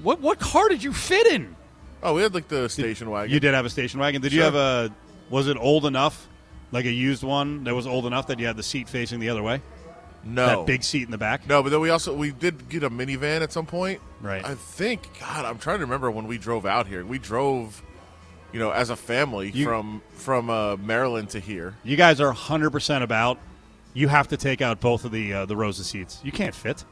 What 0.01 0.21
what 0.21 0.39
car 0.39 0.69
did 0.69 0.83
you 0.83 0.93
fit 0.93 1.27
in? 1.27 1.55
Oh, 2.03 2.13
we 2.13 2.21
had 2.21 2.33
like 2.33 2.47
the 2.47 2.69
station 2.69 3.09
wagon. 3.09 3.33
You 3.33 3.39
did 3.39 3.53
have 3.53 3.65
a 3.65 3.69
station 3.69 3.99
wagon. 3.99 4.21
Did 4.21 4.31
you 4.31 4.37
Sure. 4.39 4.45
have 4.45 4.55
a? 4.55 4.91
Was 5.29 5.47
it 5.47 5.57
old 5.57 5.85
enough, 5.85 6.27
like 6.71 6.85
a 6.85 6.91
used 6.91 7.23
one 7.23 7.63
that 7.65 7.75
was 7.75 7.85
old 7.87 8.05
enough 8.05 8.27
that 8.27 8.39
you 8.39 8.45
had 8.47 8.55
the 8.55 8.63
seat 8.63 8.87
facing 8.87 9.19
the 9.19 9.29
other 9.29 9.43
way? 9.43 9.61
No. 10.23 10.45
That 10.47 10.65
big 10.67 10.83
seat 10.83 11.03
in 11.03 11.11
the 11.11 11.17
back. 11.17 11.47
No, 11.47 11.63
but 11.63 11.69
then 11.69 11.79
we 11.81 11.89
also 11.89 12.13
we 12.15 12.31
did 12.31 12.69
get 12.69 12.83
a 12.83 12.89
minivan 12.89 13.41
at 13.41 13.51
some 13.51 13.65
point. 13.65 13.99
Right. 14.21 14.43
I 14.45 14.55
think 14.55 15.19
God, 15.19 15.43
I'm 15.45 15.57
trying 15.57 15.79
to 15.79 15.85
remember 15.85 16.09
when 16.11 16.27
we 16.27 16.37
drove 16.37 16.65
out 16.65 16.87
here. 16.87 17.03
We 17.05 17.19
drove, 17.19 17.81
you 18.53 18.59
know, 18.59 18.71
as 18.71 18.89
a 18.89 18.95
family 18.95 19.51
You- 19.51 19.65
from 19.65 20.01
from 20.11 20.49
uh, 20.49 20.75
Maryland 20.77 21.29
to 21.31 21.39
here. 21.39 21.75
You 21.83 21.95
guys 21.97 22.19
are 22.21 22.27
100 22.27 22.71
percent 22.71 23.03
about. 23.03 23.39
You 23.93 24.07
have 24.07 24.27
to 24.29 24.37
take 24.37 24.61
out 24.61 24.79
both 24.79 25.03
of 25.05 25.11
the 25.11 25.33
uh, 25.33 25.45
the 25.45 25.55
rows 25.55 25.79
of 25.79 25.85
seats. 25.85 26.19
You 26.23 26.31
can't 26.31 26.53
fit. 26.55 26.83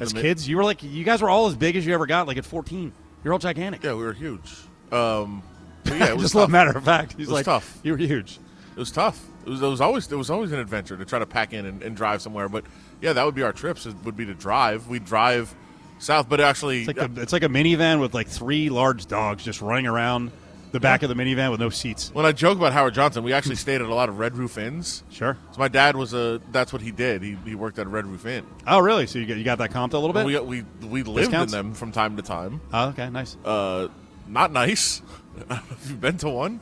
As 0.00 0.12
kids, 0.12 0.46
you 0.48 0.56
were 0.56 0.64
like 0.64 0.82
you 0.82 1.04
guys 1.04 1.20
were 1.22 1.30
all 1.30 1.46
as 1.48 1.56
big 1.56 1.74
as 1.76 1.84
you 1.84 1.92
ever 1.94 2.06
got. 2.06 2.26
Like 2.28 2.36
at 2.36 2.44
14, 2.44 2.92
you're 3.24 3.32
all 3.32 3.38
gigantic. 3.38 3.82
Yeah, 3.82 3.94
we 3.94 4.04
were 4.04 4.12
huge. 4.12 4.52
Um, 4.92 5.42
yeah, 5.84 6.06
it 6.10 6.14
was 6.14 6.22
Just 6.22 6.34
tough. 6.34 6.40
love 6.42 6.50
matter 6.50 6.70
of 6.76 6.84
fact. 6.84 7.12
He's 7.16 7.26
was 7.26 7.34
like 7.34 7.44
tough. 7.44 7.78
You 7.82 7.92
were 7.92 7.98
huge. 7.98 8.38
It 8.72 8.78
was 8.78 8.90
tough. 8.92 9.24
It 9.44 9.50
was, 9.50 9.60
it 9.62 9.66
was 9.66 9.80
always 9.80 10.10
it 10.12 10.16
was 10.16 10.30
always 10.30 10.52
an 10.52 10.58
adventure 10.60 10.96
to 10.96 11.04
try 11.04 11.18
to 11.18 11.26
pack 11.26 11.52
in 11.52 11.66
and, 11.66 11.82
and 11.82 11.96
drive 11.96 12.22
somewhere. 12.22 12.48
But 12.48 12.64
yeah, 13.00 13.12
that 13.12 13.24
would 13.24 13.34
be 13.34 13.42
our 13.42 13.52
trips. 13.52 13.86
It 13.86 13.94
would 14.04 14.16
be 14.16 14.26
to 14.26 14.34
drive. 14.34 14.86
We'd 14.88 15.04
drive 15.04 15.52
south, 15.98 16.28
but 16.28 16.40
actually, 16.40 16.80
It's 16.84 16.86
like 16.86 16.98
a, 16.98 17.20
it's 17.20 17.32
like 17.32 17.42
a 17.42 17.48
minivan 17.48 18.00
with 18.00 18.14
like 18.14 18.28
three 18.28 18.68
large 18.70 19.06
dogs 19.06 19.42
just 19.44 19.60
running 19.62 19.86
around 19.88 20.30
the 20.72 20.80
back 20.80 21.02
of 21.02 21.08
the 21.08 21.14
minivan 21.14 21.50
with 21.50 21.60
no 21.60 21.70
seats. 21.70 22.10
when 22.12 22.26
I 22.26 22.32
joke 22.32 22.58
about 22.58 22.72
Howard 22.72 22.94
Johnson, 22.94 23.22
we 23.24 23.32
actually 23.32 23.54
stayed 23.56 23.80
at 23.80 23.88
a 23.88 23.94
lot 23.94 24.08
of 24.08 24.18
Red 24.18 24.36
Roof 24.36 24.58
Inns. 24.58 25.02
Sure. 25.10 25.36
So 25.52 25.58
my 25.58 25.68
dad 25.68 25.96
was 25.96 26.12
a 26.14 26.40
that's 26.52 26.72
what 26.72 26.82
he 26.82 26.90
did. 26.90 27.22
He, 27.22 27.36
he 27.44 27.54
worked 27.54 27.78
at 27.78 27.86
a 27.86 27.88
Red 27.88 28.06
Roof 28.06 28.26
Inn. 28.26 28.46
Oh, 28.66 28.78
really? 28.80 29.06
So 29.06 29.18
you 29.18 29.26
got, 29.26 29.36
you 29.36 29.44
got 29.44 29.58
that 29.58 29.70
comped 29.70 29.94
a 29.94 29.98
little 29.98 30.12
bit? 30.12 30.24
We 30.26 30.38
we 30.40 30.64
we 30.86 31.02
lived 31.02 31.30
Discounts? 31.30 31.52
in 31.52 31.56
them 31.58 31.74
from 31.74 31.92
time 31.92 32.16
to 32.16 32.22
time. 32.22 32.60
oh, 32.72 32.88
okay, 32.90 33.08
nice. 33.10 33.36
Uh, 33.44 33.88
not 34.26 34.52
nice. 34.52 35.00
Have 35.48 35.78
you 35.88 35.96
been 35.96 36.16
to 36.18 36.28
one? 36.28 36.60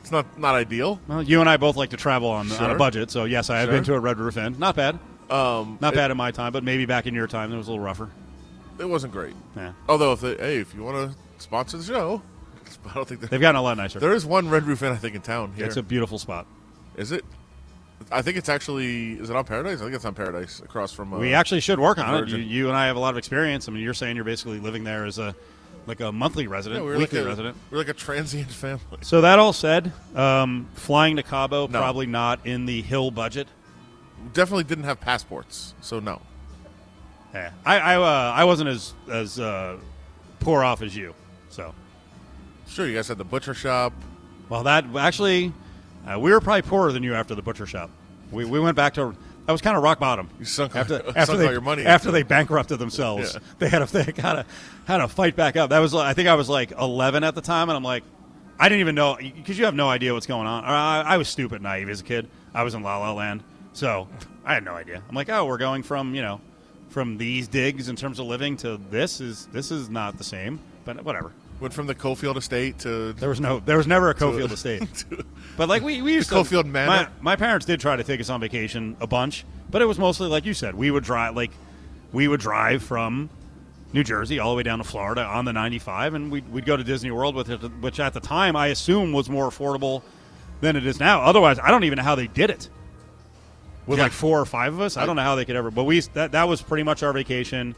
It's 0.00 0.10
not 0.12 0.38
not 0.38 0.54
ideal. 0.54 1.00
Well, 1.08 1.22
you 1.22 1.40
and 1.40 1.48
I 1.50 1.56
both 1.58 1.76
like 1.76 1.90
to 1.90 1.96
travel 1.96 2.28
on, 2.30 2.46
on 2.46 2.52
a 2.52 2.56
Sure. 2.70 2.74
budget, 2.78 3.10
so 3.10 3.24
yes, 3.24 3.50
I 3.50 3.58
have 3.58 3.66
Sure. 3.68 3.74
been 3.74 3.84
to 3.84 3.94
a 3.94 4.00
Red 4.00 4.18
Roof 4.18 4.36
Inn. 4.38 4.56
Not 4.58 4.74
bad. 4.76 4.98
Um, 5.28 5.76
Not 5.82 5.92
it, 5.92 5.96
bad 5.96 6.10
in 6.10 6.16
my 6.16 6.30
time, 6.30 6.52
but 6.52 6.64
maybe 6.64 6.86
back 6.86 7.06
in 7.06 7.14
your 7.14 7.26
time, 7.26 7.52
it 7.52 7.56
was 7.58 7.66
a 7.68 7.70
little 7.70 7.84
rougher. 7.84 8.08
It 8.78 8.88
wasn't 8.88 9.12
great. 9.12 9.34
Yeah, 9.56 9.72
Although 9.86 10.12
if 10.12 10.20
they, 10.22 10.36
hey, 10.36 10.56
if 10.58 10.72
you 10.74 10.82
want 10.84 11.12
to 11.12 11.18
sponsor 11.42 11.76
the 11.76 11.84
show, 11.84 12.22
I 12.88 12.94
don't 12.94 13.08
think 13.08 13.20
they've 13.20 13.40
gotten 13.40 13.56
a 13.56 13.62
lot 13.62 13.76
nicer. 13.76 13.98
there 13.98 14.12
is 14.12 14.26
one 14.26 14.48
Red 14.48 14.64
Roof 14.64 14.82
Inn 14.82 14.92
I 14.92 14.96
think 14.96 15.14
in 15.14 15.22
town 15.22 15.52
here. 15.54 15.66
It's 15.66 15.76
a 15.76 15.82
beautiful 15.82 16.18
spot. 16.18 16.46
Is 16.96 17.12
it? 17.12 17.24
I 18.10 18.22
think 18.22 18.36
it's 18.36 18.48
actually. 18.48 19.14
Is 19.14 19.30
it 19.30 19.36
on 19.36 19.44
Paradise? 19.44 19.80
I 19.80 19.84
think 19.84 19.94
it's 19.94 20.04
on 20.04 20.14
Paradise, 20.14 20.60
across 20.60 20.92
from. 20.92 21.12
Uh, 21.12 21.18
we 21.18 21.34
actually 21.34 21.60
should 21.60 21.80
work 21.80 21.98
on 21.98 22.24
it. 22.24 22.28
You, 22.28 22.38
you 22.38 22.68
and 22.68 22.76
I 22.76 22.86
have 22.86 22.96
a 22.96 23.00
lot 23.00 23.10
of 23.10 23.18
experience. 23.18 23.68
I 23.68 23.72
mean, 23.72 23.82
you're 23.82 23.94
saying 23.94 24.16
you're 24.16 24.24
basically 24.24 24.60
living 24.60 24.84
there 24.84 25.04
as 25.04 25.18
a 25.18 25.34
like 25.88 26.00
a 26.00 26.12
monthly 26.12 26.44
yeah, 26.44 26.50
resident, 26.50 26.84
we're 26.84 26.98
weekly 26.98 27.18
like 27.18 27.26
a, 27.26 27.28
resident. 27.28 27.56
We're 27.70 27.78
like 27.78 27.88
a 27.88 27.94
transient 27.94 28.50
family. 28.50 28.98
So 29.00 29.22
that 29.22 29.38
all 29.38 29.54
said, 29.54 29.90
um, 30.14 30.68
flying 30.74 31.16
to 31.16 31.22
Cabo 31.22 31.66
No. 31.66 31.78
probably 31.78 32.06
not 32.06 32.46
in 32.46 32.66
the 32.66 32.82
hill 32.82 33.10
budget. 33.10 33.48
Definitely 34.34 34.64
didn't 34.64 34.84
have 34.84 35.00
passports, 35.00 35.74
so 35.80 35.98
no. 35.98 36.20
Yeah, 37.32 37.52
I 37.64 37.78
I, 37.78 37.96
uh, 37.96 38.32
I 38.34 38.44
wasn't 38.44 38.68
as 38.68 38.94
as 39.10 39.40
uh, 39.40 39.78
poor 40.40 40.62
off 40.62 40.82
as 40.82 40.94
you. 40.94 41.14
So 41.48 41.74
Sure, 42.68 42.86
you 42.86 42.94
guys 42.94 43.08
had 43.08 43.18
the 43.18 43.24
butcher 43.24 43.54
shop. 43.54 43.92
well, 44.48 44.62
that 44.64 44.84
actually, 44.96 45.52
Uh, 46.06 46.18
we 46.18 46.30
were 46.30 46.40
probably 46.40 46.62
poorer 46.62 46.92
than 46.92 47.02
you 47.02 47.14
after 47.14 47.34
the 47.34 47.42
butcher 47.42 47.66
shop. 47.66 47.90
We, 48.30 48.44
we 48.44 48.60
went 48.60 48.76
back 48.76 48.94
to 48.94 49.14
that 49.46 49.52
was 49.52 49.62
kind 49.62 49.76
of 49.76 49.82
rock 49.82 49.98
bottom. 49.98 50.28
You 50.38 50.44
sunk- 50.44 50.76
after, 50.76 50.98
sunk 51.02 51.16
after 51.16 51.32
all 51.32 51.38
they 51.38 51.50
your 51.50 51.60
money 51.62 51.84
after 51.86 52.10
they 52.10 52.22
bankrupted 52.22 52.78
themselves. 52.78 53.32
Yeah. 53.34 53.40
They 53.58 53.68
had 53.70 53.82
a 53.82 53.86
they 53.86 54.02
had 54.04 54.14
to 54.14 54.46
had 54.86 54.98
to 54.98 55.08
fight 55.08 55.36
back 55.36 55.56
up. 55.56 55.70
That 55.70 55.78
was 55.78 55.94
I 55.94 56.12
think 56.12 56.28
I 56.28 56.34
was 56.34 56.48
like 56.50 56.70
11 56.72 57.24
at 57.24 57.34
the 57.34 57.40
time, 57.40 57.68
and 57.70 57.76
I'm 57.76 57.82
like, 57.82 58.04
I 58.58 58.68
didn't 58.68 58.80
even 58.80 58.94
know 58.94 59.16
because 59.18 59.58
you 59.58 59.64
have 59.64 59.74
no 59.74 59.88
idea 59.88 60.12
what's 60.12 60.26
going 60.26 60.46
on. 60.46 60.64
I, 60.64 61.00
I 61.02 61.16
was 61.16 61.28
stupid, 61.28 61.62
naive 61.62 61.88
as 61.88 62.00
a 62.00 62.04
kid. 62.04 62.28
I 62.54 62.62
was 62.62 62.74
in 62.74 62.82
La 62.82 62.98
La 62.98 63.12
Land, 63.12 63.42
so 63.72 64.08
I 64.44 64.54
had 64.54 64.64
no 64.64 64.72
idea. 64.74 65.02
I'm 65.08 65.14
like, 65.14 65.30
oh, 65.30 65.46
we're 65.46 65.58
going 65.58 65.82
from 65.82 66.14
you 66.14 66.22
know 66.22 66.40
from 66.90 67.16
these 67.18 67.48
digs 67.48 67.88
in 67.88 67.96
terms 67.96 68.18
of 68.18 68.26
living 68.26 68.56
to 68.58 68.78
this 68.90 69.20
is 69.20 69.46
this 69.52 69.70
is 69.70 69.88
not 69.88 70.18
the 70.18 70.24
same, 70.24 70.60
but 70.84 71.02
whatever. 71.04 71.32
Went 71.60 71.74
from 71.74 71.86
the 71.88 71.94
Cofield 71.94 72.36
estate 72.36 72.78
to 72.80 73.12
There 73.14 73.28
was 73.28 73.40
no, 73.40 73.58
there 73.60 73.76
was 73.76 73.86
never 73.86 74.10
a 74.10 74.14
Cofield 74.14 74.52
estate. 74.52 75.04
But 75.56 75.68
like 75.68 75.82
we, 75.82 76.02
we 76.02 76.14
used 76.14 76.28
to, 76.28 76.36
Cofield 76.36 76.66
Manor? 76.66 76.86
My, 77.20 77.32
my 77.32 77.36
parents 77.36 77.66
did 77.66 77.80
try 77.80 77.96
to 77.96 78.04
take 78.04 78.20
us 78.20 78.30
on 78.30 78.40
vacation 78.40 78.96
a 79.00 79.08
bunch, 79.08 79.44
but 79.68 79.82
it 79.82 79.86
was 79.86 79.98
mostly 79.98 80.28
like 80.28 80.44
you 80.46 80.54
said. 80.54 80.76
We 80.76 80.92
would 80.92 81.02
drive, 81.02 81.34
like 81.34 81.50
we 82.12 82.28
would 82.28 82.38
drive 82.38 82.80
from 82.84 83.28
New 83.92 84.04
Jersey 84.04 84.38
all 84.38 84.50
the 84.52 84.56
way 84.56 84.62
down 84.62 84.78
to 84.78 84.84
Florida 84.84 85.24
on 85.24 85.44
the 85.46 85.52
95, 85.52 86.14
and 86.14 86.30
we'd, 86.30 86.48
we'd 86.52 86.64
go 86.64 86.76
to 86.76 86.84
Disney 86.84 87.10
World 87.10 87.34
with 87.34 87.50
it, 87.50 87.58
which 87.80 87.98
at 87.98 88.14
the 88.14 88.20
time 88.20 88.54
I 88.54 88.68
assume 88.68 89.12
was 89.12 89.28
more 89.28 89.50
affordable 89.50 90.02
than 90.60 90.76
it 90.76 90.86
is 90.86 91.00
now. 91.00 91.22
Otherwise, 91.22 91.58
I 91.58 91.72
don't 91.72 91.82
even 91.82 91.96
know 91.96 92.04
how 92.04 92.14
they 92.14 92.28
did 92.28 92.50
it. 92.50 92.68
With 93.88 93.98
Yeah. 93.98 94.04
like 94.04 94.12
four 94.12 94.38
or 94.40 94.44
five 94.46 94.74
of 94.74 94.80
us, 94.80 94.96
I 94.96 95.06
don't 95.06 95.16
know 95.16 95.22
how 95.22 95.34
they 95.34 95.44
could 95.44 95.56
ever. 95.56 95.72
But 95.72 95.84
we 95.84 95.98
that 96.12 96.30
that 96.32 96.46
was 96.46 96.62
pretty 96.62 96.84
much 96.84 97.02
our 97.02 97.12
vacation, 97.12 97.74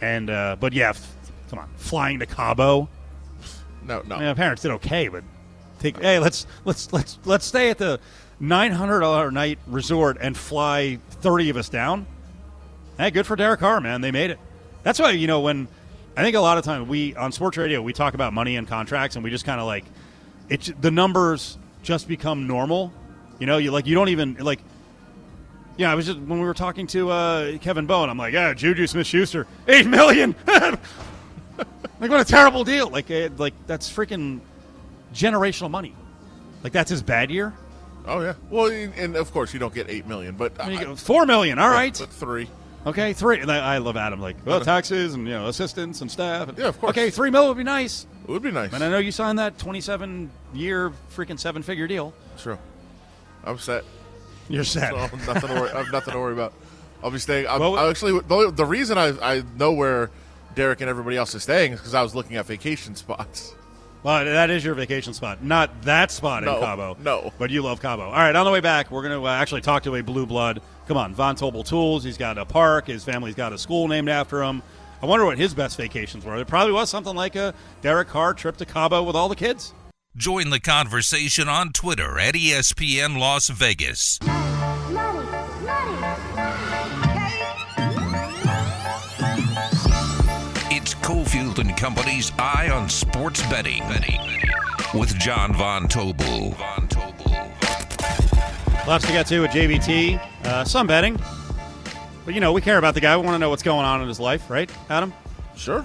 and 0.00 0.30
uh, 0.30 0.56
but 0.60 0.72
yeah, 0.72 0.90
f- 0.90 1.16
come 1.50 1.58
on, 1.58 1.68
flying 1.76 2.20
to 2.20 2.26
Cabo. 2.26 2.88
No, 3.84 4.02
no. 4.06 4.16
I 4.16 4.18
mean, 4.18 4.28
my 4.28 4.34
parents 4.34 4.62
did 4.62 4.70
okay, 4.72 5.08
but 5.08 5.24
take 5.78 6.00
hey, 6.00 6.18
let's 6.18 6.46
let's 6.64 6.92
let's 6.92 7.18
let's 7.24 7.44
stay 7.44 7.70
at 7.70 7.78
the 7.78 8.00
nine 8.40 8.72
hundred 8.72 9.00
dollar 9.00 9.30
night 9.30 9.58
resort 9.66 10.16
and 10.20 10.36
fly 10.36 10.98
thirty 11.10 11.50
of 11.50 11.56
us 11.56 11.68
down. 11.68 12.06
Hey, 12.98 13.10
good 13.10 13.26
for 13.26 13.36
Derek 13.36 13.60
Carr, 13.60 13.80
man. 13.80 14.00
They 14.00 14.10
made 14.10 14.30
it. 14.30 14.38
That's 14.82 14.98
why 14.98 15.10
you 15.10 15.26
know 15.26 15.40
when 15.40 15.68
I 16.16 16.22
think 16.22 16.36
a 16.36 16.40
lot 16.40 16.58
of 16.58 16.64
times 16.64 16.88
we 16.88 17.14
on 17.16 17.32
sports 17.32 17.56
radio 17.56 17.82
we 17.82 17.92
talk 17.92 18.14
about 18.14 18.32
money 18.32 18.56
and 18.56 18.66
contracts 18.68 19.16
and 19.16 19.24
we 19.24 19.30
just 19.30 19.44
kind 19.44 19.60
of 19.60 19.66
like 19.66 19.84
it. 20.48 20.72
The 20.80 20.90
numbers 20.90 21.58
just 21.82 22.08
become 22.08 22.46
normal. 22.46 22.92
You 23.38 23.46
know, 23.46 23.58
you 23.58 23.70
like 23.70 23.86
you 23.86 23.94
don't 23.94 24.08
even 24.08 24.34
like. 24.34 24.60
Yeah, 25.76 25.90
I 25.90 25.96
was 25.96 26.06
just 26.06 26.20
when 26.20 26.38
we 26.38 26.46
were 26.46 26.54
talking 26.54 26.86
to 26.88 27.10
uh, 27.10 27.58
Kevin 27.58 27.86
Bowen. 27.86 28.08
I'm 28.08 28.16
like, 28.16 28.32
yeah, 28.32 28.54
Juju 28.54 28.86
Smith-Schuster, 28.86 29.48
eight 29.66 29.86
million. 29.86 30.36
like 32.04 32.10
what 32.18 32.20
a 32.20 32.30
terrible 32.30 32.64
deal. 32.64 32.88
Like, 32.90 33.10
uh, 33.10 33.28
like 33.38 33.54
that's 33.66 33.90
freaking 33.90 34.40
generational 35.14 35.70
money. 35.70 35.94
Like 36.62 36.72
that's 36.72 36.90
his 36.90 37.02
bad 37.02 37.30
year. 37.30 37.52
Oh 38.06 38.20
yeah. 38.20 38.34
Well, 38.50 38.66
and 38.70 39.16
of 39.16 39.32
course 39.32 39.52
you 39.54 39.58
don't 39.60 39.74
get 39.74 39.88
eight 39.88 40.06
million, 40.06 40.34
but 40.36 40.60
I 40.60 40.68
mean, 40.68 40.80
you 40.80 40.92
I- 40.92 40.94
Four 40.94 41.26
million. 41.26 41.58
All 41.58 41.68
right. 41.70 41.96
but 41.98 42.10
three. 42.10 42.48
Okay, 42.86 43.14
three. 43.14 43.40
And 43.40 43.50
I, 43.50 43.76
I 43.76 43.78
love 43.78 43.96
Adam. 43.96 44.20
Like, 44.20 44.36
well, 44.44 44.60
taxes 44.60 45.14
and 45.14 45.26
you 45.26 45.32
know 45.32 45.48
assistants 45.48 46.02
and 46.02 46.10
staff. 46.10 46.50
And, 46.50 46.58
Yeah, 46.58 46.66
of 46.68 46.78
course. 46.78 46.90
Okay, 46.90 47.08
three 47.08 47.30
mil 47.30 47.48
would 47.48 47.56
be 47.56 47.64
nice. 47.64 48.06
It 48.24 48.30
would 48.30 48.42
be 48.42 48.50
nice. 48.50 48.72
And 48.74 48.84
I 48.84 48.90
know 48.90 48.98
you 48.98 49.10
signed 49.10 49.38
that 49.38 49.56
twenty-seven 49.58 50.30
year 50.52 50.92
freaking 51.16 51.38
seven-figure 51.40 51.86
deal. 51.86 52.12
True. 52.38 52.58
I'm 53.44 53.58
set. 53.58 53.84
You're 54.50 54.64
set. 54.64 54.90
So 54.90 54.96
nothing 55.32 55.48
to 55.48 55.54
worry. 55.54 55.70
I 55.70 55.78
have 55.82 55.92
nothing 55.92 56.12
to 56.12 56.20
worry 56.20 56.34
about. 56.34 56.52
I'll 57.02 57.10
be 57.10 57.18
staying. 57.18 57.46
I'm, 57.46 57.60
Well, 57.60 57.76
I 57.78 57.88
actually, 57.88 58.18
the, 58.20 58.50
the 58.54 58.64
reason 58.64 58.96
I, 58.98 59.08
I 59.36 59.42
know 59.58 59.72
where 59.72 60.10
Derek 60.54 60.80
and 60.80 60.88
everybody 60.90 61.16
else 61.16 61.34
is 61.34 61.42
staying 61.42 61.72
is 61.72 61.80
because 61.80 61.94
I 61.94 62.02
was 62.02 62.14
looking 62.14 62.36
at 62.36 62.46
vacation 62.46 62.94
spots. 62.96 63.54
Well, 64.02 64.22
that 64.24 64.50
is 64.50 64.62
your 64.62 64.74
vacation 64.74 65.14
spot, 65.14 65.42
not 65.42 65.82
that 65.82 66.10
spot 66.10 66.44
No, 66.44 66.56
in 66.56 66.60
Cabo. 66.60 66.96
no. 67.02 67.32
but 67.38 67.50
you 67.50 67.62
love 67.62 67.80
Cabo. 67.80 68.02
All 68.04 68.12
right, 68.12 68.36
on 68.36 68.44
the 68.44 68.50
way 68.52 68.60
back, 68.60 68.90
we're 68.90 69.00
going 69.02 69.18
to 69.18 69.26
uh, 69.26 69.30
actually 69.30 69.62
talk 69.62 69.82
to 69.84 69.94
a 69.96 70.02
blue 70.02 70.26
blood. 70.26 70.60
Come 70.86 70.98
on, 70.98 71.14
Von 71.14 71.36
Tobel 71.36 71.62
Tools. 71.64 72.04
He's 72.04 72.18
got 72.18 72.36
a 72.36 72.44
park. 72.44 72.86
His 72.88 73.02
family's 73.02 73.34
got 73.34 73.54
a 73.54 73.58
school 73.58 73.88
named 73.88 74.10
after 74.10 74.42
him. 74.42 74.62
I 75.00 75.06
wonder 75.06 75.24
what 75.24 75.38
his 75.38 75.54
best 75.54 75.78
vacations 75.78 76.22
were. 76.24 76.36
It 76.36 76.46
probably 76.46 76.74
was 76.74 76.90
something 76.90 77.16
like 77.16 77.34
a 77.34 77.54
Derek 77.80 78.08
Carr 78.08 78.34
trip 78.34 78.58
to 78.58 78.66
Cabo 78.66 79.02
with 79.02 79.16
all 79.16 79.30
the 79.30 79.36
kids. 79.36 79.72
Join 80.16 80.50
the 80.50 80.60
conversation 80.60 81.48
on 81.48 81.72
Twitter 81.72 82.18
at 82.18 82.34
ESPN 82.34 83.18
Las 83.18 83.48
Vegas. 83.48 84.18
Company's 91.84 92.32
Eye 92.38 92.70
on 92.70 92.88
Sports 92.88 93.42
Betting 93.50 93.82
with 94.94 95.14
Jon 95.18 95.52
Von 95.52 95.86
Tobel. 95.86 96.54
Von 96.54 96.88
Tobel. 96.88 98.86
Lots 98.86 99.04
to 99.04 99.12
get 99.12 99.26
to 99.26 99.40
with 99.40 99.50
JVT. 99.50 100.18
Uh, 100.46 100.64
some 100.64 100.86
betting. 100.86 101.20
But, 102.24 102.32
you 102.32 102.40
know, 102.40 102.54
we 102.54 102.62
care 102.62 102.78
about 102.78 102.94
the 102.94 103.02
guy. 103.02 103.14
We 103.18 103.22
want 103.22 103.34
to 103.34 103.38
know 103.38 103.50
what's 103.50 103.62
going 103.62 103.84
on 103.84 104.00
in 104.00 104.08
his 104.08 104.18
life, 104.18 104.48
right, 104.48 104.72
Adam? 104.88 105.12
Sure. 105.56 105.84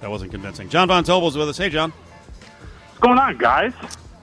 That 0.00 0.08
wasn't 0.08 0.30
convincing. 0.30 0.68
Jon 0.68 0.86
Von 0.86 1.02
Tobel's 1.02 1.36
with 1.36 1.48
us. 1.48 1.58
Hey, 1.58 1.68
John. 1.68 1.90
What's 1.90 3.00
going 3.00 3.18
on, 3.18 3.36
guys? 3.36 3.72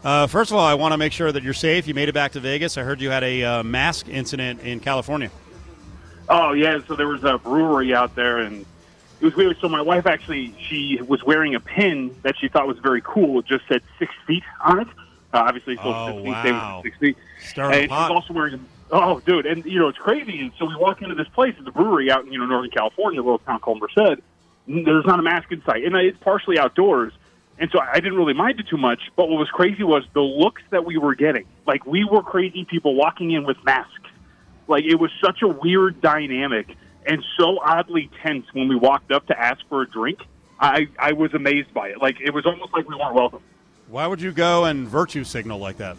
Uh, 0.06 0.28
first 0.28 0.50
of 0.52 0.56
all, 0.56 0.66
I 0.66 0.76
want 0.76 0.94
to 0.94 0.98
make 0.98 1.12
sure 1.12 1.34
that 1.34 1.44
you're 1.44 1.54
safe. 1.54 1.90
You 1.90 1.94
made 1.94 2.08
it 2.08 2.14
back 2.14 2.32
to 2.32 2.40
Vegas. 2.40 2.78
I 2.78 2.84
heard 2.84 3.02
you 3.02 3.10
had 3.10 3.26
a 3.26 3.44
uh, 3.44 3.64
mask 3.64 4.08
incident 4.08 4.62
in 4.62 4.80
California. 4.80 5.30
Oh 6.30 6.54
yeah, 6.54 6.80
so 6.88 6.96
there 6.96 7.10
was 7.10 7.26
a 7.26 7.38
brewery 7.38 7.94
out 7.94 8.16
there, 8.16 8.38
and 8.38 8.66
it 9.22 9.26
was 9.26 9.36
weird. 9.36 9.58
So 9.62 9.70
my 9.70 9.82
wife 9.82 10.08
actually, 10.08 10.54
she 10.68 11.00
was 11.08 11.24
wearing 11.24 11.54
a 11.56 11.60
pin 11.60 12.16
that 12.24 12.36
she 12.40 12.48
thought 12.48 12.68
was 12.68 12.80
very 12.80 13.02
cool. 13.02 13.40
It 13.40 13.46
just 13.46 13.68
said 13.68 13.82
six 14.00 14.12
feet 14.26 14.44
on 14.64 14.80
it. 14.82 14.88
Uh, 15.34 15.44
obviously, 15.48 15.76
so 15.78 15.84
Oh, 15.86 16.08
six 16.08 16.24
feet, 16.26 16.44
same 16.44 16.54
wow. 16.56 16.78
as 16.78 16.84
six 16.84 16.98
feet. 16.98 17.18
And 17.72 17.84
she's 17.84 17.92
also 17.92 18.34
wearing. 18.34 18.56
A, 18.56 18.60
oh, 18.92 19.20
dude, 19.22 19.46
and 19.46 19.64
you 19.66 19.80
know 19.80 19.88
it's 19.88 19.98
crazy. 19.98 20.40
And 20.42 20.52
so 20.58 20.66
we 20.66 20.76
walk 20.76 21.02
into 21.02 21.16
this 21.16 21.28
place, 21.30 21.56
it's 21.60 21.68
a 21.68 21.72
brewery 21.72 22.12
out 22.12 22.26
in 22.26 22.34
you 22.34 22.40
know 22.40 22.46
Northern 22.48 22.72
California, 22.72 23.22
a 23.22 23.24
little 23.24 23.40
town 23.40 23.60
called 23.60 23.80
Merced. 23.80 24.22
There's 24.68 25.06
not 25.06 25.20
a 25.20 25.24
mask 25.24 25.52
in 25.52 25.64
sight, 25.64 25.86
and 25.86 25.96
it's 25.96 26.18
partially 26.20 26.58
outdoors. 26.58 27.14
And 27.60 27.70
so 27.72 27.80
I 27.80 28.00
didn't 28.00 28.16
really 28.16 28.34
mind 28.34 28.60
it 28.60 28.68
too 28.68 28.78
much. 28.78 29.00
But 29.16 29.30
what 29.30 29.38
was 29.38 29.50
crazy 29.50 29.84
was 29.84 30.04
the 30.14 30.22
looks 30.22 30.64
that 30.72 30.84
we 30.84 30.98
were 30.98 31.14
getting. 31.14 31.46
Like 31.68 31.86
we 31.86 32.04
were 32.04 32.24
crazy 32.24 32.66
people 32.66 32.96
walking 32.96 33.32
in 33.32 33.44
with 33.46 33.58
masks. 33.64 33.94
Like 34.68 34.84
it 34.84 34.96
was 34.96 35.12
such 35.24 35.42
a 35.44 35.48
weird 35.48 36.02
dynamic 36.02 36.76
and 37.06 37.24
so 37.38 37.60
oddly 37.60 38.10
tense 38.24 38.46
when 38.54 38.68
we 38.68 38.76
walked 38.76 39.12
up 39.12 39.28
to 39.28 39.40
ask 39.40 39.62
for 39.70 39.82
a 39.82 39.90
drink. 39.90 40.20
I 40.60 40.88
I 41.00 41.14
was 41.14 41.34
amazed 41.34 41.74
by 41.74 41.90
it. 41.90 42.02
Like 42.02 42.22
it 42.22 42.34
was 42.34 42.46
almost 42.46 42.74
like 42.74 42.88
we 42.88 42.96
weren't 42.96 43.16
welcome. 43.16 43.42
Why 43.88 44.08
would 44.08 44.22
you 44.22 44.32
go 44.32 44.66
and 44.66 44.88
virtue 44.88 45.24
signal 45.24 45.60
like 45.60 45.78
that? 45.78 45.98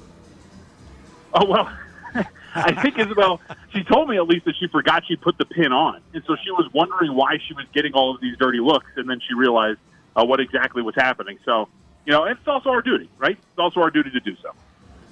Oh 1.34 1.46
well, 1.46 1.72
I 2.54 2.80
think 2.80 2.98
Isabel. 2.98 3.40
She 3.72 3.82
told 3.84 4.08
me 4.08 4.16
at 4.16 4.26
least 4.26 4.44
that 4.44 4.54
she 4.60 4.68
forgot 4.68 5.04
she 5.06 5.16
put 5.16 5.38
the 5.38 5.44
pin 5.44 5.72
on, 5.72 6.00
and 6.12 6.22
so 6.26 6.36
she 6.42 6.50
was 6.50 6.70
wondering 6.72 7.14
why 7.14 7.38
she 7.46 7.54
was 7.54 7.66
getting 7.72 7.92
all 7.92 8.14
of 8.14 8.20
these 8.20 8.36
dirty 8.38 8.60
looks, 8.60 8.90
and 8.96 9.08
then 9.08 9.20
she 9.26 9.34
realized 9.34 9.78
uh, 10.14 10.24
what 10.24 10.40
exactly 10.40 10.82
was 10.82 10.94
happening. 10.94 11.38
So 11.44 11.68
you 12.06 12.12
know, 12.12 12.24
it's 12.24 12.46
also 12.46 12.70
our 12.70 12.82
duty, 12.82 13.08
right? 13.18 13.36
It's 13.36 13.58
also 13.58 13.80
our 13.80 13.90
duty 13.90 14.10
to 14.10 14.20
do 14.20 14.36
so. 14.42 14.52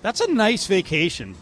That's 0.03 0.21
a 0.21 0.33
nice 0.33 0.67
vacation 0.67 1.35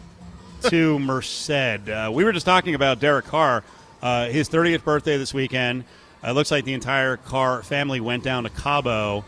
to 0.63 0.99
Merced. 0.99 1.49
Uh, 1.51 2.11
we 2.13 2.23
were 2.23 2.31
just 2.31 2.45
talking 2.45 2.75
about 2.75 2.99
Derek 2.99 3.25
Carr, 3.25 3.63
uh, 4.01 4.27
his 4.27 4.49
30th 4.49 4.83
birthday 4.83 5.17
this 5.17 5.33
weekend. 5.33 5.83
It 6.23 6.31
looks 6.31 6.51
like 6.51 6.65
the 6.65 6.73
entire 6.73 7.17
Carr 7.17 7.63
family 7.63 7.99
went 7.99 8.23
down 8.23 8.43
to 8.43 8.49
Cabo. 8.49 9.23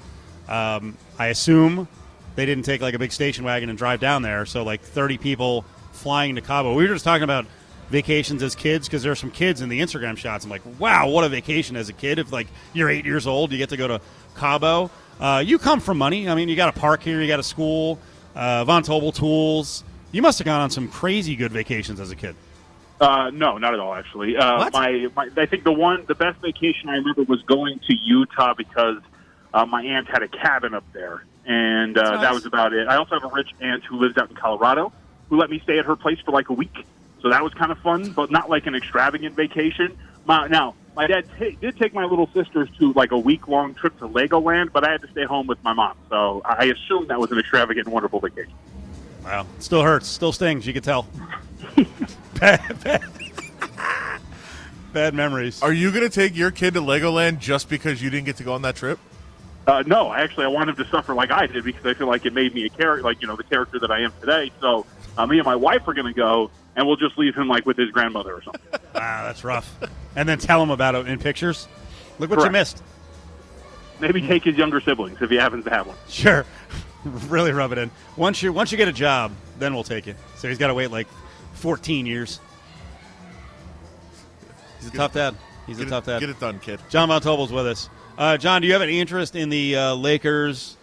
Um, 0.49 0.97
I 1.17 1.27
assume 1.27 1.87
they 2.35 2.45
didn't 2.45 2.65
take 2.65 2.81
like 2.81 2.93
a 2.93 2.99
big 2.99 3.11
station 3.11 3.45
wagon 3.45 3.69
and 3.69 3.77
drive 3.77 3.99
down 3.99 4.21
there. 4.21 4.45
So 4.45 4.63
like 4.63 4.81
30 4.81 5.17
people 5.17 5.65
flying 5.91 6.35
to 6.35 6.41
Cabo. 6.41 6.73
We 6.73 6.83
were 6.83 6.93
just 6.93 7.05
talking 7.05 7.23
about 7.23 7.45
vacations 7.89 8.41
as 8.41 8.55
kids 8.55 8.87
because 8.87 9.03
there 9.03 9.11
are 9.11 9.15
some 9.15 9.31
kids 9.31 9.61
in 9.61 9.69
the 9.69 9.81
Instagram 9.81 10.17
shots. 10.17 10.43
I'm 10.43 10.51
like, 10.51 10.61
wow, 10.79 11.09
what 11.09 11.23
a 11.23 11.29
vacation 11.29 11.75
as 11.75 11.89
a 11.89 11.93
kid. 11.93 12.19
If 12.19 12.31
like 12.31 12.47
you're 12.73 12.89
eight 12.89 13.05
years 13.05 13.27
old, 13.27 13.51
you 13.51 13.57
get 13.57 13.69
to 13.69 13.77
go 13.77 13.87
to 13.87 14.01
Cabo. 14.35 14.89
Uh, 15.19 15.43
you 15.45 15.59
come 15.59 15.79
from 15.79 15.97
money. 15.97 16.27
I 16.27 16.35
mean, 16.35 16.49
you 16.49 16.55
got 16.55 16.75
a 16.75 16.79
park 16.79 17.03
here, 17.03 17.21
you 17.21 17.27
got 17.27 17.39
a 17.39 17.43
school, 17.43 17.99
uh, 18.35 18.65
Von 18.65 18.83
Tobel 18.83 19.11
tools. 19.11 19.83
You 20.11 20.21
must 20.21 20.39
have 20.39 20.45
gone 20.45 20.61
on 20.61 20.69
some 20.69 20.87
crazy 20.87 21.35
good 21.35 21.51
vacations 21.51 21.99
as 21.99 22.11
a 22.11 22.15
kid. 22.15 22.35
Uh, 23.01 23.31
no, 23.31 23.57
not 23.57 23.73
at 23.73 23.79
all. 23.79 23.95
Actually, 23.95 24.37
uh, 24.37 24.59
What? 24.59 24.73
my, 24.73 25.07
my 25.15 25.27
I 25.35 25.47
think 25.47 25.63
the 25.63 25.71
one 25.71 26.05
the 26.07 26.13
best 26.13 26.39
vacation 26.39 26.87
I 26.87 26.97
remember 26.97 27.23
was 27.23 27.41
going 27.41 27.79
to 27.87 27.95
Utah 27.95 28.53
because 28.53 28.99
uh, 29.55 29.65
my 29.65 29.81
aunt 29.81 30.07
had 30.07 30.21
a 30.21 30.27
cabin 30.27 30.75
up 30.75 30.83
there, 30.93 31.25
and 31.43 31.97
uh, 31.97 32.11
That's 32.11 32.21
that 32.21 32.33
was 32.35 32.45
about 32.45 32.73
it. 32.73 32.87
I 32.87 32.97
also 32.97 33.19
have 33.19 33.23
a 33.23 33.33
rich 33.33 33.49
aunt 33.59 33.83
who 33.85 33.97
lives 33.97 34.17
out 34.17 34.29
in 34.29 34.35
Colorado 34.35 34.93
who 35.29 35.37
let 35.37 35.49
me 35.49 35.59
stay 35.63 35.79
at 35.79 35.85
her 35.85 35.95
place 35.95 36.19
for 36.23 36.31
like 36.31 36.49
a 36.49 36.53
week, 36.53 36.85
so 37.23 37.29
that 37.31 37.43
was 37.43 37.51
kind 37.55 37.71
of 37.71 37.79
fun, 37.79 38.11
but 38.11 38.29
not 38.29 38.51
like 38.51 38.67
an 38.67 38.75
extravagant 38.75 39.35
vacation. 39.35 39.97
My, 40.25 40.47
now, 40.47 40.75
my 40.95 41.07
dad 41.07 41.25
ta 41.39 41.45
did 41.59 41.77
take 41.77 41.95
my 41.95 42.05
little 42.05 42.29
sisters 42.35 42.69
to 42.77 42.93
like 42.93 43.11
a 43.11 43.17
week 43.17 43.47
long 43.47 43.73
trip 43.73 43.97
to 43.97 44.07
Legoland, 44.07 44.71
but 44.71 44.87
I 44.87 44.91
had 44.91 45.01
to 45.01 45.07
stay 45.11 45.23
home 45.23 45.47
with 45.47 45.63
my 45.63 45.73
mom, 45.73 45.97
so 46.07 46.43
I 46.45 46.65
assume 46.65 47.07
that 47.07 47.19
was 47.19 47.31
an 47.31 47.39
extravagant 47.39 47.87
and 47.87 47.93
wonderful 47.93 48.19
vacation. 48.19 48.53
Wow, 49.23 49.47
still 49.57 49.81
hurts, 49.81 50.07
still 50.07 50.33
stings. 50.33 50.67
You 50.67 50.73
could 50.73 50.83
tell. 50.83 51.07
bad, 52.41 52.83
bad, 52.83 53.03
bad 54.93 55.13
memories. 55.13 55.61
Are 55.63 55.71
you 55.71 55.91
going 55.91 56.03
to 56.03 56.09
take 56.09 56.35
your 56.35 56.51
kid 56.51 56.73
to 56.73 56.81
Legoland 56.81 57.39
just 57.39 57.69
because 57.69 58.01
you 58.01 58.09
didn't 58.09 58.25
get 58.25 58.35
to 58.37 58.43
go 58.43 58.53
on 58.53 58.61
that 58.63 58.75
trip? 58.75 58.99
Uh, 59.67 59.83
no, 59.85 60.11
actually, 60.11 60.43
I 60.45 60.47
want 60.49 60.69
him 60.69 60.75
to 60.77 60.87
suffer 60.87 61.13
like 61.13 61.31
I 61.31 61.45
did 61.47 61.63
because 61.63 61.85
I 61.85 61.93
feel 61.93 62.07
like 62.07 62.25
it 62.25 62.33
made 62.33 62.53
me 62.53 62.65
a 62.65 62.69
character, 62.69 63.03
like 63.03 63.21
you 63.21 63.27
know, 63.27 63.35
the 63.35 63.43
character 63.43 63.79
that 63.79 63.91
I 63.91 64.01
am 64.01 64.11
today. 64.19 64.51
So 64.59 64.85
Uh, 65.17 65.25
me 65.27 65.37
and 65.37 65.45
my 65.45 65.55
wife 65.55 65.87
are 65.87 65.93
going 65.93 66.07
to 66.07 66.13
go, 66.13 66.49
and 66.75 66.87
we'll 66.87 66.95
just 66.95 67.17
leave 67.17 67.35
him 67.35 67.47
like 67.47 67.65
with 67.65 67.77
his 67.77 67.91
grandmother 67.91 68.33
or 68.33 68.41
something. 68.41 68.61
Wow, 68.93 69.23
that's 69.25 69.43
rough. 69.45 69.73
And 70.17 70.27
then 70.27 70.37
tell 70.37 70.61
him 70.61 70.69
about 70.69 70.95
it 70.95 71.07
in 71.07 71.17
pictures. 71.17 71.67
Look 72.19 72.29
what 72.29 72.43
you 72.43 72.51
missed. 72.51 72.83
Maybe 74.01 74.21
take 74.21 74.43
his 74.43 74.57
younger 74.57 74.81
siblings 74.81 75.21
if 75.21 75.29
he 75.29 75.37
happens 75.37 75.63
to 75.63 75.69
have 75.69 75.87
one. 75.87 75.95
Sure. 76.09 76.45
really 77.29 77.51
rub 77.53 77.71
it 77.71 77.77
in. 77.77 77.89
Once 78.17 78.43
you 78.43 78.51
once 78.51 78.71
you 78.71 78.77
get 78.77 78.89
a 78.89 78.93
job, 78.93 79.31
then 79.59 79.73
we'll 79.73 79.85
take 79.85 80.05
you. 80.07 80.15
So 80.35 80.49
he's 80.49 80.57
got 80.57 80.67
to 80.67 80.73
wait 80.73 80.91
like 80.91 81.07
14 81.61 82.05
years. 82.07 82.39
He's 84.79 84.87
a 84.89 84.91
tough 84.91 85.13
dad. 85.13 85.35
He's 85.67 85.77
Get 85.77 85.83
a 85.83 85.87
it, 85.87 85.89
tough 85.91 86.05
dad. 86.07 86.19
get 86.19 86.29
it 86.29 86.39
done, 86.39 86.59
kid. 86.59 86.79
Jon 86.89 87.07
Von 87.07 87.21
Tobel's 87.21 87.51
with 87.51 87.67
us. 87.67 87.87
Uh, 88.17 88.35
John, 88.37 88.61
do 88.61 88.67
you 88.67 88.73
have 88.73 88.81
any 88.81 88.99
interest 88.99 89.35
in 89.35 89.49
the 89.49 89.75
uh, 89.75 89.93
Lakers, 89.93 90.75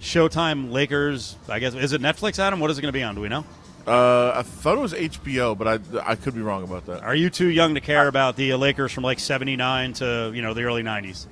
Showtime 0.00 0.70
Lakers? 0.70 1.36
I 1.48 1.58
guess 1.58 1.74
is 1.74 1.92
it 1.94 2.02
Netflix, 2.02 2.38
Adam? 2.38 2.60
What 2.60 2.70
is 2.70 2.78
it 2.78 2.82
going 2.82 2.92
to 2.92 2.96
be 2.96 3.02
on? 3.02 3.14
Do 3.14 3.22
we 3.22 3.28
know? 3.28 3.44
Uh, 3.86 4.32
I 4.36 4.42
thought 4.42 4.76
it 4.76 4.80
was 4.80 4.92
HBO, 4.92 5.56
but 5.58 5.66
I 5.66 6.10
I 6.10 6.14
could 6.14 6.34
be 6.34 6.42
wrong 6.42 6.62
about 6.62 6.86
that. 6.86 7.02
Are 7.02 7.14
you 7.16 7.30
too 7.30 7.48
young 7.48 7.74
to 7.74 7.80
care 7.80 8.06
about 8.06 8.36
the 8.36 8.52
uh, 8.52 8.56
Lakers 8.58 8.92
from 8.92 9.02
like 9.02 9.18
'79 9.18 9.94
to 9.94 10.30
you 10.34 10.42
know 10.42 10.52
the 10.54 10.62
early 10.64 10.82
'90s? 10.82 11.26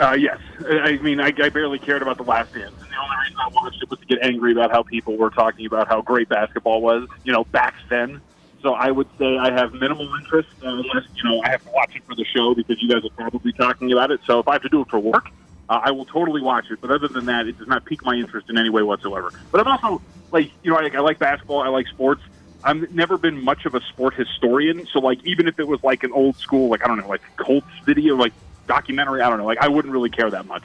Uh, 0.00 0.14
yes, 0.16 0.38
I 0.70 0.96
mean, 1.02 1.20
I, 1.20 1.32
I 1.42 1.48
barely 1.48 1.78
cared 1.80 2.02
about 2.02 2.18
the 2.18 2.22
last 2.22 2.52
dance. 2.52 2.74
And 2.80 2.88
the 2.90 2.98
only 3.02 3.16
reason 3.24 3.36
I 3.40 3.48
watched 3.52 3.82
it 3.82 3.90
was 3.90 3.98
to 3.98 4.06
get 4.06 4.24
angry 4.24 4.52
about 4.52 4.70
how 4.70 4.84
people 4.84 5.16
were 5.16 5.30
talking 5.30 5.66
about 5.66 5.88
how 5.88 6.02
great 6.02 6.28
basketball 6.28 6.80
was, 6.80 7.08
you 7.24 7.32
know, 7.32 7.44
back 7.52 7.74
then. 7.90 8.22
So 8.62 8.74
I 8.74 8.90
would 8.90 9.08
say 9.18 9.36
I 9.38 9.52
have 9.52 9.72
minimal 9.72 10.08
interest, 10.18 10.48
uh, 10.64 10.68
unless 10.68 11.04
you 11.14 11.28
know 11.28 11.40
I 11.44 11.50
have 11.50 11.62
to 11.64 11.70
watch 11.74 11.92
it 11.94 12.02
for 12.06 12.14
the 12.14 12.24
show 12.36 12.54
because 12.54 12.76
you 12.80 12.88
guys 12.88 13.02
are 13.04 13.14
probably 13.16 13.52
talking 13.52 13.92
about 13.92 14.10
it. 14.10 14.20
So 14.26 14.40
if 14.40 14.48
I 14.48 14.54
have 14.54 14.62
to 14.62 14.68
do 14.68 14.82
it 14.82 14.88
for 14.90 14.98
work, 14.98 15.26
uh, 15.68 15.80
I 15.82 15.90
will 15.92 16.06
totally 16.06 16.42
watch 16.42 16.66
it. 16.70 16.78
But 16.80 16.90
other 16.90 17.08
than 17.12 17.26
that, 17.26 17.46
it 17.46 17.58
does 17.58 17.68
not 17.68 17.84
pique 17.84 18.04
my 18.04 18.14
interest 18.14 18.48
in 18.48 18.58
any 18.58 18.70
way 18.70 18.82
whatsoever. 18.82 19.32
But 19.52 19.60
I'm 19.60 19.68
also 19.68 20.02
like, 20.32 20.50
you 20.62 20.70
know, 20.72 20.76
I, 20.78 20.90
I 20.96 21.00
like 21.00 21.18
basketball. 21.18 21.62
I 21.62 21.68
like 21.68 21.86
sports. 21.88 22.22
I've 22.64 22.90
never 22.90 23.16
been 23.18 23.42
much 23.42 23.64
of 23.64 23.74
a 23.74 23.80
sport 23.92 24.14
historian, 24.14 24.86
so 24.92 24.98
like 24.98 25.18
even 25.24 25.46
if 25.46 25.60
it 25.60 25.68
was 25.68 25.78
like 25.84 26.02
an 26.02 26.10
old 26.12 26.36
school, 26.42 26.68
like 26.70 26.84
I 26.84 26.88
don't 26.88 26.98
know, 26.98 27.08
like 27.08 27.22
Colts 27.40 27.66
video, 27.86 28.16
like 28.16 28.32
documentary, 28.68 29.22
I 29.22 29.28
don't 29.28 29.38
know, 29.38 29.46
like 29.46 29.58
I 29.58 29.68
wouldn't 29.68 29.92
really 29.92 30.10
care 30.10 30.30
that 30.30 30.46
much. 30.46 30.64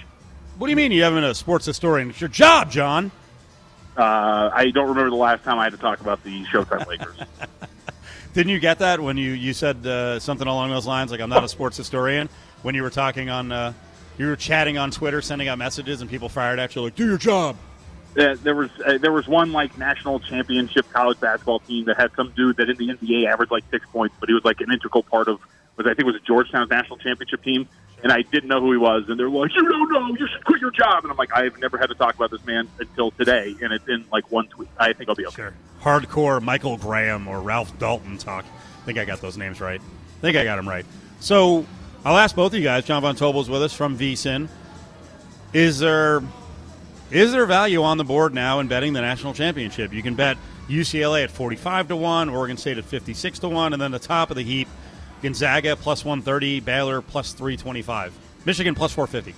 What 0.58 0.68
do 0.68 0.72
you 0.72 0.76
mean 0.76 0.92
you 0.92 1.04
haven't 1.04 1.24
a 1.24 1.34
sports 1.34 1.66
historian? 1.66 2.12
It's 2.12 2.22
your 2.22 2.28
job, 2.28 2.70
John. 2.70 3.12
Uh, 3.98 4.52
I 4.54 4.72
don't 4.72 4.90
remember 4.90 5.10
the 5.10 5.16
last 5.16 5.44
time 5.44 5.58
I 5.58 5.64
had 5.64 5.74
to 5.74 5.80
talk 5.80 6.02
about 6.02 6.24
the 6.24 6.44
Showtime 6.46 6.86
Lakers. 6.88 7.16
Didn't 8.34 8.52
you 8.52 8.60
get 8.60 8.80
that 8.80 9.00
when 9.00 9.18
you 9.18 9.32
you 9.32 9.54
said 9.54 9.86
uh, 9.86 10.20
something 10.20 10.48
along 10.48 10.70
those 10.70 10.86
lines? 10.86 11.12
Like 11.12 11.22
I'm 11.22 11.30
not 11.30 11.44
a 11.44 11.50
sports 11.50 11.78
historian. 11.78 12.30
When 12.62 12.76
you 12.76 12.84
were 12.84 12.90
talking 12.90 13.30
on, 13.30 13.52
uh, 13.52 13.74
you 14.18 14.28
were 14.28 14.36
chatting 14.36 14.78
on 14.78 14.90
Twitter, 14.92 15.22
sending 15.22 15.48
out 15.48 15.58
messages, 15.58 16.02
and 16.02 16.10
people 16.10 16.30
fired 16.30 16.60
at 16.60 16.76
you 16.76 16.82
like, 16.82 16.96
"Do 16.96 17.06
your 17.06 17.18
job." 17.18 17.56
uh, 18.18 18.36
there 18.44 18.56
was 18.56 18.70
uh, 18.86 18.98
there 19.00 19.12
was 19.12 19.28
one 19.28 19.52
like 19.52 19.78
national 19.78 20.20
championship 20.20 20.90
college 20.92 21.20
basketball 21.20 21.60
team 21.60 21.86
that 21.86 21.98
had 21.98 22.12
some 22.16 22.32
dude 22.36 22.58
that 22.58 22.70
in 22.70 22.78
the 22.78 22.90
NBA 22.90 23.32
averaged 23.32 23.52
like 23.52 23.64
six 23.72 23.86
points, 23.92 24.16
but 24.20 24.30
he 24.30 24.34
was 24.34 24.44
like 24.46 24.62
an 24.62 24.72
integral 24.72 25.04
part 25.04 25.28
of 25.28 25.40
was 25.78 25.88
I 25.88 25.96
think 25.96 26.02
it 26.02 26.06
was 26.06 26.22
Georgetown's 26.22 26.70
national 26.70 26.98
championship 26.98 27.44
team, 27.44 27.68
and 28.04 28.12
I 28.12 28.22
didn't 28.22 28.50
know 28.50 28.60
who 28.60 28.72
he 28.72 28.78
was, 28.78 29.06
and 29.08 29.20
they're 29.20 29.30
like, 29.30 29.56
"You 29.56 29.68
don't 29.68 29.92
know, 29.92 30.08
you 30.10 30.28
should 30.28 30.44
quit 30.46 30.62
your 30.62 30.72
job," 30.72 31.04
and 31.04 31.12
I'm 31.12 31.18
like, 31.18 31.36
"I've 31.36 31.58
never 31.60 31.78
had 31.78 31.88
to 31.88 31.96
talk 31.96 32.16
about 32.16 32.32
this 32.32 32.46
man 32.46 32.68
until 32.80 33.12
today," 33.12 33.56
and 33.62 33.74
it's 33.74 33.88
in 33.88 34.06
like 34.12 34.32
one 34.32 34.48
tweet. 34.48 34.70
I 34.78 34.94
think 34.94 35.10
I'll 35.10 35.16
be 35.16 35.26
okay. 35.28 35.36
Sure. 35.36 35.54
Hardcore 35.82 36.42
Michael 36.42 36.78
Graham 36.78 37.28
or 37.28 37.42
Ralph 37.42 37.78
Dalton 37.80 38.18
talk. 38.18 38.46
I 38.46 38.86
think 38.86 39.00
I 39.00 39.06
got 39.06 39.22
those 39.22 39.38
names 39.38 39.60
right. 39.62 39.82
I 39.82 40.22
think 40.22 40.38
I 40.38 40.44
got 40.44 40.58
them 40.58 40.68
right. 40.68 40.86
So 41.20 41.66
I'll 42.06 42.18
ask 42.18 42.36
both 42.36 42.54
of 42.54 42.60
you 42.60 42.66
guys. 42.66 42.86
Jon 42.86 43.02
Von 43.02 43.16
Tobel's 43.16 43.50
with 43.50 43.64
us 43.64 43.74
from 43.74 43.98
VSIN. 43.98 44.50
Is 45.54 45.80
there 45.80 46.22
is 47.12 47.32
there 47.32 47.46
value 47.46 47.84
on 47.84 47.98
the 47.98 48.04
board 48.04 48.34
now 48.34 48.60
in 48.60 48.68
betting 48.68 48.94
the 48.94 49.02
national 49.02 49.34
championship? 49.34 49.94
You 49.94 50.02
can 50.02 50.16
bet 50.16 50.38
UCLA 50.68 51.24
at 51.24 51.32
forty 51.32 51.56
five 51.56 51.88
to 51.90 51.96
one, 51.96 52.28
Oregon 52.28 52.58
State 52.58 52.78
at 52.78 52.86
fifty 52.86 53.14
six 53.14 53.40
to 53.40 53.50
one, 53.50 53.72
and 53.72 53.82
then 53.82 53.92
the 53.92 54.00
top 54.00 54.32
of 54.32 54.36
the 54.36 54.44
heap, 54.44 54.68
Gonzaga 55.24 55.76
plus 55.76 56.06
one 56.06 56.22
thirty, 56.22 56.60
Baylor 56.60 57.02
plus 57.02 57.34
three 57.34 57.58
twenty 57.58 57.82
five, 57.82 58.14
Michigan 58.46 58.76
plus 58.76 58.94
four 58.94 59.08
fifty. 59.08 59.34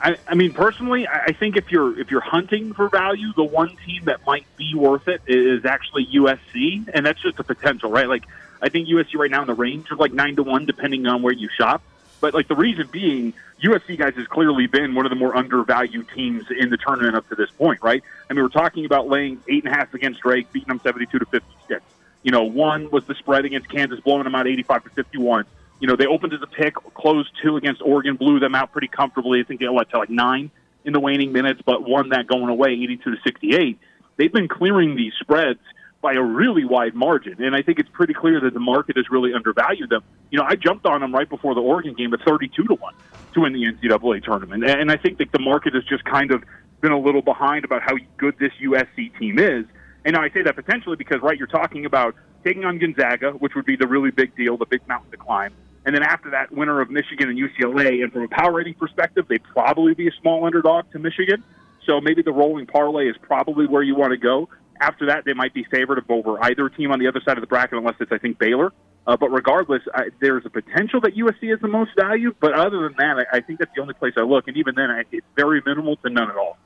I, 0.00 0.16
I 0.26 0.34
mean, 0.34 0.52
personally, 0.52 1.06
I 1.06 1.26
I 1.26 1.32
think 1.32 1.56
if 1.56 1.70
you're 1.70 1.98
if 2.00 2.10
you're 2.10 2.20
hunting 2.20 2.72
for 2.72 2.88
value, 2.88 3.32
the 3.34 3.44
one 3.44 3.76
team 3.86 4.06
that 4.06 4.24
might 4.26 4.46
be 4.56 4.74
worth 4.74 5.06
it 5.06 5.20
is 5.26 5.64
actually 5.64 6.06
USC, 6.06 6.88
and 6.92 7.04
that's 7.04 7.20
just 7.20 7.38
a 7.38 7.44
potential, 7.44 7.90
right? 7.90 8.08
Like, 8.08 8.24
I 8.60 8.68
think 8.70 8.88
USC 8.88 9.14
right 9.16 9.30
now 9.30 9.42
in 9.42 9.46
the 9.46 9.54
range 9.54 9.90
of 9.90 9.98
like 9.98 10.12
nine 10.12 10.36
to 10.36 10.42
one, 10.42 10.66
depending 10.66 11.06
on 11.06 11.22
where 11.22 11.32
you 11.32 11.48
shop. 11.48 11.82
But 12.20 12.32
like 12.34 12.48
the 12.48 12.56
reason 12.56 12.88
being, 12.90 13.34
USC 13.62 13.98
guys 13.98 14.14
has 14.14 14.26
clearly 14.26 14.66
been 14.66 14.94
one 14.94 15.04
of 15.04 15.10
the 15.10 15.16
more 15.16 15.36
undervalued 15.36 16.08
teams 16.14 16.44
in 16.50 16.70
the 16.70 16.78
tournament 16.78 17.14
up 17.14 17.28
to 17.28 17.34
this 17.34 17.50
point, 17.50 17.82
right? 17.82 18.02
I 18.30 18.32
mean, 18.32 18.42
we're 18.42 18.48
talking 18.48 18.86
about 18.86 19.08
laying 19.08 19.42
eight 19.48 19.64
and 19.64 19.72
a 19.72 19.76
half 19.76 19.92
against 19.92 20.20
Drake, 20.20 20.50
beating 20.52 20.68
them 20.68 20.80
seventy-two 20.82 21.18
to 21.18 21.26
fifty-six. 21.26 21.82
You 22.26 22.32
know, 22.32 22.42
one 22.42 22.90
was 22.90 23.04
the 23.04 23.14
spread 23.14 23.44
against 23.44 23.68
Kansas, 23.68 24.00
blowing 24.00 24.24
them 24.24 24.34
out 24.34 24.48
eighty-five 24.48 24.82
to 24.82 24.90
fifty-one. 24.90 25.44
You 25.78 25.86
know, 25.86 25.94
they 25.94 26.06
opened 26.06 26.32
as 26.32 26.42
a 26.42 26.48
pick, 26.48 26.74
closed 26.74 27.30
two 27.40 27.56
against 27.56 27.80
Oregon, 27.82 28.16
blew 28.16 28.40
them 28.40 28.52
out 28.52 28.72
pretty 28.72 28.88
comfortably. 28.88 29.38
I 29.38 29.44
think 29.44 29.60
they 29.60 29.68
what 29.68 29.88
to 29.90 29.98
like 29.98 30.10
nine 30.10 30.50
in 30.84 30.92
the 30.92 30.98
waning 30.98 31.30
minutes, 31.30 31.62
but 31.64 31.88
won 31.88 32.08
that 32.08 32.26
going 32.26 32.48
away, 32.48 32.70
eighty-two 32.70 33.12
to 33.12 33.16
sixty-eight. 33.22 33.78
They've 34.16 34.32
been 34.32 34.48
clearing 34.48 34.96
these 34.96 35.12
spreads 35.20 35.60
by 36.00 36.14
a 36.14 36.20
really 36.20 36.64
wide 36.64 36.96
margin, 36.96 37.40
and 37.44 37.54
I 37.54 37.62
think 37.62 37.78
it's 37.78 37.90
pretty 37.90 38.12
clear 38.12 38.40
that 38.40 38.54
the 38.54 38.60
market 38.60 38.96
has 38.96 39.08
really 39.08 39.32
undervalued 39.32 39.90
them. 39.90 40.02
You 40.32 40.40
know, 40.40 40.46
I 40.48 40.56
jumped 40.56 40.84
on 40.84 41.02
them 41.02 41.14
right 41.14 41.28
before 41.28 41.54
the 41.54 41.62
Oregon 41.62 41.94
game 41.94 42.12
at 42.12 42.22
thirty-two 42.22 42.64
to 42.64 42.74
one 42.74 42.94
to 43.34 43.42
win 43.42 43.52
the 43.52 43.62
NCAA 43.66 44.24
tournament, 44.24 44.64
and 44.64 44.90
I 44.90 44.96
think 44.96 45.18
that 45.18 45.30
the 45.30 45.38
market 45.38 45.74
has 45.74 45.84
just 45.84 46.02
kind 46.02 46.32
of 46.32 46.42
been 46.80 46.90
a 46.90 46.98
little 46.98 47.22
behind 47.22 47.64
about 47.64 47.82
how 47.82 47.94
good 48.16 48.36
this 48.40 48.52
USC 48.60 49.16
team 49.16 49.38
is. 49.38 49.64
And 50.06 50.14
now 50.14 50.22
I 50.22 50.30
say 50.30 50.42
that 50.42 50.54
potentially 50.54 50.94
because, 50.94 51.20
right, 51.20 51.36
you're 51.36 51.48
talking 51.48 51.84
about 51.84 52.14
taking 52.44 52.64
on 52.64 52.78
Gonzaga, 52.78 53.32
which 53.32 53.56
would 53.56 53.66
be 53.66 53.74
the 53.74 53.88
really 53.88 54.12
big 54.12 54.36
deal, 54.36 54.56
the 54.56 54.64
big 54.64 54.86
mountain 54.86 55.10
to 55.10 55.16
climb. 55.16 55.52
And 55.84 55.92
then 55.92 56.04
after 56.04 56.30
that, 56.30 56.52
winner 56.52 56.80
of 56.80 56.90
Michigan 56.90 57.28
and 57.28 57.36
UCLA. 57.36 58.04
And 58.04 58.12
from 58.12 58.22
a 58.22 58.28
power 58.28 58.52
rating 58.52 58.74
perspective, 58.74 59.26
they'd 59.28 59.42
probably 59.42 59.94
be 59.94 60.06
a 60.06 60.12
small 60.22 60.44
underdog 60.46 60.92
to 60.92 61.00
Michigan. 61.00 61.42
So 61.86 62.00
maybe 62.00 62.22
the 62.22 62.30
rolling 62.32 62.66
parlay 62.66 63.08
is 63.08 63.16
probably 63.20 63.66
where 63.66 63.82
you 63.82 63.96
want 63.96 64.12
to 64.12 64.16
go. 64.16 64.48
After 64.80 65.06
that, 65.06 65.24
they 65.24 65.32
might 65.32 65.52
be 65.52 65.64
favored 65.64 66.04
over 66.08 66.38
either 66.44 66.68
team 66.68 66.92
on 66.92 67.00
the 67.00 67.08
other 67.08 67.20
side 67.24 67.36
of 67.36 67.40
the 67.40 67.48
bracket, 67.48 67.76
unless 67.76 67.96
it's, 67.98 68.12
I 68.12 68.18
think, 68.18 68.38
Baylor. 68.38 68.72
Uh, 69.08 69.16
but 69.16 69.30
regardless, 69.30 69.82
I, 69.92 70.10
there's 70.20 70.46
a 70.46 70.50
potential 70.50 71.00
that 71.00 71.16
USC 71.16 71.52
is 71.52 71.60
the 71.60 71.68
most 71.68 71.90
value. 71.98 72.32
But 72.38 72.52
other 72.52 72.82
than 72.82 72.94
that, 72.98 73.26
I, 73.32 73.38
I 73.38 73.40
think 73.40 73.58
that's 73.58 73.74
the 73.74 73.82
only 73.82 73.94
place 73.94 74.14
I 74.16 74.22
look. 74.22 74.46
And 74.46 74.56
even 74.56 74.76
then, 74.76 74.88
I, 74.88 75.02
it's 75.10 75.26
very 75.34 75.60
minimal 75.66 75.96
to 75.96 76.10
none 76.10 76.30
at 76.30 76.36
all. 76.36 76.58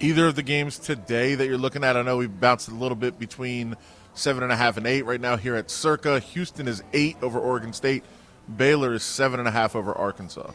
Either 0.00 0.26
of 0.26 0.34
the 0.34 0.42
games 0.42 0.78
today 0.78 1.34
that 1.34 1.46
you're 1.46 1.58
looking 1.58 1.84
at, 1.84 1.96
I 1.96 2.02
know 2.02 2.16
we've 2.16 2.40
bounced 2.40 2.68
a 2.68 2.74
little 2.74 2.96
bit 2.96 3.18
between 3.18 3.76
seven 4.14 4.42
and 4.42 4.52
a 4.52 4.56
half 4.56 4.76
and 4.76 4.86
eight 4.86 5.02
right 5.02 5.20
now 5.20 5.36
here 5.36 5.54
at 5.54 5.70
Circa. 5.70 6.20
Houston 6.20 6.66
is 6.66 6.82
eight 6.92 7.16
over 7.22 7.38
Oregon 7.38 7.72
State. 7.72 8.04
Baylor 8.56 8.94
is 8.94 9.02
seven 9.02 9.38
and 9.38 9.48
a 9.48 9.52
half 9.52 9.76
over 9.76 9.92
Arkansas. 9.92 10.50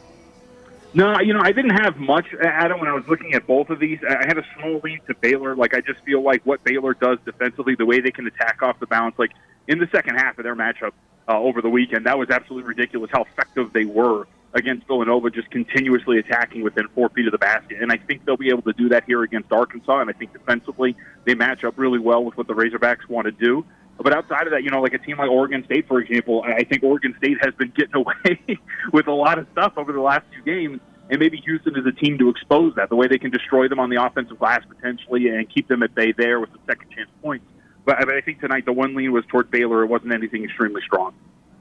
No, 0.94 1.20
you 1.20 1.34
know, 1.34 1.42
I 1.42 1.52
didn't 1.52 1.78
have 1.78 1.98
much, 1.98 2.26
Adam, 2.42 2.80
when 2.80 2.90
I 2.90 2.94
was 2.94 3.08
looking 3.08 3.34
at 3.36 3.46
both 3.46 3.70
of 3.70 3.80
these. 3.80 4.00
I 4.08 4.26
had 4.26 4.38
a 4.40 4.46
small 4.58 4.82
lead 4.84 5.02
to 5.08 5.14
Baylor. 5.16 5.56
Like, 5.56 5.76
I 5.76 5.82
just 5.82 6.00
feel 6.04 6.24
like 6.24 6.44
what 6.46 6.64
Baylor 6.64 6.96
does 6.96 7.20
defensively, 7.26 7.76
the 7.76 7.86
way 7.86 8.00
they 8.00 8.12
can 8.12 8.26
attack 8.26 8.64
off 8.64 8.80
the 8.80 8.88
bounce, 8.88 9.18
like 9.20 9.32
in 9.68 9.78
the 9.78 9.88
second 9.92 10.16
half 10.16 10.38
of 10.40 10.44
their 10.44 10.56
matchup 10.56 10.92
uh, 11.28 11.40
over 11.40 11.62
the 11.62 11.70
weekend, 11.70 12.08
that 12.08 12.18
was 12.18 12.30
absolutely 12.30 12.68
ridiculous 12.68 13.12
how 13.14 13.22
effective 13.22 13.72
they 13.72 13.86
were 13.86 14.26
against 14.54 14.88
Villanova, 14.88 15.30
just 15.30 15.50
continuously 15.52 16.18
attacking 16.18 16.64
within 16.64 16.88
four 16.96 17.10
feet 17.10 17.28
of 17.28 17.32
the 17.32 17.38
basket. 17.38 17.78
And 17.82 17.92
I 17.92 17.98
think 17.98 18.26
they'll 18.26 18.38
be 18.38 18.50
able 18.50 18.64
to 18.64 18.74
do 18.74 18.90
that 18.90 19.04
here 19.06 19.24
against 19.24 19.52
Arkansas. 19.52 20.00
And 20.00 20.10
I 20.10 20.14
think 20.14 20.34
defensively, 20.34 20.96
they 21.26 21.36
match 21.36 21.64
up 21.64 21.76
really 21.78 22.00
well 22.00 22.24
with 22.24 22.36
what 22.38 22.48
the 22.48 22.54
Razorbacks 22.54 23.08
want 23.08 23.26
to 23.26 23.32
do. 23.32 23.66
But 24.02 24.14
outside 24.14 24.48
of 24.48 24.52
that, 24.52 24.64
you 24.64 24.70
know, 24.70 24.82
like 24.82 24.94
a 24.94 24.98
team 24.98 25.18
like 25.18 25.30
Oregon 25.30 25.64
State, 25.66 25.88
for 25.88 26.00
example, 26.00 26.44
I 26.46 26.64
think 26.64 26.84
Oregon 26.84 27.14
State 27.18 27.38
has 27.42 27.54
been 27.56 27.72
getting 27.76 27.96
away 27.96 28.60
with 28.94 29.08
a 29.08 29.14
lot 29.14 29.38
of 29.38 29.48
stuff 29.52 29.74
over 29.78 29.92
the 29.92 30.02
last 30.02 30.26
few 30.34 30.44
games. 30.44 30.80
And 31.10 31.20
maybe 31.20 31.38
Houston 31.38 31.76
is 31.76 31.86
a 31.86 31.92
team 31.92 32.18
to 32.20 32.30
expose 32.30 32.76
that, 32.76 32.90
the 32.90 32.96
way 32.96 33.08
they 33.08 33.18
can 33.18 33.32
destroy 33.32 33.68
them 33.68 33.80
on 33.80 33.90
the 33.90 34.04
offensive 34.04 34.38
glass 34.38 34.62
potentially 34.68 35.28
and 35.28 35.50
keep 35.50 35.68
them 35.68 35.82
at 35.82 35.96
bay 35.96 36.14
there 36.16 36.40
with 36.40 36.52
the 36.54 36.60
second 36.68 36.92
chance 36.92 37.10
points. 37.22 37.46
But 37.84 38.08
I, 38.08 38.22
think 38.22 38.40
tonight 38.40 38.66
the 38.66 38.74
one 38.74 38.94
lean 38.94 39.12
was 39.12 39.26
toward 39.26 39.50
Baylor. 39.50 39.84
It 39.84 39.88
wasn't 39.88 40.14
anything 40.14 40.44
extremely 40.44 40.82
strong. 40.86 41.14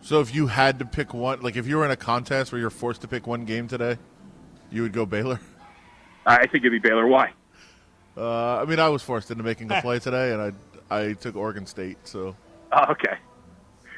So 0.09 0.23
if 0.23 0.35
you 0.35 0.47
had 0.47 0.79
to 0.79 0.87
pick 0.87 1.13
one, 1.13 1.43
like 1.43 1.57
if 1.57 1.67
you 1.67 1.77
were 1.77 1.85
in 1.85 1.91
a 1.91 1.97
contest 1.97 2.51
where 2.51 2.59
you're 2.59 2.71
forced 2.71 3.03
to 3.03 3.09
pick 3.09 3.27
one 3.27 3.45
game 3.45 3.69
today, 3.69 3.99
you 4.71 4.81
would 4.81 4.95
go 4.95 5.05
Baylor. 5.05 5.39
I 6.25 6.47
think 6.47 6.65
it'd 6.65 6.73
be 6.73 6.79
Baylor. 6.79 7.07
Why? 7.07 7.33
Uh, 8.17 8.57
I 8.57 8.65
mean, 8.65 8.81
I 8.81 8.89
was 8.89 9.03
forced 9.03 9.31
into 9.31 9.45
making 9.45 9.71
a 9.71 9.79
play 9.83 9.99
today, 9.99 10.33
and 10.33 10.41
I 10.41 10.53
I 10.91 11.13
took 11.13 11.37
Oregon 11.37 11.67
State. 11.67 11.99
So 12.05 12.35
Oh, 12.73 12.93
okay. 12.93 13.19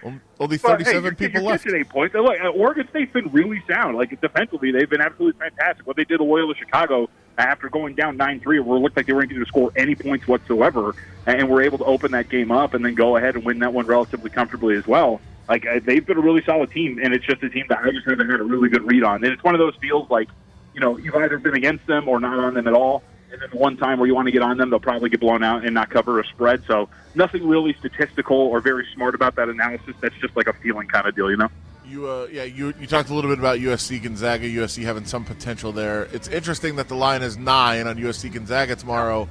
only 0.03 0.21
Well, 0.37 0.49
hey, 0.49 0.57
37 0.57 1.15
people 1.15 1.43
you're 1.43 1.49
left. 1.49 1.65
eight 1.69 1.89
points. 1.89 2.13
Look, 2.17 2.41
uh, 2.43 2.49
Oregon 2.49 2.89
State's 2.91 3.13
been 3.13 3.31
really 3.31 3.63
sound. 3.71 3.97
Like 3.97 4.21
defensively, 4.21 4.73
they've 4.73 4.91
been 4.91 5.01
absolutely 5.01 5.39
fantastic. 5.39 5.87
What 5.87 5.95
they 5.95 6.03
did 6.03 6.17
to 6.17 6.25
Loyola 6.25 6.57
Chicago 6.57 7.09
after 7.39 7.69
going 7.69 7.95
down 7.95 8.17
nine 8.17 8.41
three, 8.41 8.59
where 8.59 8.79
it 8.79 8.81
looked 8.81 8.97
like 8.97 9.07
they 9.07 9.13
weren't 9.13 9.31
going 9.31 9.45
to 9.45 9.47
score 9.47 9.71
any 9.77 9.95
points 9.95 10.27
whatsoever, 10.27 10.93
and 11.27 11.49
were 11.49 11.63
able 11.63 11.79
to 11.79 11.85
open 11.85 12.11
that 12.11 12.29
game 12.29 12.51
up 12.51 12.75
and 12.75 12.85
then 12.85 12.97
go 12.97 13.17
ahead 13.17 13.37
and 13.37 13.45
win 13.45 13.61
that 13.61 13.73
one 13.73 13.87
relatively 13.87 14.29
comfortably 14.29 14.75
as 14.75 14.89
well. 14.89 15.21
Like 15.51 15.67
uh, 15.67 15.81
they've 15.85 16.07
been 16.07 16.17
a 16.17 16.21
really 16.21 16.45
solid 16.45 16.71
team, 16.71 17.01
and 17.03 17.13
it's 17.13 17.27
just 17.27 17.43
a 17.43 17.51
team 17.51 17.67
that 17.71 17.81
I 17.81 17.91
just 17.91 18.09
haven't 18.09 18.31
had 18.31 18.39
a 18.39 18.45
really 18.45 18.69
good 18.69 18.87
read 18.87 19.03
on. 19.03 19.25
And 19.25 19.33
it's 19.33 19.43
one 19.43 19.53
of 19.53 19.59
those 19.59 19.75
feels 19.81 20.09
like, 20.09 20.29
you 20.75 20.81
know, 20.81 20.97
you've 20.97 21.17
either 21.17 21.39
been 21.39 21.57
against 21.57 21.89
them 21.89 22.09
or 22.09 22.21
not 22.21 22.39
on 22.39 22.55
them 22.55 22.69
at 22.69 22.73
all. 22.73 23.03
And 23.33 23.43
then 23.43 23.51
the 23.51 23.59
one 23.59 23.77
time 23.77 23.99
where 23.99 24.07
you 24.07 24.15
want 24.15 24.27
to 24.27 24.33
get 24.33 24.43
on 24.43 24.59
them, 24.59 24.71
they'll 24.71 24.79
probably 24.79 25.11
get 25.11 25.19
blown 25.19 25.43
out 25.43 25.65
and 25.65 25.75
not 25.75 25.91
cover 25.91 26.21
a 26.21 26.27
spread. 26.27 26.63
So 26.69 26.89
nothing 27.17 27.49
really 27.49 27.75
statistical 27.81 28.37
or 28.37 28.61
very 28.61 28.87
smart 28.95 29.17
about 29.17 29.35
that 29.37 29.49
analysis. 29.49 29.97
That's 30.01 30.15
just 30.21 30.37
like 30.37 30.47
a 30.47 30.53
feeling 30.53 30.87
kind 30.87 31.09
of 31.09 31.17
deal, 31.17 31.29
you 31.29 31.37
know? 31.37 31.49
You, 31.85 32.09
uh, 32.09 32.29
yeah, 32.31 32.45
you 32.45 32.73
you 32.79 32.87
talked 32.87 33.11
a 33.11 33.15
little 33.15 33.31
bit 33.31 33.41
about 33.41 33.59
USC 33.59 34.01
Gonzaga. 34.01 34.49
USC 34.49 34.85
having 34.85 35.05
some 35.05 35.25
potential 35.25 35.73
there. 35.73 36.05
It's 36.13 36.29
interesting 36.29 36.77
that 36.77 36.87
the 36.87 36.95
line 36.95 37.23
is 37.23 37.37
nine 37.37 37.89
on 37.89 37.97
USC 37.97 38.33
Gonzaga 38.33 38.77
tomorrow, 38.77 39.29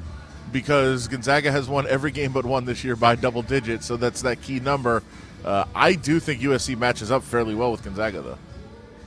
because 0.51 1.07
Gonzaga 1.07 1.49
has 1.53 1.69
won 1.69 1.87
every 1.87 2.11
game 2.11 2.33
but 2.33 2.45
one 2.45 2.65
this 2.65 2.83
year 2.83 2.97
by 2.97 3.15
double 3.15 3.41
digits. 3.41 3.85
So 3.85 3.95
that's 3.95 4.21
that 4.23 4.41
key 4.41 4.59
number. 4.59 5.03
Uh, 5.43 5.65
I 5.73 5.93
do 5.93 6.19
think 6.19 6.41
USC 6.41 6.77
matches 6.77 7.11
up 7.11 7.23
fairly 7.23 7.55
well 7.55 7.71
with 7.71 7.83
Gonzaga, 7.83 8.21
though. 8.21 8.37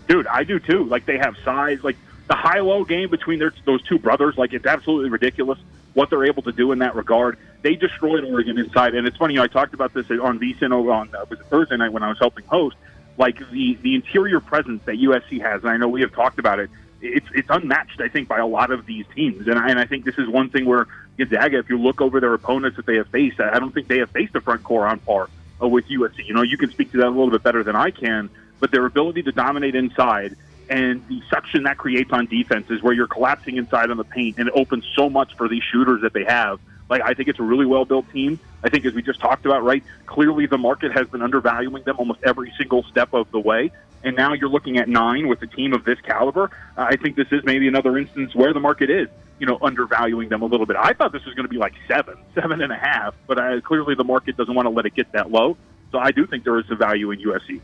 Dude, 0.09 0.27
I 0.27 0.45
do 0.45 0.59
too. 0.59 0.85
Like 0.85 1.07
they 1.07 1.19
have 1.19 1.37
size. 1.45 1.83
Like 1.83 1.97
the 2.29 2.35
high-low 2.35 2.85
game 2.85 3.11
between 3.11 3.39
their, 3.39 3.53
those 3.65 3.83
two 3.83 3.99
brothers, 3.99 4.37
like 4.37 4.53
it's 4.53 4.67
absolutely 4.67 5.11
ridiculous 5.11 5.59
what 5.95 6.09
they're 6.11 6.25
able 6.25 6.43
to 6.43 6.53
do 6.53 6.73
in 6.73 6.79
that 6.79 6.95
regard. 6.95 7.39
They 7.61 7.75
destroyed 7.75 8.25
Oregon 8.25 8.59
inside, 8.59 8.95
and 8.95 9.07
it's 9.07 9.17
funny. 9.17 9.35
You 9.35 9.41
know, 9.41 9.45
I 9.45 9.49
talked 9.49 9.75
about 9.75 9.93
this 9.93 10.11
on 10.11 10.39
VSIN 10.39 10.73
on 10.73 11.15
uh, 11.15 11.25
was 11.29 11.41
it 11.41 11.47
Thursday 11.47 11.77
night 11.77 11.93
when 11.93 12.03
I 12.03 12.09
was 12.09 12.19
helping 12.19 12.45
host. 12.47 12.77
Like 13.19 13.39
the 13.51 13.75
the 13.83 13.95
interior 13.95 14.41
presence 14.41 14.83
that 14.87 14.97
USC 14.97 15.43
has, 15.43 15.63
and 15.63 15.71
I 15.71 15.77
know 15.77 15.89
we 15.89 16.01
have 16.01 16.13
talked 16.13 16.39
about 16.39 16.59
it. 16.59 16.71
It's 17.03 17.27
it's 17.35 17.49
unmatched, 17.51 18.01
I 18.01 18.09
think, 18.09 18.27
by 18.27 18.39
a 18.39 18.47
lot 18.47 18.71
of 18.71 18.87
these 18.87 19.05
teams, 19.15 19.47
and 19.49 19.59
I, 19.59 19.69
and 19.69 19.79
I 19.79 19.85
think 19.85 20.05
this 20.07 20.17
is 20.17 20.29
one 20.29 20.49
thing 20.49 20.65
where 20.65 20.87
Gonzaga, 21.19 21.59
if 21.59 21.69
you 21.69 21.79
look 21.79 22.01
over 22.01 22.21
their 22.21 22.33
opponents 22.33 22.79
that 22.79 22.87
they 22.87 22.97
have 22.97 23.09
faced, 23.09 23.39
I 23.39 23.59
don't 23.59 23.73
think 23.73 23.89
they 23.89 23.99
have 23.99 24.11
faced 24.11 24.35
a 24.35 24.41
front 24.41 24.65
court 24.65 24.89
on 24.89 24.99
par 25.01 25.29
with 25.69 25.87
USC. 25.89 26.27
You 26.27 26.35
know, 26.35 26.43
you 26.43 26.57
can 26.57 26.71
speak 26.71 26.93
to 26.93 26.99
that 26.99 27.07
a 27.07 27.11
little 27.11 27.31
bit 27.31 27.43
better 27.43 27.63
than 27.63 27.77
I 27.77 27.91
can, 27.91 28.31
but 28.61 28.71
their 28.71 28.87
ability 28.87 29.23
to 29.25 29.33
dominate 29.33 29.75
inside 29.75 30.37
and 30.71 31.07
the 31.09 31.21
suction 31.29 31.65
that 31.65 31.77
creates 31.77 32.11
on 32.13 32.27
defenses 32.27 32.83
where 32.83 32.95
you're 32.95 33.07
collapsing 33.07 33.57
inside 33.57 33.91
on 33.91 33.97
the 33.97 34.05
paint 34.05 34.39
and 34.39 34.49
it 34.49 34.55
opens 34.57 34.87
so 34.97 35.11
much 35.11 35.37
for 35.37 35.49
these 35.49 35.63
shooters 35.63 36.03
that 36.03 36.13
they 36.13 36.25
have. 36.25 36.61
Like 36.89 37.03
I 37.03 37.15
think 37.15 37.29
it's 37.29 37.39
a 37.39 37.43
really 37.43 37.67
well 37.67 37.85
built 37.85 38.11
team. 38.13 38.39
I 38.63 38.69
think 38.69 38.85
as 38.87 38.95
we 38.95 39.03
just 39.03 39.21
talked 39.21 39.45
about, 39.45 39.65
right? 39.65 39.83
Clearly 40.07 40.47
the 40.47 40.59
market 40.59 40.93
has 40.93 41.09
been 41.09 41.23
undervaluing 41.23 41.83
them 41.85 41.97
almost 41.99 42.21
every 42.23 42.53
single 42.57 42.83
step 42.85 43.13
of 43.13 43.31
the 43.33 43.41
way. 43.41 43.71
And 44.05 44.17
now 44.17 44.33
you're 44.33 44.49
looking 44.49 44.79
at 44.79 44.89
nine 44.89 45.29
with 45.29 45.43
a 45.43 45.47
team 45.47 45.73
of 45.73 45.85
this 45.85 46.01
caliber. 46.01 46.51
Uh, 46.77 46.87
I 46.89 46.97
think 46.97 47.17
this 47.17 47.29
is 47.31 47.45
maybe 47.45 47.69
another 47.69 47.97
instance 47.97 48.35
where 48.35 48.53
the 48.53 48.61
market 48.61 48.91
is, 48.91 49.09
you 49.43 49.47
know, 49.47 49.59
undervaluing 49.61 50.29
them 50.29 50.41
a 50.41 50.45
little 50.45 50.67
bit. 50.67 50.77
I 50.79 50.93
thought 50.93 51.11
this 51.11 51.25
was 51.25 51.35
going 51.35 51.47
to 51.47 51.51
be 51.51 51.57
like 51.59 51.75
seven, 51.89 52.17
seven 52.33 52.63
and 52.63 52.73
a 52.73 52.77
half, 52.77 53.13
but 53.27 53.39
uh, 53.39 53.61
clearly 53.61 53.97
the 53.97 54.05
market 54.05 54.37
doesn't 54.37 54.55
want 54.55 54.67
to 54.67 54.71
let 54.71 54.87
it 54.87 54.95
get 54.95 55.11
that 55.15 55.33
low. 55.33 55.57
So 55.91 55.99
I 55.99 56.13
do 56.13 56.29
think 56.29 56.45
there 56.45 56.61
is 56.61 56.71
a 56.71 56.77
value 56.77 57.11
in 57.11 57.19
USC. 57.19 57.61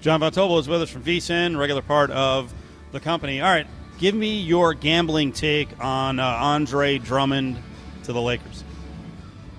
Jon 0.00 0.20
Von 0.20 0.30
Tobel 0.30 0.60
is 0.60 0.68
with 0.68 0.80
us 0.80 0.90
from 0.90 1.02
VSIN, 1.02 1.58
regular 1.58 1.82
part 1.82 2.12
of 2.12 2.54
the 2.92 3.00
company. 3.00 3.40
All 3.40 3.50
right, 3.50 3.66
give 3.98 4.14
me 4.14 4.38
your 4.38 4.74
gambling 4.74 5.32
take 5.32 5.68
on 5.84 6.20
uh, 6.20 6.24
Andre 6.24 6.98
Drummond 6.98 7.58
to 8.04 8.12
the 8.12 8.22
Lakers. 8.22 8.62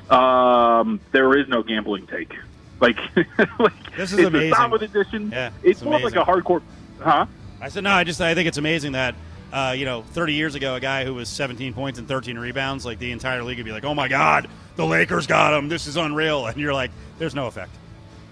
Um, 0.10 1.02
there 1.12 1.38
is 1.38 1.50
no 1.50 1.62
gambling 1.62 2.08
take. 2.08 2.34
Like, 2.80 2.98
like 3.60 3.98
This 3.98 4.14
is 4.14 4.20
it's 4.20 4.28
amazing. 4.30 4.54
a 4.54 4.56
solid 4.56 4.82
addition. 4.84 5.30
Yeah, 5.30 5.48
it's, 5.62 5.82
it's 5.82 5.82
more 5.82 6.00
like 6.00 6.16
a 6.16 6.24
hardcore, 6.24 6.62
huh? 7.02 7.26
I 7.60 7.68
said 7.68 7.84
no. 7.84 7.92
I 7.92 8.06
just 8.06 8.22
I 8.22 8.34
think 8.34 8.48
it's 8.48 8.58
amazing 8.58 8.94
that 8.94 9.14
uh, 9.52 9.74
you 9.78 9.86
know 9.86 10.02
30 10.02 10.34
years 10.34 10.56
ago 10.56 10.76
a 10.76 10.80
guy 10.80 11.06
who 11.06 11.14
was 11.14 11.30
17 11.30 11.74
points 11.74 12.00
and 12.00 12.08
13 12.08 12.38
rebounds, 12.38 12.86
like 12.86 13.00
the 13.00 13.12
entire 13.12 13.44
league 13.44 13.58
would 13.58 13.66
be 13.66 13.72
like, 13.72 13.86
oh 13.86 13.96
my 13.96 14.08
god, 14.08 14.50
the 14.76 14.86
Lakers 14.86 15.28
got 15.28 15.58
him. 15.58 15.70
This 15.70 15.88
is 15.88 15.98
unreal, 15.98 16.46
and 16.48 16.58
you're 16.58 16.74
like, 16.74 16.92
there's 17.18 17.36
no 17.36 17.48
effect. 17.48 17.72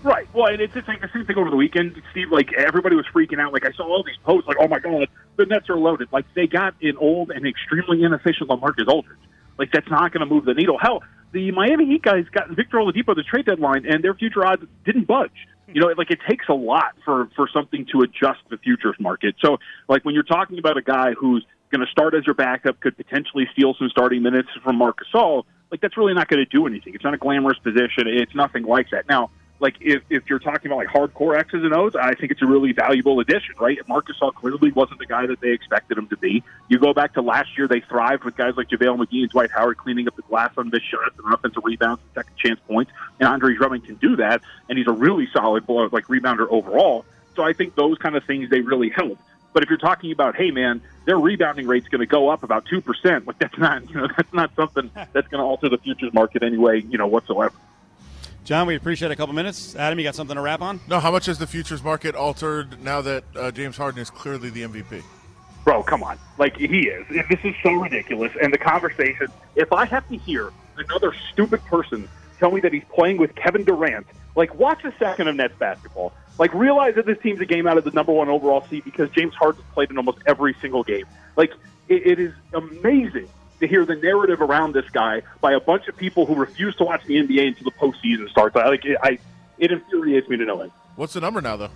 Right. 0.03 0.27
Well, 0.33 0.47
and 0.47 0.61
it's 0.61 0.73
just 0.73 0.87
like 0.87 1.01
the 1.01 1.09
same 1.13 1.25
thing 1.25 1.37
over 1.37 1.49
the 1.49 1.55
weekend. 1.55 2.01
Steve, 2.11 2.31
like 2.31 2.53
everybody 2.53 2.95
was 2.95 3.05
freaking 3.13 3.39
out. 3.39 3.51
Like 3.51 3.65
I 3.65 3.71
saw 3.71 3.83
all 3.83 4.03
these 4.03 4.17
posts, 4.23 4.47
like, 4.47 4.57
"Oh 4.59 4.67
my 4.67 4.79
god, 4.79 5.07
the 5.35 5.45
Nets 5.45 5.69
are 5.69 5.77
loaded." 5.77 6.07
Like 6.11 6.25
they 6.33 6.47
got 6.47 6.75
an 6.81 6.97
old 6.97 7.31
and 7.31 7.45
extremely 7.45 8.03
inefficient 8.03 8.49
LaMarcus 8.49 8.87
Aldridge. 8.87 9.17
Like 9.57 9.71
that's 9.71 9.89
not 9.89 10.11
going 10.13 10.27
to 10.27 10.33
move 10.33 10.45
the 10.45 10.53
needle. 10.53 10.77
Hell, 10.77 11.03
the 11.31 11.51
Miami 11.51 11.85
Heat 11.85 12.01
guys 12.01 12.25
got 12.31 12.49
Victor 12.49 12.77
Oladipo 12.77 13.15
the 13.15 13.23
trade 13.23 13.45
deadline, 13.45 13.85
and 13.85 14.03
their 14.03 14.13
future 14.13 14.45
odds 14.45 14.63
didn't 14.85 15.07
budge. 15.07 15.47
You 15.67 15.81
know, 15.81 15.87
like 15.97 16.11
it 16.11 16.19
takes 16.27 16.45
a 16.49 16.53
lot 16.53 16.95
for 17.03 17.29
for 17.35 17.49
something 17.53 17.85
to 17.91 18.01
adjust 18.01 18.39
the 18.49 18.57
futures 18.57 18.95
market. 18.99 19.35
So, 19.43 19.57
like 19.89 20.05
when 20.05 20.15
you're 20.15 20.23
talking 20.23 20.59
about 20.59 20.77
a 20.77 20.81
guy 20.81 21.11
who's 21.11 21.45
going 21.71 21.85
to 21.85 21.91
start 21.91 22.13
as 22.15 22.25
your 22.25 22.35
backup, 22.35 22.79
could 22.79 22.95
potentially 22.95 23.47
steal 23.51 23.75
some 23.77 23.89
starting 23.89 24.21
minutes 24.21 24.47
from 24.63 24.77
Marc 24.77 24.99
Gasol, 25.03 25.43
like 25.71 25.81
that's 25.81 25.97
really 25.97 26.13
not 26.13 26.27
going 26.29 26.39
to 26.39 26.45
do 26.45 26.65
anything. 26.67 26.93
It's 26.95 27.03
not 27.03 27.13
a 27.13 27.17
glamorous 27.17 27.59
position. 27.59 28.07
It's 28.07 28.33
nothing 28.33 28.63
like 28.63 28.89
that. 28.91 29.09
Now, 29.09 29.29
like 29.59 29.75
if, 29.79 30.03
if 30.09 30.29
you're 30.29 30.39
talking 30.39 30.71
about 30.71 30.77
like 30.77 30.87
hardcore 30.87 31.37
X's 31.37 31.63
and 31.63 31.73
O's, 31.73 31.95
I 31.95 32.13
think 32.13 32.31
it's 32.31 32.41
a 32.41 32.45
really 32.45 32.73
valuable 32.73 33.19
addition, 33.19 33.55
right? 33.59 33.77
Marcus 33.87 34.15
Gasol 34.21 34.33
clearly 34.33 34.71
wasn't 34.71 34.99
the 34.99 35.05
guy 35.05 35.25
that 35.25 35.39
they 35.39 35.51
expected 35.51 35.97
him 35.97 36.07
to 36.07 36.17
be. 36.17 36.43
You 36.67 36.79
go 36.79 36.93
back 36.93 37.13
to 37.13 37.21
last 37.21 37.57
year, 37.57 37.67
they 37.67 37.79
thrived 37.81 38.23
with 38.23 38.35
guys 38.35 38.55
like 38.55 38.69
JaVale 38.69 38.97
McGee 38.97 39.21
and 39.21 39.29
Dwight 39.29 39.51
Howard 39.51 39.77
cleaning 39.77 40.07
up 40.07 40.15
the 40.15 40.21
glass 40.23 40.51
on 40.57 40.69
missed 40.69 40.89
shots 40.89 41.15
and 41.23 41.33
offensive 41.33 41.63
rebounds 41.65 42.01
and 42.01 42.13
second 42.13 42.37
chance 42.37 42.59
points. 42.67 42.91
And 43.19 43.27
Andre 43.27 43.55
Drummond 43.55 43.85
can 43.85 43.95
do 43.95 44.15
that, 44.17 44.41
and 44.69 44.77
he's 44.77 44.87
a 44.87 44.93
really 44.93 45.27
solid 45.33 45.67
like 45.67 46.05
rebounder 46.07 46.47
overall. 46.49 47.05
So 47.35 47.43
I 47.43 47.53
think 47.53 47.75
those 47.75 47.97
kind 47.97 48.15
of 48.15 48.23
things 48.25 48.49
they 48.49 48.61
really 48.61 48.89
help. 48.89 49.17
But 49.53 49.63
if 49.63 49.69
you're 49.69 49.79
talking 49.79 50.11
about, 50.11 50.35
hey 50.35 50.51
man, 50.51 50.81
their 51.05 51.17
rebounding 51.17 51.65
rate's 51.65 51.87
going 51.87 52.01
to 52.01 52.05
go 52.05 52.29
up 52.29 52.43
about 52.43 52.65
two 52.65 52.79
percent, 52.79 53.25
like 53.25 53.39
that's 53.39 53.57
not, 53.57 53.89
you 53.89 53.95
know, 53.95 54.07
that's 54.17 54.31
not 54.33 54.55
something 54.55 54.91
that's 54.93 55.27
going 55.29 55.41
to 55.41 55.45
alter 55.45 55.69
the 55.69 55.79
futures 55.79 56.13
market 56.13 56.43
anyway, 56.43 56.81
you 56.81 56.97
know, 56.97 57.07
whatsoever. 57.07 57.55
John, 58.47 58.65
we 58.65 58.75
appreciate 58.75 59.11
a 59.11 59.15
couple 59.17 59.35
minutes. 59.35 59.75
Adam, 59.75 59.99
you 59.99 60.05
got 60.05 60.15
something 60.15 60.37
to 60.37 60.41
wrap 60.41 60.61
on? 60.61 60.79
No, 60.87 61.01
how 61.01 61.11
much 61.11 61.25
has 61.25 61.37
the 61.37 61.45
futures 61.45 61.83
market 61.83 62.15
altered 62.15 62.81
now 62.81 63.01
that 63.01 63.25
uh, 63.35 63.51
James 63.51 63.75
Harden 63.75 63.99
is 63.99 64.09
clearly 64.09 64.49
the 64.49 64.61
MVP? 64.61 65.03
Bro, 65.65 65.83
come 65.83 66.01
on. 66.01 66.17
Like, 66.37 66.55
he 66.55 66.87
is. 66.87 67.05
This 67.09 67.39
is 67.43 67.53
so 67.61 67.73
ridiculous. 67.73 68.31
And 68.41 68.53
the 68.53 68.57
conversation, 68.57 69.27
if 69.57 69.73
I 69.73 69.83
have 69.83 70.07
to 70.07 70.15
hear 70.15 70.53
another 70.77 71.13
stupid 71.33 71.61
person 71.65 72.07
tell 72.39 72.49
me 72.51 72.61
that 72.61 72.71
he's 72.71 72.85
playing 72.95 73.17
with 73.17 73.35
Kevin 73.35 73.65
Durant, 73.65 74.07
like, 74.37 74.55
watch 74.55 74.81
a 74.85 74.93
second 74.97 75.27
of 75.27 75.35
Nets 75.35 75.55
basketball. 75.59 76.13
Like, 76.39 76.53
realize 76.53 76.95
that 76.95 77.05
this 77.05 77.17
team's 77.21 77.41
a 77.41 77.45
game 77.45 77.67
out 77.67 77.77
of 77.77 77.83
the 77.83 77.91
number 77.91 78.13
one 78.13 78.29
overall 78.29 78.65
seed 78.69 78.85
because 78.85 79.09
James 79.09 79.33
Harden's 79.33 79.65
played 79.73 79.91
in 79.91 79.97
almost 79.97 80.19
every 80.25 80.55
single 80.61 80.83
game. 80.85 81.05
Like, 81.35 81.51
it, 81.89 82.07
it 82.07 82.17
is 82.17 82.33
amazing 82.53 83.27
to 83.59 83.67
hear 83.67 83.85
the 83.85 83.95
narrative 83.95 84.41
around 84.41 84.73
this 84.73 84.89
guy 84.91 85.21
by 85.41 85.53
a 85.53 85.59
bunch 85.59 85.87
of 85.87 85.97
people 85.97 86.25
who 86.25 86.35
refuse 86.35 86.75
to 86.75 86.83
watch 86.83 87.03
the 87.05 87.15
NBA 87.15 87.47
until 87.47 87.65
the 87.65 87.71
postseason 87.71 88.29
starts. 88.29 88.55
I, 88.55 88.67
like, 88.67 88.85
it, 88.85 88.97
I, 89.01 89.17
it 89.57 89.71
infuriates 89.71 90.27
me 90.29 90.37
to 90.37 90.45
no 90.45 90.61
end. 90.61 90.71
What's 90.95 91.13
the 91.13 91.21
number 91.21 91.41
now, 91.41 91.57
though? 91.57 91.69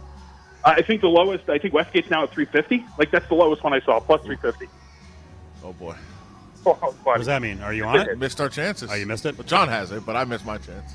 I 0.63 0.83
think 0.83 1.01
the 1.01 1.07
lowest, 1.07 1.49
I 1.49 1.57
think 1.57 1.73
Westgate's 1.73 2.09
now 2.11 2.23
at 2.23 2.31
350. 2.31 2.85
Like, 2.99 3.09
that's 3.09 3.27
the 3.27 3.33
lowest 3.35 3.63
one 3.63 3.73
I 3.73 3.79
saw, 3.81 3.99
plus 3.99 4.21
350. 4.23 4.67
Oh 5.63 5.73
boy, 5.73 5.95
Oh, 6.65 6.73
What 7.03 7.17
does 7.17 7.25
that 7.27 7.41
mean? 7.41 7.61
Are 7.61 7.73
you 7.73 7.83
on 7.85 7.99
it? 7.99 8.17
missed 8.19 8.39
our 8.39 8.49
chances. 8.49 8.89
Oh, 8.91 8.95
you 8.95 9.05
missed 9.07 9.25
it? 9.25 9.37
Well, 9.37 9.47
John 9.47 9.67
has 9.69 9.91
it, 9.91 10.05
but 10.05 10.15
I 10.15 10.23
missed 10.25 10.45
my 10.45 10.57
chance. 10.59 10.93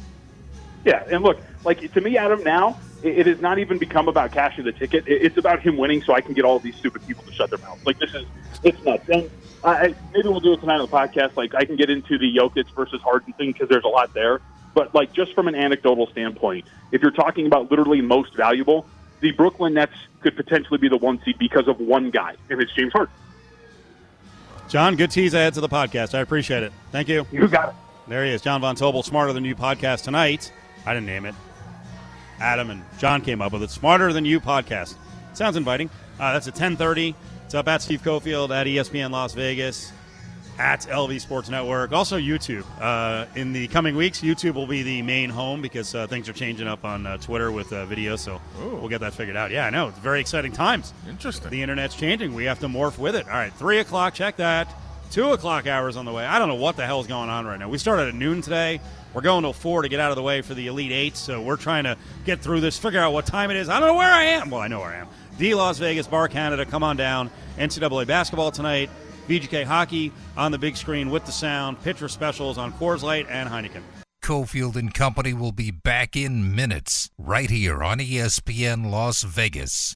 Yeah, 0.84 1.02
and 1.10 1.24
look, 1.24 1.38
like 1.64 1.92
to 1.92 2.00
me, 2.00 2.16
Adam, 2.16 2.44
now 2.44 2.78
it, 3.02 3.26
has 3.26 3.40
not 3.40 3.58
even 3.58 3.78
become 3.78 4.08
about 4.08 4.32
cashing 4.32 4.64
the 4.64 4.72
ticket. 4.72 5.04
It's 5.06 5.36
about 5.36 5.60
him 5.60 5.76
winning, 5.76 6.02
so 6.02 6.12
I 6.14 6.20
can 6.20 6.34
get 6.34 6.44
all 6.44 6.58
these 6.58 6.76
stupid 6.76 7.06
people 7.06 7.24
to 7.24 7.32
shut 7.32 7.50
their 7.50 7.58
mouths. 7.58 7.84
Like 7.86 7.98
this 7.98 8.14
is, 8.14 8.24
it's 8.62 8.82
nuts. 8.84 9.08
And 9.08 9.30
I, 9.64 9.70
I- 9.88 9.94
maybe 10.12 10.28
we'll 10.28 10.40
do 10.40 10.52
it 10.52 10.60
tonight 10.60 10.80
on 10.80 10.86
the 10.88 10.96
podcast. 10.96 11.36
Like 11.36 11.54
I 11.54 11.64
can 11.64 11.76
get 11.76 11.90
into 11.90 12.18
the 12.18 12.36
Jokic 12.36 12.68
versus 12.74 13.00
Harden 13.02 13.32
thing 13.34 13.52
because 13.52 13.68
there's 13.68 13.84
a 13.84 13.88
lot 13.88 14.12
there. 14.14 14.40
But 14.74 14.94
like 14.94 15.12
just 15.12 15.34
from 15.34 15.48
an 15.48 15.54
anecdotal 15.54 16.06
standpoint, 16.08 16.66
if 16.92 17.00
you're 17.02 17.10
talking 17.10 17.46
about 17.46 17.70
literally 17.70 18.00
most 18.02 18.34
valuable, 18.34 18.86
the 19.20 19.30
Brooklyn 19.32 19.74
Nets 19.74 19.94
could 20.20 20.36
potentially 20.36 20.78
be 20.78 20.88
the 20.88 20.98
one 20.98 21.20
seed 21.24 21.38
because 21.38 21.66
of 21.68 21.80
one 21.80 22.10
guy, 22.10 22.34
and 22.50 22.60
it's 22.60 22.72
James 22.74 22.92
Harden. 22.92 23.14
John, 24.68 24.96
good 24.96 25.10
tease 25.10 25.32
ahead 25.32 25.54
to 25.54 25.60
the 25.60 25.68
podcast. 25.68 26.14
I 26.14 26.20
appreciate 26.20 26.62
it. 26.62 26.72
Thank 26.92 27.08
you. 27.08 27.24
You 27.30 27.46
got 27.48 27.70
it. 27.70 27.74
There 28.08 28.24
he 28.24 28.32
is, 28.32 28.42
Jon 28.42 28.60
Von 28.60 28.76
Tobel, 28.76 29.02
Smarter 29.04 29.32
Than 29.32 29.44
You 29.44 29.54
podcast 29.56 30.02
tonight. 30.04 30.52
I 30.84 30.92
didn't 30.92 31.06
name 31.06 31.24
it. 31.24 31.34
Adam 32.40 32.70
and 32.70 32.82
John 32.98 33.22
came 33.22 33.40
up 33.40 33.52
with 33.52 33.62
it. 33.62 33.70
Smarter 33.70 34.12
Than 34.12 34.24
You 34.24 34.40
podcast. 34.40 34.94
Sounds 35.34 35.56
inviting. 35.56 35.90
Uh, 36.18 36.32
that's 36.32 36.48
at 36.48 36.54
1030. 36.54 37.14
It's 37.44 37.54
up 37.54 37.68
at 37.68 37.82
Steve 37.82 38.02
Cofield, 38.02 38.50
at 38.50 38.66
ESPN 38.66 39.10
Las 39.10 39.34
Vegas, 39.34 39.92
at 40.58 40.80
LV 40.82 41.20
Sports 41.20 41.48
Network. 41.48 41.92
Also 41.92 42.18
YouTube. 42.18 42.64
Uh, 42.80 43.26
in 43.34 43.52
the 43.52 43.68
coming 43.68 43.96
weeks, 43.96 44.20
YouTube 44.20 44.54
will 44.54 44.66
be 44.66 44.82
the 44.82 45.02
main 45.02 45.30
home 45.30 45.62
because 45.62 45.94
uh, 45.94 46.06
things 46.06 46.28
are 46.28 46.32
changing 46.32 46.66
up 46.66 46.84
on 46.84 47.06
uh, 47.06 47.16
Twitter 47.18 47.52
with 47.52 47.72
uh, 47.72 47.84
video, 47.86 48.16
so 48.16 48.40
Ooh. 48.60 48.76
we'll 48.76 48.88
get 48.88 49.00
that 49.00 49.14
figured 49.14 49.36
out. 49.36 49.50
Yeah, 49.50 49.66
I 49.66 49.70
know. 49.70 49.88
It's 49.88 49.98
very 49.98 50.20
exciting 50.20 50.52
times. 50.52 50.92
Interesting. 51.08 51.50
The 51.50 51.62
internet's 51.62 51.94
changing. 51.94 52.34
We 52.34 52.44
have 52.44 52.58
to 52.60 52.66
morph 52.66 52.98
with 52.98 53.14
it. 53.14 53.26
All 53.26 53.32
right, 53.32 53.52
three 53.52 53.78
o'clock. 53.78 54.14
Check 54.14 54.36
that. 54.36 54.72
Two 55.10 55.32
o'clock 55.32 55.66
hours 55.66 55.96
on 55.96 56.04
the 56.04 56.12
way. 56.12 56.26
I 56.26 56.38
don't 56.38 56.48
know 56.48 56.56
what 56.56 56.76
the 56.76 56.84
hell's 56.84 57.06
going 57.06 57.30
on 57.30 57.46
right 57.46 57.58
now. 57.58 57.68
We 57.68 57.78
started 57.78 58.08
at 58.08 58.14
noon 58.14 58.42
today. 58.42 58.80
We're 59.16 59.22
going 59.22 59.44
to 59.44 59.54
four 59.54 59.80
to 59.80 59.88
get 59.88 59.98
out 59.98 60.10
of 60.10 60.16
the 60.16 60.22
way 60.22 60.42
for 60.42 60.52
the 60.52 60.66
Elite 60.66 60.92
Eight. 60.92 61.16
So 61.16 61.40
we're 61.40 61.56
trying 61.56 61.84
to 61.84 61.96
get 62.26 62.42
through 62.42 62.60
this, 62.60 62.76
figure 62.76 63.00
out 63.00 63.14
what 63.14 63.24
time 63.24 63.50
it 63.50 63.56
is. 63.56 63.70
I 63.70 63.80
don't 63.80 63.88
know 63.88 63.94
where 63.94 64.12
I 64.12 64.24
am. 64.24 64.50
Well, 64.50 64.60
I 64.60 64.68
know 64.68 64.80
where 64.80 64.90
I 64.90 64.96
am. 64.96 65.08
The 65.38 65.54
Las 65.54 65.78
Vegas 65.78 66.06
Bar 66.06 66.28
Canada. 66.28 66.66
Come 66.66 66.82
on 66.82 66.98
down. 66.98 67.30
NCAA 67.56 68.06
basketball 68.06 68.50
tonight. 68.50 68.90
VGK 69.26 69.64
hockey 69.64 70.12
on 70.36 70.52
the 70.52 70.58
big 70.58 70.76
screen 70.76 71.08
with 71.08 71.24
the 71.24 71.32
sound. 71.32 71.82
Pitcher 71.82 72.08
specials 72.08 72.58
on 72.58 72.74
Coors 72.74 73.02
Light 73.02 73.26
and 73.30 73.48
Heineken. 73.48 73.80
Cofield 74.22 74.76
and 74.76 74.92
Company 74.92 75.32
will 75.32 75.52
be 75.52 75.70
back 75.70 76.14
in 76.14 76.54
minutes 76.54 77.08
right 77.16 77.48
here 77.48 77.82
on 77.82 78.00
ESPN 78.00 78.90
Las 78.90 79.22
Vegas. 79.22 79.94